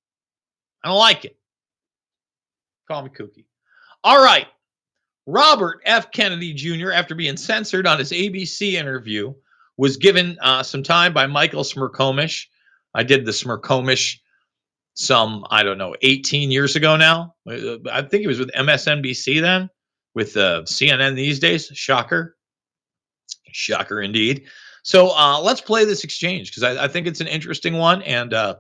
[0.84, 1.38] I don't like it.
[2.88, 3.45] Call me kooky.
[4.03, 4.48] All right.
[5.26, 6.12] Robert F.
[6.12, 9.34] Kennedy Jr., after being censored on his ABC interview,
[9.78, 12.45] was given uh, some time by Michael Smerconish.
[12.94, 14.20] I did the Smerconish
[14.96, 17.36] some, I don't know, 18 years ago now.
[17.48, 19.70] I think it was with MSNBC then,
[20.16, 21.68] with uh, CNN these days.
[21.74, 22.36] Shocker.
[23.52, 24.46] Shocker indeed.
[24.84, 28.02] So uh, let's play this exchange because I, I, think it's an interesting one.
[28.04, 28.56] And uh,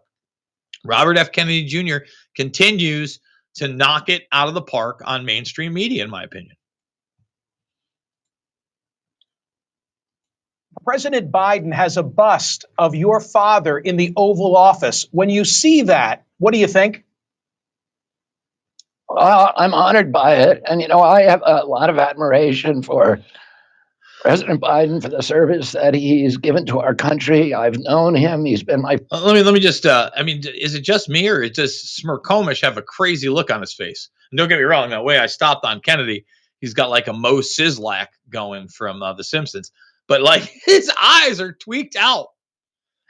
[0.83, 1.31] Robert F.
[1.31, 2.05] Kennedy Jr.
[2.35, 3.19] continues
[3.55, 6.55] to knock it out of the park on mainstream media, in my opinion.
[10.83, 15.07] President Biden has a bust of your father in the Oval Office.
[15.11, 17.03] When you see that, what do you think?
[19.07, 20.63] Well, I'm honored by it.
[20.67, 23.19] And, you know, I have a lot of admiration for
[24.25, 27.53] President Biden for the service that he's given to our country.
[27.53, 28.43] I've known him.
[28.43, 28.97] He's been my.
[29.11, 29.85] Let me let me just.
[29.85, 33.61] Uh, I mean, is it just me or does Smerconish have a crazy look on
[33.61, 34.09] his face?
[34.31, 34.89] And don't get me wrong.
[34.89, 36.25] That way, I stopped on Kennedy.
[36.59, 39.71] He's got like a Moe Szyslak going from uh, The Simpsons,
[40.07, 42.29] but like his eyes are tweaked out.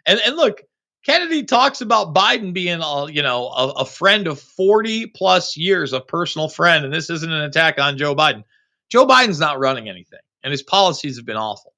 [0.06, 0.64] And and look,
[1.06, 5.94] Kennedy talks about Biden being a you know a, a friend of forty plus years,
[5.94, 8.44] a personal friend, and this isn't an attack on Joe Biden.
[8.90, 11.74] Joe Biden's not running anything and his policies have been awful.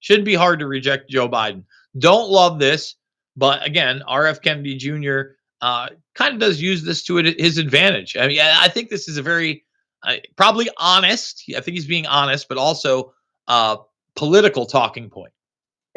[0.00, 1.64] Shouldn't be hard to reject Joe Biden.
[1.98, 2.94] Don't love this,
[3.36, 5.34] but again, RF Kennedy Jr.
[5.60, 8.16] Uh, kind of does use this to his advantage.
[8.16, 9.64] I mean, I think this is a very
[10.04, 11.44] uh, probably honest.
[11.56, 13.12] I think he's being honest, but also
[13.48, 13.76] uh,
[14.14, 15.32] political talking point.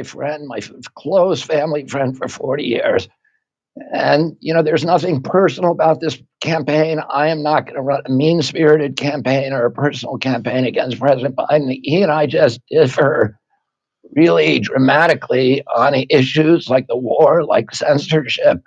[0.03, 0.59] Friend, my
[0.95, 3.07] close family friend for 40 years.
[3.93, 6.99] And, you know, there's nothing personal about this campaign.
[7.09, 10.99] I am not going to run a mean spirited campaign or a personal campaign against
[10.99, 11.80] President Biden.
[11.84, 13.38] He and I just differ
[14.15, 18.61] really dramatically on issues like the war, like censorship,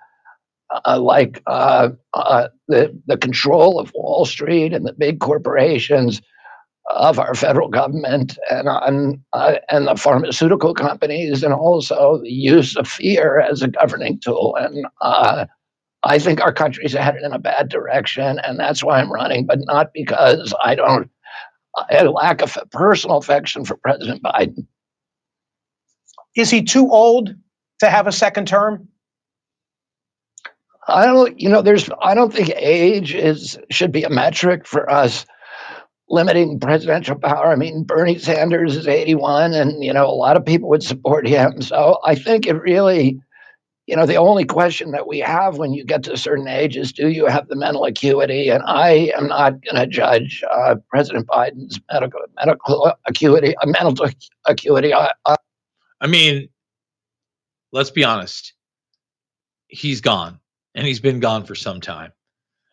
[0.84, 6.20] uh, like uh, uh, the, the control of Wall Street and the big corporations
[6.90, 12.76] of our federal government and on uh, and the pharmaceutical companies, and also the use
[12.76, 14.56] of fear as a governing tool.
[14.58, 15.46] And uh,
[16.02, 19.58] I think our country's headed in a bad direction, and that's why I'm running, but
[19.62, 21.10] not because I don't.
[21.76, 24.66] I lack a personal affection for President Biden.
[26.36, 27.34] Is he too old
[27.80, 28.88] to have a second term?
[30.86, 31.38] I don't.
[31.38, 31.90] You know, there's.
[32.00, 35.26] I don't think age is should be a metric for us
[36.10, 37.52] limiting presidential power.
[37.52, 41.26] I mean, Bernie Sanders is 81, and you know a lot of people would support
[41.26, 41.62] him.
[41.62, 43.20] So I think it really
[43.88, 46.76] you know, the only question that we have when you get to a certain age
[46.76, 48.50] is do you have the mental acuity?
[48.50, 54.06] And I am not going to judge uh, President Biden's medical medical acuity, uh, mental
[54.44, 54.92] acuity.
[54.92, 55.36] I, I,
[56.02, 56.50] I mean,
[57.72, 58.52] let's be honest.
[59.68, 60.38] He's gone,
[60.74, 62.12] and he's been gone for some time.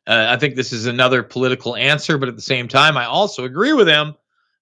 [0.07, 3.45] Uh, I think this is another political answer, but at the same time, I also
[3.45, 4.15] agree with him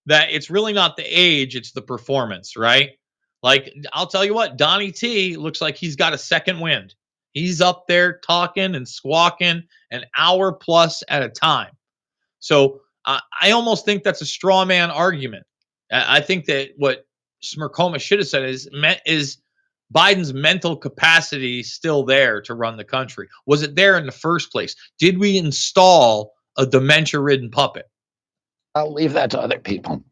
[0.05, 2.91] that it's really not the age, it's the performance, right?
[3.41, 6.95] Like, I'll tell you what, Donnie T looks like he's got a second wind.
[7.33, 11.71] He's up there talking and squawking an hour plus at a time.
[12.39, 15.45] So I almost think that's a straw man argument.
[15.91, 17.05] I, think that what
[17.43, 18.69] Smercoma should have said is
[19.05, 19.37] is
[19.93, 23.27] Biden's mental capacity still there to run the country?
[23.45, 24.75] Was it there in the first place?
[24.99, 27.89] Did we install a dementia ridden puppet?
[28.75, 30.03] I'll leave that to other people.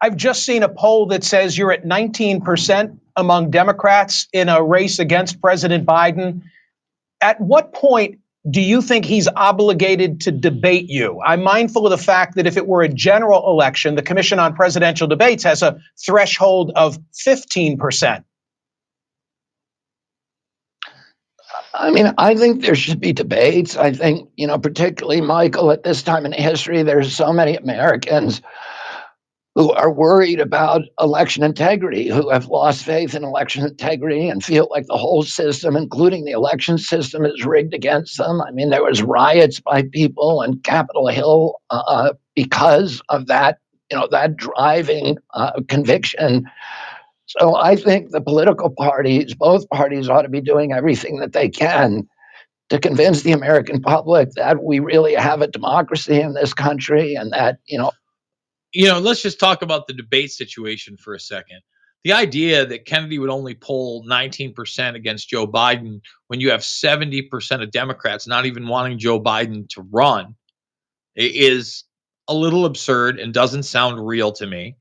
[0.00, 4.98] I've just seen a poll that says you're at 19% among Democrats in a race
[4.98, 6.42] against President Biden.
[7.20, 11.20] At what point do you think he's obligated to debate you?
[11.20, 14.54] I'm mindful of the fact that if it were a general election, the Commission on
[14.54, 18.24] Presidential Debates has a threshold of 15%.
[21.80, 23.76] I mean, I think there should be debates.
[23.76, 28.42] I think, you know, particularly Michael, at this time in history, there's so many Americans
[29.54, 34.68] who are worried about election integrity, who have lost faith in election integrity and feel
[34.70, 38.40] like the whole system, including the election system, is rigged against them.
[38.42, 43.58] I mean, there was riots by people on Capitol Hill uh, uh, because of that,
[43.90, 46.46] you know, that driving uh, conviction.
[47.38, 51.48] So I think the political parties, both parties, ought to be doing everything that they
[51.48, 52.08] can
[52.70, 57.32] to convince the American public that we really have a democracy in this country and
[57.32, 57.92] that, you know,
[58.72, 61.60] you know, let's just talk about the debate situation for a second.
[62.02, 67.62] The idea that Kennedy would only poll 19% against Joe Biden when you have 70%
[67.62, 70.34] of Democrats not even wanting Joe Biden to run
[71.14, 71.84] is
[72.26, 74.76] a little absurd and doesn't sound real to me.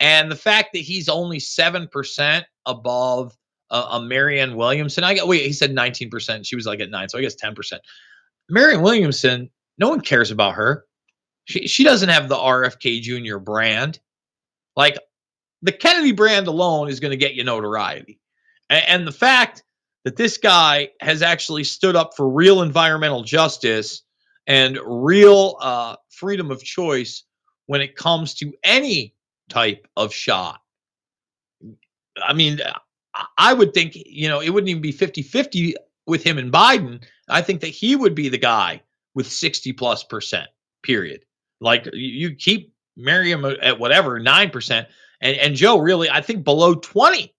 [0.00, 3.36] And the fact that he's only 7% above
[3.70, 6.46] uh, a Marianne Williamson, I got, wait, he said 19%.
[6.46, 7.54] She was like at nine, so I guess 10%.
[8.48, 10.86] Marianne Williamson, no one cares about her.
[11.44, 13.38] She, she doesn't have the RFK Jr.
[13.38, 14.00] brand.
[14.74, 14.98] Like
[15.62, 18.18] the Kennedy brand alone is going to get you notoriety.
[18.70, 19.62] And, and the fact
[20.04, 24.02] that this guy has actually stood up for real environmental justice
[24.46, 27.24] and real uh, freedom of choice
[27.66, 29.14] when it comes to any
[29.50, 30.60] type of shot.
[32.22, 32.60] I mean,
[33.36, 35.74] I would think, you know, it wouldn't even be 50 50
[36.06, 37.04] with him and Biden.
[37.28, 38.82] I think that he would be the guy
[39.14, 40.48] with 60 plus percent,
[40.82, 41.24] period.
[41.60, 44.88] Like you keep Miriam at whatever nine percent,
[45.20, 47.34] and and Joe really I think below twenty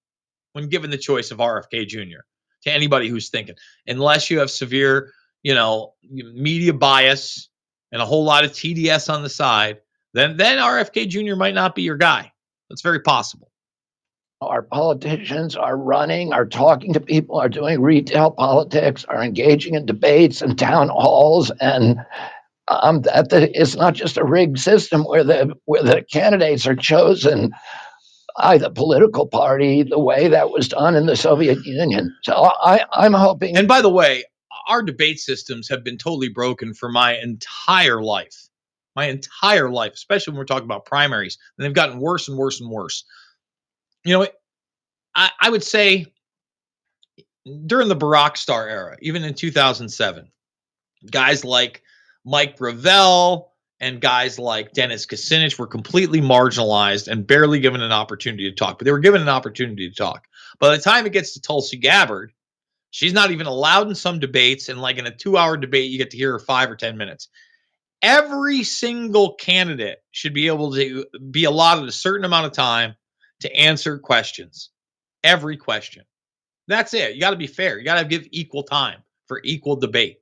[0.54, 2.22] when given the choice of RFK Jr.
[2.64, 3.56] to anybody who's thinking,
[3.88, 5.12] unless you have severe
[5.44, 7.50] you know media bias
[7.92, 9.80] and a whole lot of TDS on the side,
[10.14, 11.36] then then RFK Jr.
[11.36, 12.32] might not be your guy.
[12.70, 13.52] That's very possible.
[14.42, 19.86] Our politicians are running, are talking to people, are doing retail politics, are engaging in
[19.86, 22.00] debates and town halls, and
[22.68, 26.76] um, that the, it's not just a rigged system where the where the candidates are
[26.76, 27.52] chosen
[28.38, 32.16] by the political party the way that was done in the Soviet Union.
[32.24, 33.58] So I, I'm hoping.
[33.58, 34.24] And by the way,
[34.68, 38.48] our debate systems have been totally broken for my entire life.
[38.96, 42.60] My entire life, especially when we're talking about primaries, and they've gotten worse and worse
[42.60, 43.06] and worse.
[44.04, 44.28] You know,
[45.16, 46.08] I, I would say
[47.66, 50.32] during the Barack Star era, even in 2007,
[51.10, 51.84] guys like
[52.26, 58.50] Mike Gravel and guys like Dennis Kucinich were completely marginalized and barely given an opportunity
[58.50, 60.28] to talk, but they were given an opportunity to talk.
[60.60, 62.32] By the time it gets to Tulsi Gabbard,
[62.92, 64.70] she's not even allowed in some debates.
[64.70, 66.96] And like in a two hour debate, you get to hear her five or 10
[66.98, 67.30] minutes.
[68.02, 72.95] Every single candidate should be able to be allotted a certain amount of time
[73.41, 74.69] to answer questions.
[75.23, 76.03] Every question.
[76.68, 77.15] That's it.
[77.15, 77.78] You got to be fair.
[77.78, 80.19] You got to give equal time for equal debate.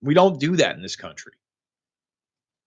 [0.00, 1.32] We don't do that in this country.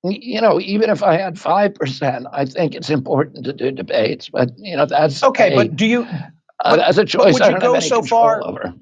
[0.03, 4.29] You know, even if I had five percent, I think it's important to do debates.
[4.29, 5.53] But you know, that's okay.
[5.53, 6.07] A, but do you?
[6.63, 8.43] Uh, as a choice, would I you don't go have any so far?
[8.43, 8.73] over.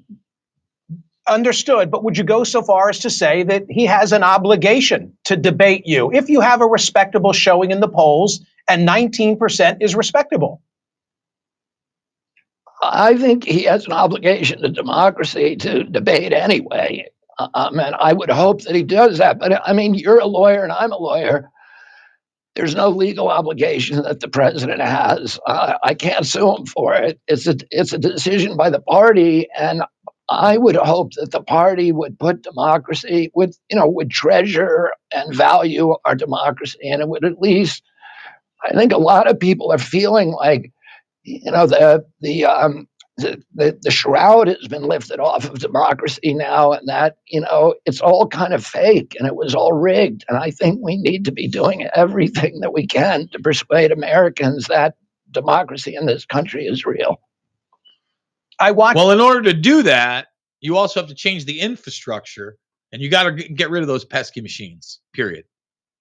[1.28, 5.16] Understood, but would you go so far as to say that he has an obligation
[5.24, 9.94] to debate you if you have a respectable showing in the polls and 19% is
[9.94, 10.60] respectable?
[12.82, 17.06] I think he has an obligation to democracy to debate anyway.
[17.38, 19.38] Um, and I would hope that he does that.
[19.38, 21.50] But I mean, you're a lawyer and I'm a lawyer.
[22.54, 25.40] There's no legal obligation that the president has.
[25.46, 27.18] Uh, I can't sue him for it.
[27.26, 29.82] It's a it's a decision by the party, and
[30.30, 35.34] I would hope that the party would put democracy, would you know, would treasure and
[35.34, 37.82] value our democracy, and it would at least.
[38.64, 40.72] I think a lot of people are feeling like,
[41.24, 42.88] you know, the the um,
[43.18, 47.74] the, the, the shroud has been lifted off of democracy now, and that you know
[47.86, 50.24] it's all kind of fake and it was all rigged.
[50.28, 54.66] And I think we need to be doing everything that we can to persuade Americans
[54.68, 54.94] that
[55.30, 57.20] democracy in this country is real.
[58.64, 58.96] I watch.
[58.96, 60.28] Well, in order to do that,
[60.62, 62.56] you also have to change the infrastructure,
[62.92, 65.00] and you got to get rid of those pesky machines.
[65.12, 65.44] Period.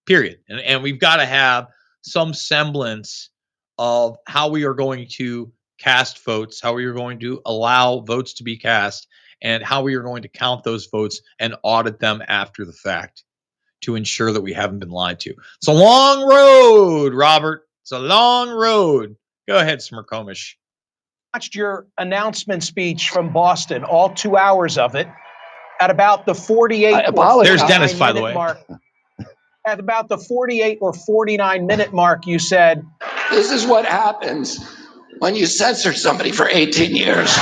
[0.05, 0.39] Period.
[0.47, 1.67] And and we've got to have
[2.03, 3.31] some semblance
[3.77, 8.33] of how we are going to cast votes, how we are going to allow votes
[8.35, 9.07] to be cast,
[9.41, 13.25] and how we are going to count those votes and audit them after the fact
[13.81, 15.33] to ensure that we haven't been lied to.
[15.57, 17.67] It's a long road, Robert.
[17.81, 19.17] It's a long road.
[19.49, 20.53] Go ahead, Smerconish.
[21.33, 25.07] Watched your announcement speech from Boston, all two hours of it,
[25.81, 26.93] at about the 48.
[27.07, 27.49] Apologize.
[27.49, 28.35] There's Dennis, by the way.
[28.35, 28.59] Mark.
[29.65, 32.85] At about the 48 or 49 minute mark, you said,
[33.31, 34.63] This is what happens
[35.17, 37.33] when you censor somebody for 18 years.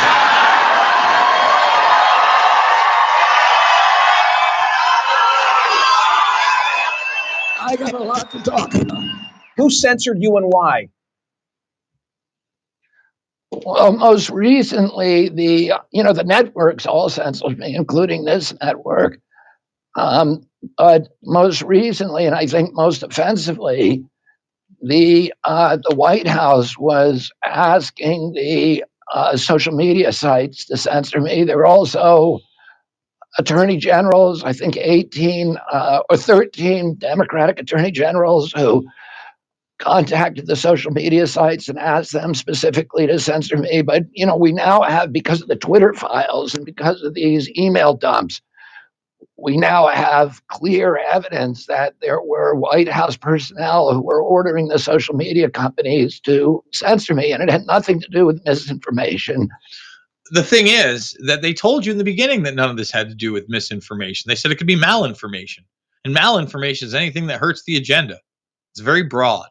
[7.59, 9.03] I got a lot to talk about.
[9.57, 10.87] Who censored you and why?
[13.65, 19.19] Well, most recently, the you know the networks all censored me, including this network.
[19.95, 20.47] Um,
[20.77, 24.05] but most recently, and I think most offensively,
[24.81, 31.43] the uh, the White House was asking the uh, social media sites to censor me.
[31.43, 32.39] There were also
[33.37, 38.85] attorney generals, I think 18 uh, or 13 Democratic attorney generals who
[39.81, 43.81] contacted the social media sites and asked them specifically to censor me.
[43.81, 47.49] But, you know, we now have, because of the Twitter files and because of these
[47.57, 48.41] email dumps,
[49.37, 54.77] we now have clear evidence that there were White House personnel who were ordering the
[54.77, 59.49] social media companies to censor me, and it had nothing to do with misinformation.
[60.29, 63.09] The thing is that they told you in the beginning that none of this had
[63.09, 64.29] to do with misinformation.
[64.29, 65.59] They said it could be malinformation.
[66.05, 68.19] And malinformation is anything that hurts the agenda.
[68.73, 69.47] It's very broad.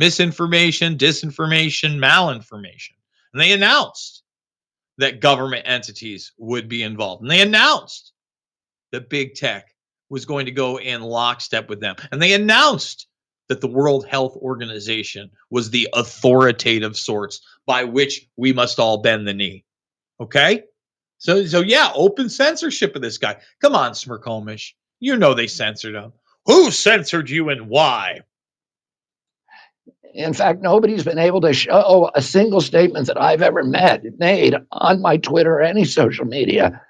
[0.00, 2.94] Misinformation, disinformation, malinformation.
[3.34, 4.22] And they announced
[4.96, 7.20] that government entities would be involved.
[7.22, 8.12] And they announced
[8.92, 9.74] that big tech
[10.08, 11.96] was going to go in lockstep with them.
[12.10, 13.08] And they announced
[13.48, 19.28] that the World Health Organization was the authoritative source by which we must all bend
[19.28, 19.64] the knee.
[20.18, 20.64] Okay?
[21.18, 23.36] So so yeah, open censorship of this guy.
[23.60, 24.72] Come on, Smerconish.
[24.98, 26.14] You know they censored him.
[26.46, 28.20] Who censored you and why?
[30.14, 34.56] In fact, nobody's been able to show a single statement that I've ever met made
[34.72, 36.80] on my Twitter or any social media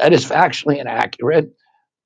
[0.00, 1.52] that is factually inaccurate.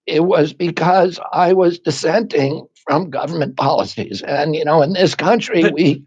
[0.07, 4.23] It was because I was dissenting from government policies.
[4.23, 6.05] And you know, in this country, we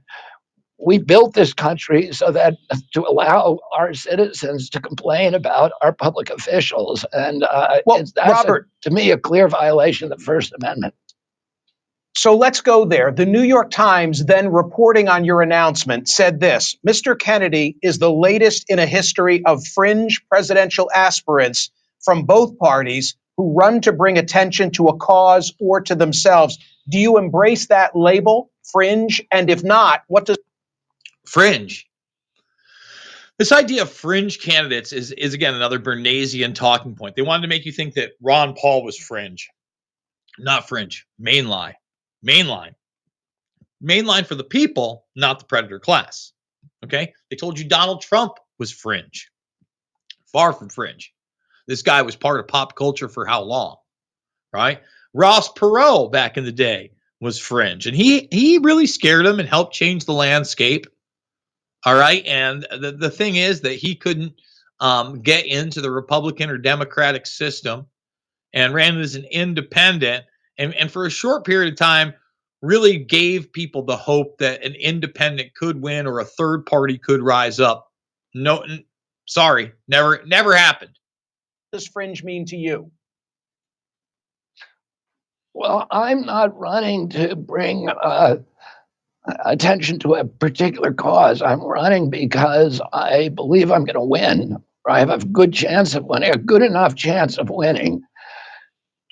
[0.78, 2.56] we built this country so that
[2.94, 8.32] to allow our citizens to complain about our public officials, and uh, Well, that's a-
[8.32, 10.94] Robert- to me a clear violation of the First Amendment.
[12.18, 13.12] So let's go there.
[13.12, 17.18] The New York Times, then reporting on your announcement, said this Mr.
[17.20, 21.70] Kennedy is the latest in a history of fringe presidential aspirants
[22.04, 26.58] from both parties who run to bring attention to a cause or to themselves.
[26.90, 29.22] Do you embrace that label, fringe?
[29.32, 30.38] And if not, what does
[31.28, 31.88] Fringe.
[33.38, 37.16] This idea of fringe candidates is is again another Bernaysian talking point.
[37.16, 39.50] They wanted to make you think that Ron Paul was fringe.
[40.40, 41.06] Not fringe.
[41.22, 41.74] Mainline.
[42.26, 42.76] Mainline.
[43.84, 46.32] Mainline for the people, not the predator class.
[46.84, 47.14] Okay?
[47.30, 49.30] They told you Donald Trump was fringe.
[50.32, 51.14] Far from fringe.
[51.68, 53.78] This guy was part of pop culture for how long?
[54.54, 54.82] Right?
[55.14, 56.92] Ross Perot back in the day
[57.22, 57.88] was fringe.
[57.88, 60.88] And he he really scared him and helped change the landscape.
[61.86, 62.26] All right.
[62.26, 64.34] And the, the thing is that he couldn't
[64.80, 67.88] um, get into the Republican or Democratic system
[68.54, 70.26] and ran as an independent.
[70.58, 72.14] And, and for a short period of time,
[72.62, 77.22] really gave people the hope that an independent could win or a third party could
[77.22, 77.92] rise up.
[78.34, 78.86] No, n-
[79.28, 80.98] sorry, never, never happened.
[81.70, 82.92] What does fringe mean to you?
[85.54, 88.38] Well, I'm not running to bring uh,
[89.46, 91.42] attention to a particular cause.
[91.42, 94.58] I'm running because I believe I'm going to win.
[94.86, 98.04] Or I have a good chance of winning, a good enough chance of winning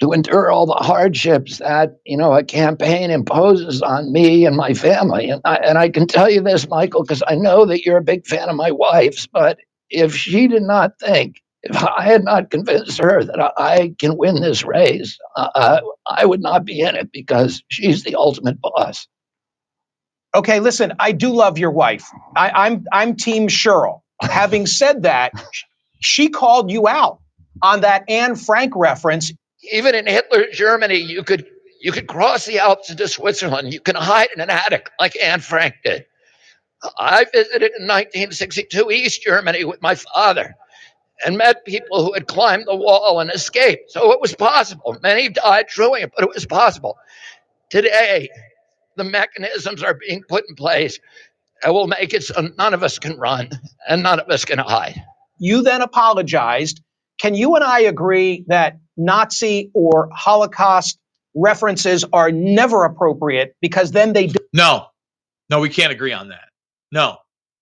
[0.03, 4.75] to endure all the hardships that you know a campaign imposes on me and my
[4.75, 5.29] family.
[5.31, 8.03] And I, and I can tell you this, Michael, because I know that you're a
[8.03, 9.27] big fan of my wife's.
[9.27, 9.59] But
[9.89, 14.17] if she did not think if I had not convinced her that I I can
[14.17, 19.07] win this race, uh, I would not be in it because she's the ultimate boss.
[20.35, 22.07] Okay, listen, I do love your wife.
[22.35, 24.01] I, I'm I'm Team Cheryl.
[24.21, 25.33] Having said that,
[26.01, 27.19] she called you out
[27.61, 29.33] on that Anne Frank reference.
[29.71, 31.45] Even in Hitler's Germany, you could
[31.81, 33.73] you could cross the Alps into Switzerland.
[33.73, 36.05] You can hide in an attic like Anne Frank did.
[36.97, 40.55] I visited in 1962 East Germany with my father
[41.25, 43.91] and met people who had climbed the wall and escaped.
[43.91, 44.97] So it was possible.
[45.01, 46.97] Many died doing it, but it was possible.
[47.69, 48.29] Today,
[48.97, 50.99] the mechanisms are being put in place
[51.61, 53.49] that will make it so none of us can run
[53.89, 55.01] and none of us can hide.
[55.39, 56.81] You then apologized.
[57.19, 60.99] Can you and I agree that Nazi or Holocaust
[61.35, 64.87] references are never appropriate because then they do- No,
[65.49, 66.49] no, we can't agree on that.
[66.91, 67.17] No,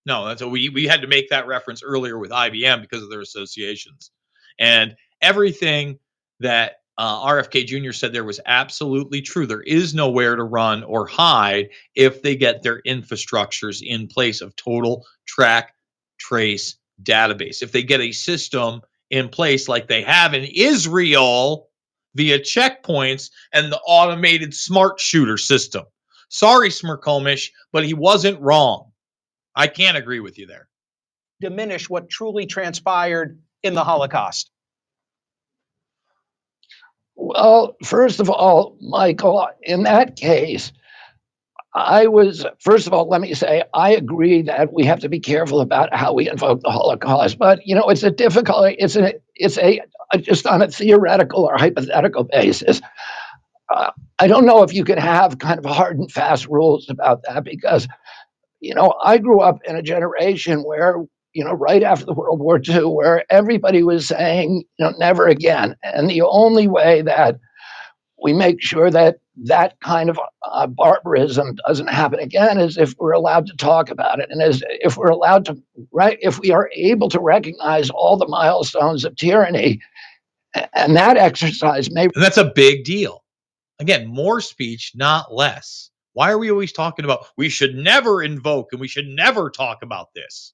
[0.05, 3.09] no, that's what we we had to make that reference earlier with IBM because of
[3.09, 4.11] their associations,
[4.59, 5.99] and everything
[6.39, 7.93] that uh, RFK Jr.
[7.93, 9.47] said there was absolutely true.
[9.47, 14.55] There is nowhere to run or hide if they get their infrastructures in place of
[14.55, 15.73] total track,
[16.19, 17.61] trace, database.
[17.61, 18.81] If they get a system
[19.11, 21.69] in place like they have in Israel
[22.15, 25.85] via checkpoints and the automated smart shooter system.
[26.29, 28.91] Sorry, Smerconish, but he wasn't wrong.
[29.55, 30.69] I can't agree with you there.
[31.41, 34.51] diminish what truly transpired in the Holocaust?
[37.15, 40.71] Well, first of all, Michael, in that case,
[41.73, 45.19] I was, first of all, let me say, I agree that we have to be
[45.21, 47.37] careful about how we invoke the Holocaust.
[47.37, 49.81] But, you know, it's a difficult, it's a, it's a,
[50.19, 52.81] just on a theoretical or hypothetical basis.
[53.73, 57.23] Uh, I don't know if you can have kind of hard and fast rules about
[57.27, 57.87] that because,
[58.59, 60.97] you know, I grew up in a generation where,
[61.33, 65.27] you know, right after the World War II, where everybody was saying, you know, never
[65.27, 65.75] again.
[65.83, 67.37] And the only way that
[68.21, 73.11] we make sure that that kind of uh, barbarism doesn't happen again is if we're
[73.11, 75.57] allowed to talk about it and as if we're allowed to
[75.91, 79.79] right if we are able to recognize all the milestones of tyranny
[80.73, 83.23] and that exercise may And that's a big deal.
[83.79, 85.89] Again, more speech, not less.
[86.13, 89.81] Why are we always talking about we should never invoke and we should never talk
[89.81, 90.53] about this?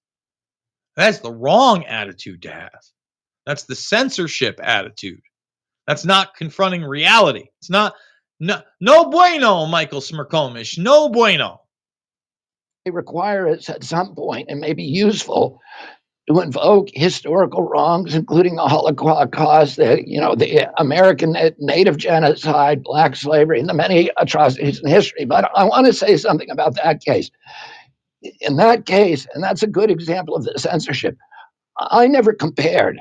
[0.96, 2.80] That's the wrong attitude to have.
[3.46, 5.22] That's the censorship attitude.
[5.88, 7.46] That's not confronting reality.
[7.60, 7.96] It's not
[8.40, 10.78] no no bueno, Michael Smerconish.
[10.78, 11.62] No bueno.
[12.86, 15.60] They require us at some point and may be useful
[16.28, 23.16] to invoke historical wrongs, including the Holocaust, the you know the American Native genocide, black
[23.16, 25.26] slavery, and the many atrocities in history.
[25.26, 27.32] But I want to say something about that case.
[28.42, 31.16] In that case, and that's a good example of the censorship.
[31.78, 33.00] I never compared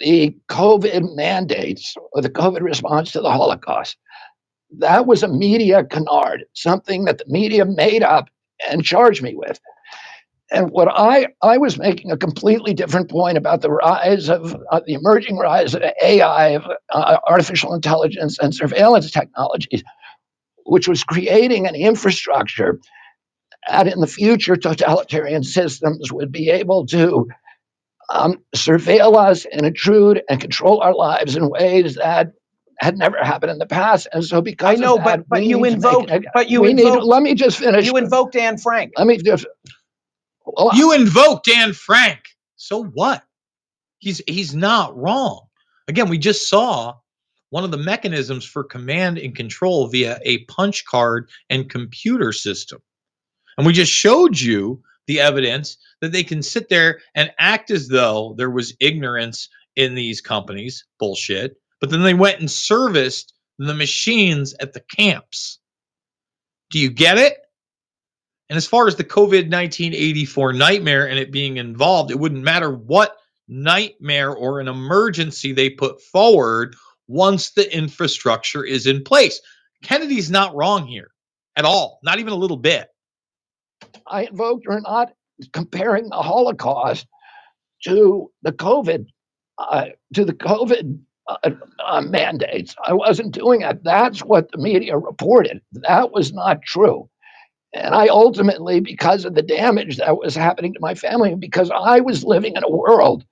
[0.00, 3.96] the COVID mandates or the COVID response to the Holocaust.
[4.78, 8.28] That was a media canard, something that the media made up
[8.70, 9.60] and charged me with.
[10.50, 14.80] And what I I was making a completely different point about the rise of uh,
[14.86, 19.82] the emerging rise of AI, of uh, artificial intelligence, and surveillance technologies,
[20.66, 22.80] which was creating an infrastructure
[23.68, 27.28] that in the future totalitarian systems would be able to
[28.10, 32.32] um, surveil us and intrude and control our lives in ways that
[32.82, 34.08] had never happened in the past.
[34.12, 36.10] And so, because I know, of that, but but we you need to make invoked
[36.12, 36.84] it- but you we need.
[37.04, 37.86] Let me just finish.
[37.86, 38.94] You invoked Anne Frank.
[38.98, 39.46] Let me just.
[40.46, 42.20] Well, You invoked Anne Frank.
[42.56, 43.24] So what?
[43.98, 45.46] He's he's not wrong.
[45.88, 46.96] Again, we just saw
[47.50, 52.80] one of the mechanisms for command and control via a punch card and computer system.
[53.58, 57.88] And we just showed you the evidence that they can sit there and act as
[57.88, 63.74] though there was ignorance in these companies, bullshit, but then they went and serviced the
[63.74, 65.58] machines at the camps.
[66.70, 67.36] Do you get it?
[68.48, 72.72] And as far as the COVID 1984 nightmare and it being involved, it wouldn't matter
[72.72, 73.16] what
[73.48, 76.76] nightmare or an emergency they put forward
[77.08, 79.40] once the infrastructure is in place.
[79.82, 81.10] Kennedy's not wrong here
[81.56, 82.88] at all, not even a little bit.
[84.06, 85.12] I invoked or not
[85.52, 87.08] comparing the Holocaust
[87.86, 89.06] to the COVID
[89.58, 91.50] uh, to the COVID uh,
[91.84, 92.74] uh, mandates.
[92.86, 93.84] I wasn't doing it.
[93.84, 95.62] That's what the media reported.
[95.72, 97.08] That was not true.
[97.74, 102.00] And I ultimately, because of the damage that was happening to my family, because I
[102.00, 103.24] was living in a world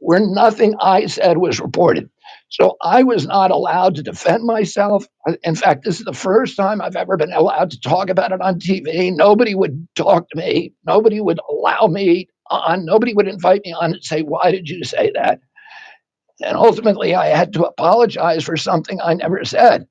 [0.00, 2.10] where nothing I said was reported.
[2.50, 5.06] So I was not allowed to defend myself.
[5.44, 8.42] In fact, this is the first time I've ever been allowed to talk about it
[8.42, 9.14] on TV.
[9.14, 10.74] Nobody would talk to me.
[10.86, 12.86] Nobody would allow me on.
[12.86, 15.40] Nobody would invite me on and say, Why did you say that?
[16.42, 19.86] And ultimately, I had to apologize for something I never said.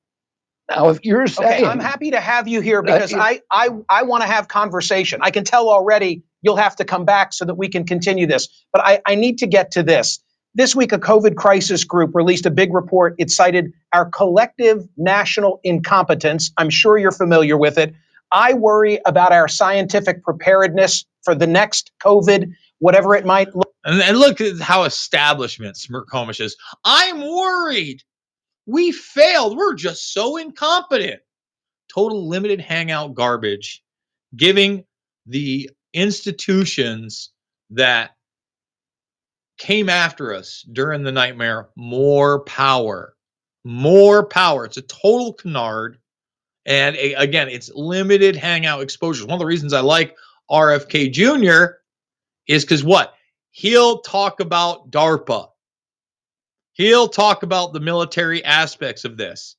[0.70, 4.04] Now, if you're saying, Okay, I'm happy to have you here because I I I
[4.04, 5.20] want to have conversation.
[5.22, 8.48] I can tell already you'll have to come back so that we can continue this.
[8.72, 10.20] But I, I need to get to this.
[10.56, 13.16] This week, a COVID crisis group released a big report.
[13.18, 16.52] It cited our collective national incompetence.
[16.58, 17.94] I'm sure you're familiar with it.
[18.32, 23.65] I worry about our scientific preparedness for the next COVID, whatever it might look.
[23.86, 26.58] And, and look at how establishment Smerconish is.
[26.84, 28.02] I'm worried.
[28.66, 29.58] We failed.
[29.58, 31.22] We're just so incompetent.
[31.94, 33.84] Total limited hangout garbage,
[34.36, 34.84] giving
[35.28, 37.32] the institutions
[37.72, 38.12] that
[39.58, 43.16] came after us during the nightmare more power.
[43.64, 44.66] More power.
[44.66, 45.98] It's a total canard.
[46.66, 49.26] And a- again, it's limited hangout exposure.
[49.26, 50.16] One of the reasons I like
[50.52, 51.76] RFK Jr.
[52.48, 53.14] is because what?
[53.58, 55.48] He'll talk about DARPA.
[56.74, 59.56] He'll talk about the military aspects of this,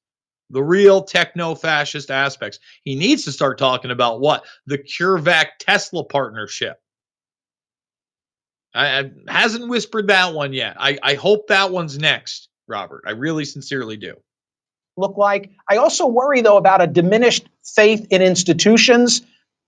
[0.51, 2.59] the real techno fascist aspects.
[2.85, 4.45] He needs to start talking about what?
[4.67, 6.77] The CureVac Tesla partnership.
[8.75, 10.77] I, I hasn't whispered that one yet.
[10.79, 13.05] I, I hope that one's next, Robert.
[13.07, 14.15] I really sincerely do.
[14.99, 15.53] look like.
[15.71, 19.23] I also worry, though, about a diminished faith in institutions.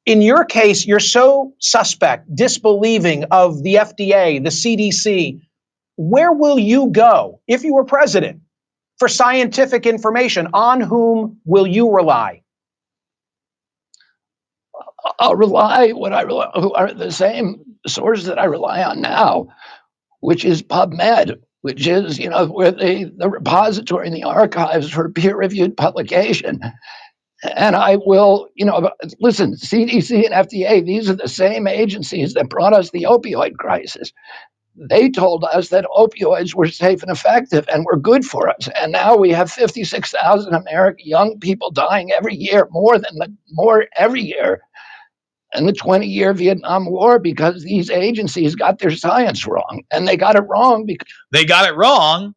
[0.09, 5.43] In your case, you're so suspect, disbelieving of the FDA, the CDC.
[5.99, 8.41] Where will you go if you were president
[8.99, 10.49] for scientific information?
[10.55, 12.41] On whom will you rely?
[15.19, 19.49] I'll rely what I rely who are the same sources that I rely on now,
[20.21, 25.11] which is PubMed, which is you know where the the repository and the archives for
[25.11, 26.63] peer-reviewed publication.
[27.43, 28.91] And I will, you know,
[29.21, 34.13] listen, CDC and FDA, these are the same agencies that brought us the opioid crisis.
[34.75, 38.69] They told us that opioids were safe and effective and were good for us.
[38.81, 43.87] And now we have 56,000 American young people dying every year, more than the more
[43.97, 44.61] every year
[45.55, 49.83] in the 20 year Vietnam War because these agencies got their science wrong.
[49.91, 52.35] And they got it wrong because They got it wrong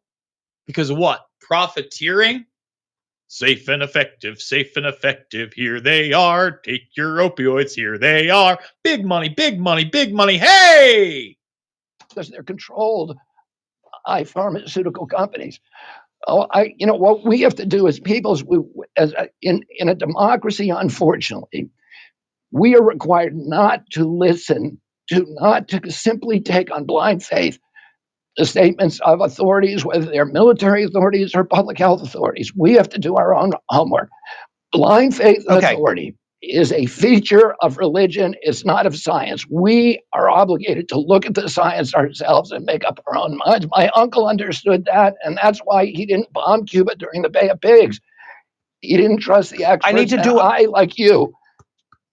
[0.66, 1.20] because of what?
[1.40, 2.46] Profiteering?
[3.32, 5.54] Safe and effective, safe and effective.
[5.54, 6.50] Here they are.
[6.52, 7.74] Take your opioids.
[7.74, 8.58] Here they are.
[8.84, 10.38] Big money, big money, big money.
[10.38, 11.36] Hey!
[12.10, 13.16] because they're controlled
[14.06, 15.60] by pharmaceutical companies.
[16.26, 18.58] Oh, I, you know, what we have to do as peoples, we,
[18.96, 21.70] as a, in in a democracy, unfortunately,
[22.52, 24.80] we are required not to listen
[25.10, 27.58] to, not to simply take on blind faith
[28.36, 32.52] the statements of authorities, whether they're military authorities or public health authorities.
[32.56, 34.10] We have to do our own homework.
[34.72, 35.74] Blind faith Okay.
[35.74, 39.46] authority is a feature of religion, it's not of science.
[39.50, 43.66] We are obligated to look at the science ourselves and make up our own minds.
[43.70, 47.60] My uncle understood that, and that's why he didn't bomb Cuba during the Bay of
[47.60, 48.00] Pigs.
[48.80, 49.86] He didn't trust the experts.
[49.86, 51.34] I need to do I, like you,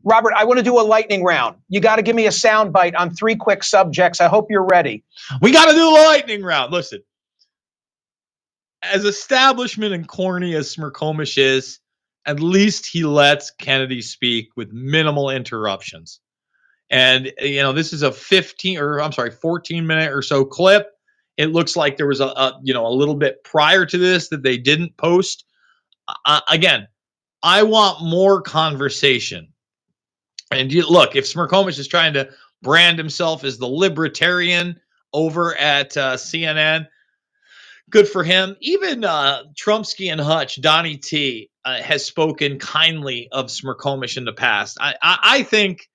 [0.03, 1.57] Robert, I want to do a lightning round.
[1.67, 4.21] You got to give me a sound bite on three quick subjects.
[4.21, 5.03] I hope you're ready.
[5.41, 6.71] We got to do a lightning round.
[6.71, 7.01] Listen,
[8.83, 11.79] as establishment and corny as Smerconish is,
[12.25, 16.19] at least he lets Kennedy speak with minimal interruptions.
[16.89, 20.87] And you know, this is a 15 or I'm sorry, 14 minute or so clip.
[21.37, 24.29] It looks like there was a, a you know a little bit prior to this
[24.29, 25.45] that they didn't post.
[26.25, 26.87] Uh, again,
[27.43, 29.48] I want more conversation.
[30.51, 32.29] And you, look, if Smerconish is trying to
[32.61, 34.79] brand himself as the libertarian
[35.13, 36.87] over at uh, CNN,
[37.89, 38.55] good for him.
[38.59, 44.33] Even uh, Trumpsky and Hutch, Donnie T, uh, has spoken kindly of Smerconish in the
[44.33, 44.77] past.
[44.79, 45.89] I, I, I think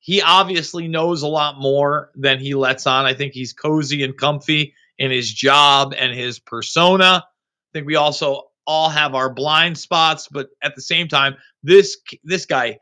[0.00, 3.06] he obviously knows a lot more than he lets on.
[3.06, 7.24] I think he's cozy and comfy in his job and his persona.
[7.24, 11.98] I think we also all have our blind spots, but at the same time, this
[12.24, 12.78] this guy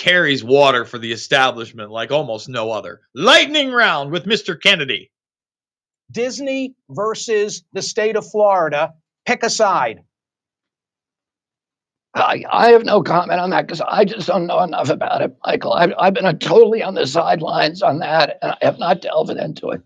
[0.00, 3.02] carries water for the establishment like almost no other.
[3.14, 4.60] Lightning round with Mr.
[4.60, 5.12] Kennedy.
[6.10, 8.94] Disney versus the state of Florida.
[9.26, 10.00] Pick a side.
[12.14, 15.36] I, I have no comment on that because I just don't know enough about it,
[15.46, 15.74] Michael.
[15.74, 19.70] I've, I've been totally on the sidelines on that, and I have not delved into
[19.70, 19.82] it.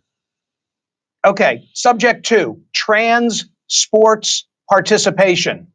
[1.27, 5.74] Okay, subject two trans sports participation.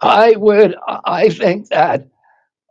[0.00, 2.08] I would, I think that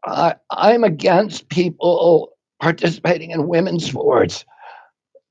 [0.05, 4.45] uh, I'm against people participating in women's sports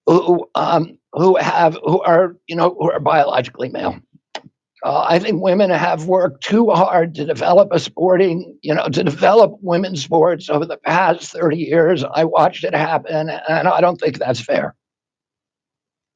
[0.07, 3.99] who um, who have who are you know who are biologically male.
[4.83, 9.05] Uh, I think women have worked too hard to develop a sporting, you know, to
[9.05, 12.03] develop women's sports over the past 30 years.
[12.03, 14.75] I watched it happen, and I don't think that's fair.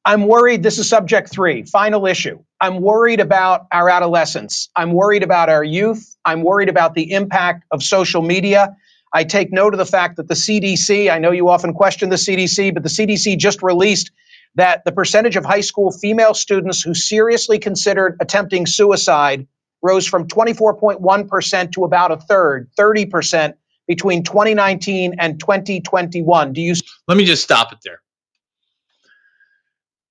[0.05, 0.61] I'm worried.
[0.61, 2.43] This is subject three, final issue.
[2.61, 4.69] I'm worried about our adolescents.
[4.75, 6.15] I'm worried about our youth.
[6.23, 8.75] I'm worried about the impact of social media.
[9.11, 12.17] I take note of the fact that the CDC, I know you often question the
[12.17, 14.11] CDC, but the CDC just released
[14.53, 19.47] that the percentage of high school female students who seriously considered attempting suicide
[19.81, 23.53] rose from 24.1% to about a third, 30%
[23.87, 26.53] between 2019 and 2021.
[26.53, 26.75] Do you
[27.07, 28.01] Let me just stop it there.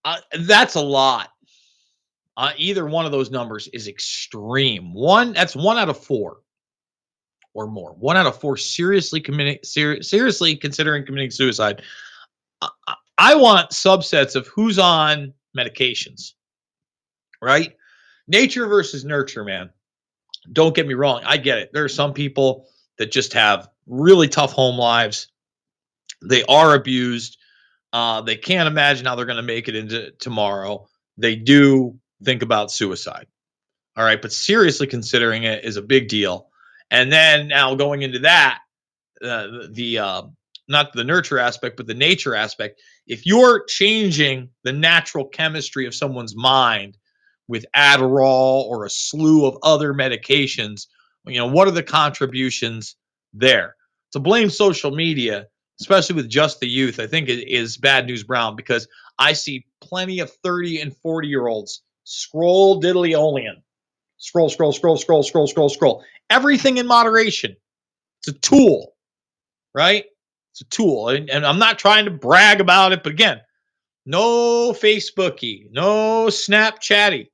[0.05, 1.31] Uh, that's a lot.
[2.37, 4.93] Uh, either one of those numbers is extreme.
[4.93, 6.39] One, that's one out of four
[7.55, 7.93] or more.
[7.93, 11.83] One out of four seriously committing, ser- seriously considering committing suicide.
[12.61, 12.69] I,
[13.17, 16.33] I want subsets of who's on medications,
[17.41, 17.77] right?
[18.27, 19.71] Nature versus nurture, man.
[20.53, 21.23] Don't get me wrong.
[21.25, 21.71] I get it.
[21.73, 22.67] There are some people
[22.99, 25.29] that just have really tough home lives.
[26.23, 27.39] They are abused.
[27.95, 30.85] Uh, they can't imagine how they're going to make it into tomorrow.
[31.17, 33.29] They do think about suicide.
[33.97, 34.21] All right.
[34.21, 36.49] But seriously considering it is a big deal.
[36.91, 38.59] And then now going into that,
[39.23, 40.23] uh, the uh,
[40.67, 42.83] not the nurture aspect, but the nature aspect.
[43.07, 46.99] If you're changing the natural chemistry of someone's mind
[47.47, 50.89] with Adderall or a slew of other medications,
[51.27, 52.97] you know, what are the contributions
[53.33, 53.77] there?
[54.13, 55.47] To blame social media,
[55.81, 58.87] especially with just the youth, I think is bad news brown because
[59.19, 63.63] I see plenty of 30 and 40 year olds scroll diddly olian.
[64.19, 66.05] Scroll, scroll, scroll, scroll, scroll, scroll, scroll.
[66.31, 67.57] Everything in moderation.
[68.21, 68.95] It's a tool,
[69.75, 70.05] right?
[70.53, 71.11] It's a tool.
[71.11, 73.41] And, and I'm not trying to brag about it, but again,
[74.07, 77.29] no Facebooky, no Snapchatty,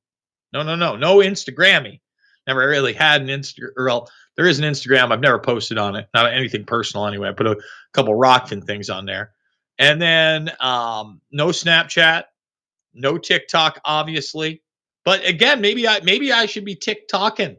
[0.51, 2.01] no, no, no, no Instagrammy.
[2.47, 3.69] Never really had an Insta.
[3.77, 5.11] Well, there is an Instagram.
[5.11, 6.07] I've never posted on it.
[6.13, 7.29] Not anything personal anyway.
[7.29, 7.57] I put a
[7.93, 9.31] couple Rokfin things on there,
[9.77, 12.23] and then um, no Snapchat,
[12.93, 14.61] no TikTok, obviously.
[15.03, 17.57] But again, maybe I maybe I should be TikToking.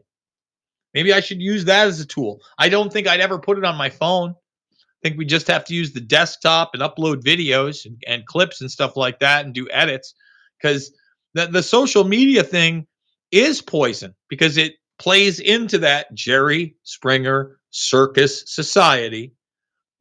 [0.93, 2.39] Maybe I should use that as a tool.
[2.57, 4.35] I don't think I'd ever put it on my phone.
[4.71, 8.61] I think we just have to use the desktop and upload videos and, and clips
[8.61, 10.13] and stuff like that and do edits
[10.61, 10.91] because
[11.33, 12.87] the, the social media thing
[13.31, 19.33] is poison because it plays into that Jerry Springer circus society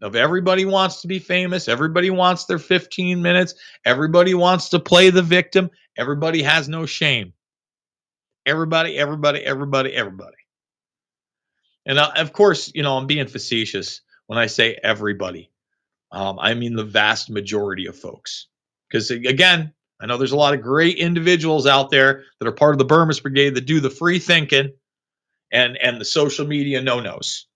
[0.00, 3.54] of everybody wants to be famous, everybody wants their 15 minutes,
[3.84, 7.32] everybody wants to play the victim, everybody has no shame.
[8.44, 10.36] Everybody, everybody, everybody, everybody.
[11.86, 15.50] And uh, of course, you know, I'm being facetious when I say everybody.
[16.10, 18.48] Um, I mean the vast majority of folks.
[18.88, 22.74] Because again, I know there's a lot of great individuals out there that are part
[22.74, 24.72] of the Bermas Brigade that do the free thinking
[25.52, 27.46] and and the social media no-nos.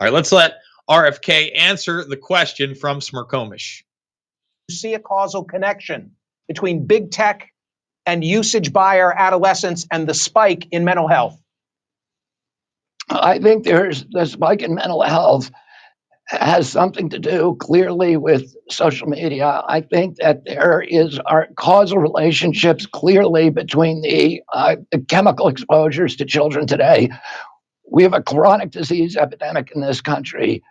[0.00, 0.54] All right, let's let
[0.88, 3.82] RFK answer the question from Smerconish.
[4.70, 6.12] see a causal connection
[6.48, 7.48] between big tech
[8.06, 11.38] and usage by our adolescents and the spike in mental health?
[13.10, 15.50] I think there's the spike in mental health
[16.26, 19.62] has something to do clearly with social media.
[19.68, 26.16] I think that there is are causal relationships clearly between the, uh, the chemical exposures
[26.16, 27.10] to children today.
[27.90, 30.62] We have a chronic disease epidemic in this country.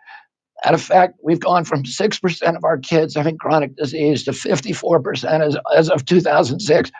[0.64, 5.56] At fact, we've gone from 6% of our kids having chronic disease to 54% as,
[5.76, 6.90] as of 2006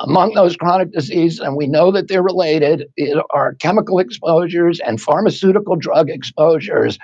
[0.00, 2.86] among those chronic diseases, and we know that they're related,
[3.30, 6.98] are chemical exposures and pharmaceutical drug exposures,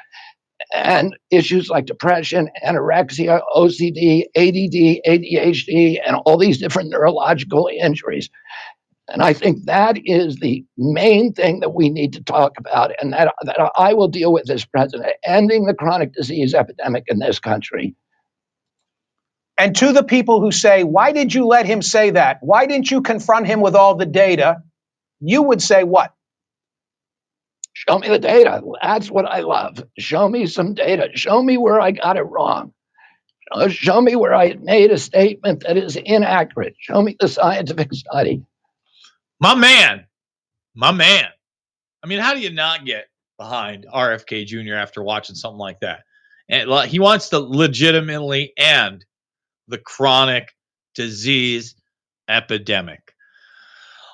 [0.74, 8.30] and issues like depression, anorexia, OCD, ADD, ADHD, and all these different neurological injuries.
[9.08, 13.12] And I think that is the main thing that we need to talk about, and
[13.12, 17.38] that, that I will deal with as president, ending the chronic disease epidemic in this
[17.38, 17.94] country.
[19.58, 22.38] And to the people who say, why did you let him say that?
[22.40, 24.62] Why didn't you confront him with all the data?
[25.20, 26.14] You would say what?
[27.72, 28.62] Show me the data.
[28.82, 29.82] That's what I love.
[29.98, 31.08] Show me some data.
[31.14, 32.72] Show me where I got it wrong.
[33.50, 36.74] Uh, show me where I made a statement that is inaccurate.
[36.78, 38.42] Show me the scientific study.
[39.40, 40.06] My man,
[40.74, 41.26] my man.
[42.02, 43.06] I mean, how do you not get
[43.38, 44.74] behind RFK Jr.
[44.74, 46.00] after watching something like that?
[46.48, 49.04] And he wants to legitimately end
[49.68, 50.48] the chronic
[50.94, 51.74] disease
[52.28, 53.14] epidemic.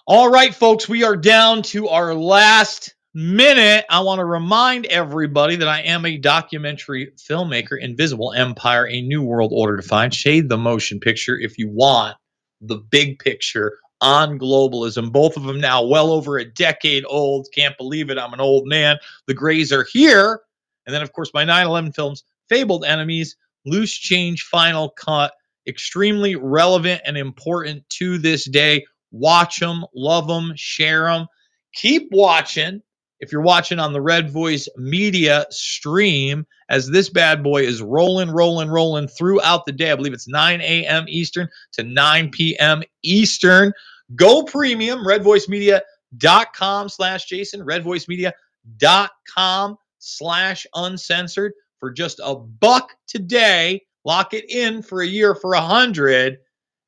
[0.06, 3.84] All right, folks, we are down to our last minute.
[3.88, 9.22] I want to remind everybody that I am a documentary filmmaker, Invisible Empire, A New
[9.22, 10.14] World Order Defined.
[10.14, 12.16] Shade the motion picture if you want
[12.60, 15.12] the big picture on globalism.
[15.12, 17.48] Both of them now well over a decade old.
[17.54, 18.18] Can't believe it.
[18.18, 18.98] I'm an old man.
[19.26, 20.40] The Greys are here.
[20.86, 23.36] And then, of course, my 9 11 films, Fabled Enemies,
[23.66, 25.32] Loose Change Final Cut,
[25.66, 28.86] extremely relevant and important to this day.
[29.10, 31.26] Watch them, love them, share them.
[31.74, 32.82] Keep watching
[33.20, 38.30] if you're watching on the Red Voice Media stream, as this bad boy is rolling,
[38.30, 39.90] rolling, rolling throughout the day.
[39.90, 41.06] I believe it's 9 a.m.
[41.08, 42.82] Eastern to 9 p.m.
[43.02, 43.72] Eastern.
[44.14, 53.82] Go premium, redvoicemedia.com slash Jason, redvoicemedia.com slash uncensored for just a buck today.
[54.04, 56.38] Lock it in for a year for a hundred.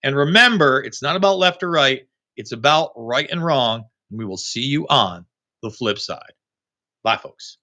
[0.03, 2.03] And remember, it's not about left or right,
[2.37, 3.85] it's about right and wrong.
[4.11, 5.27] And we will see you on
[5.63, 6.33] the flip side.
[7.03, 7.59] Bye, folks.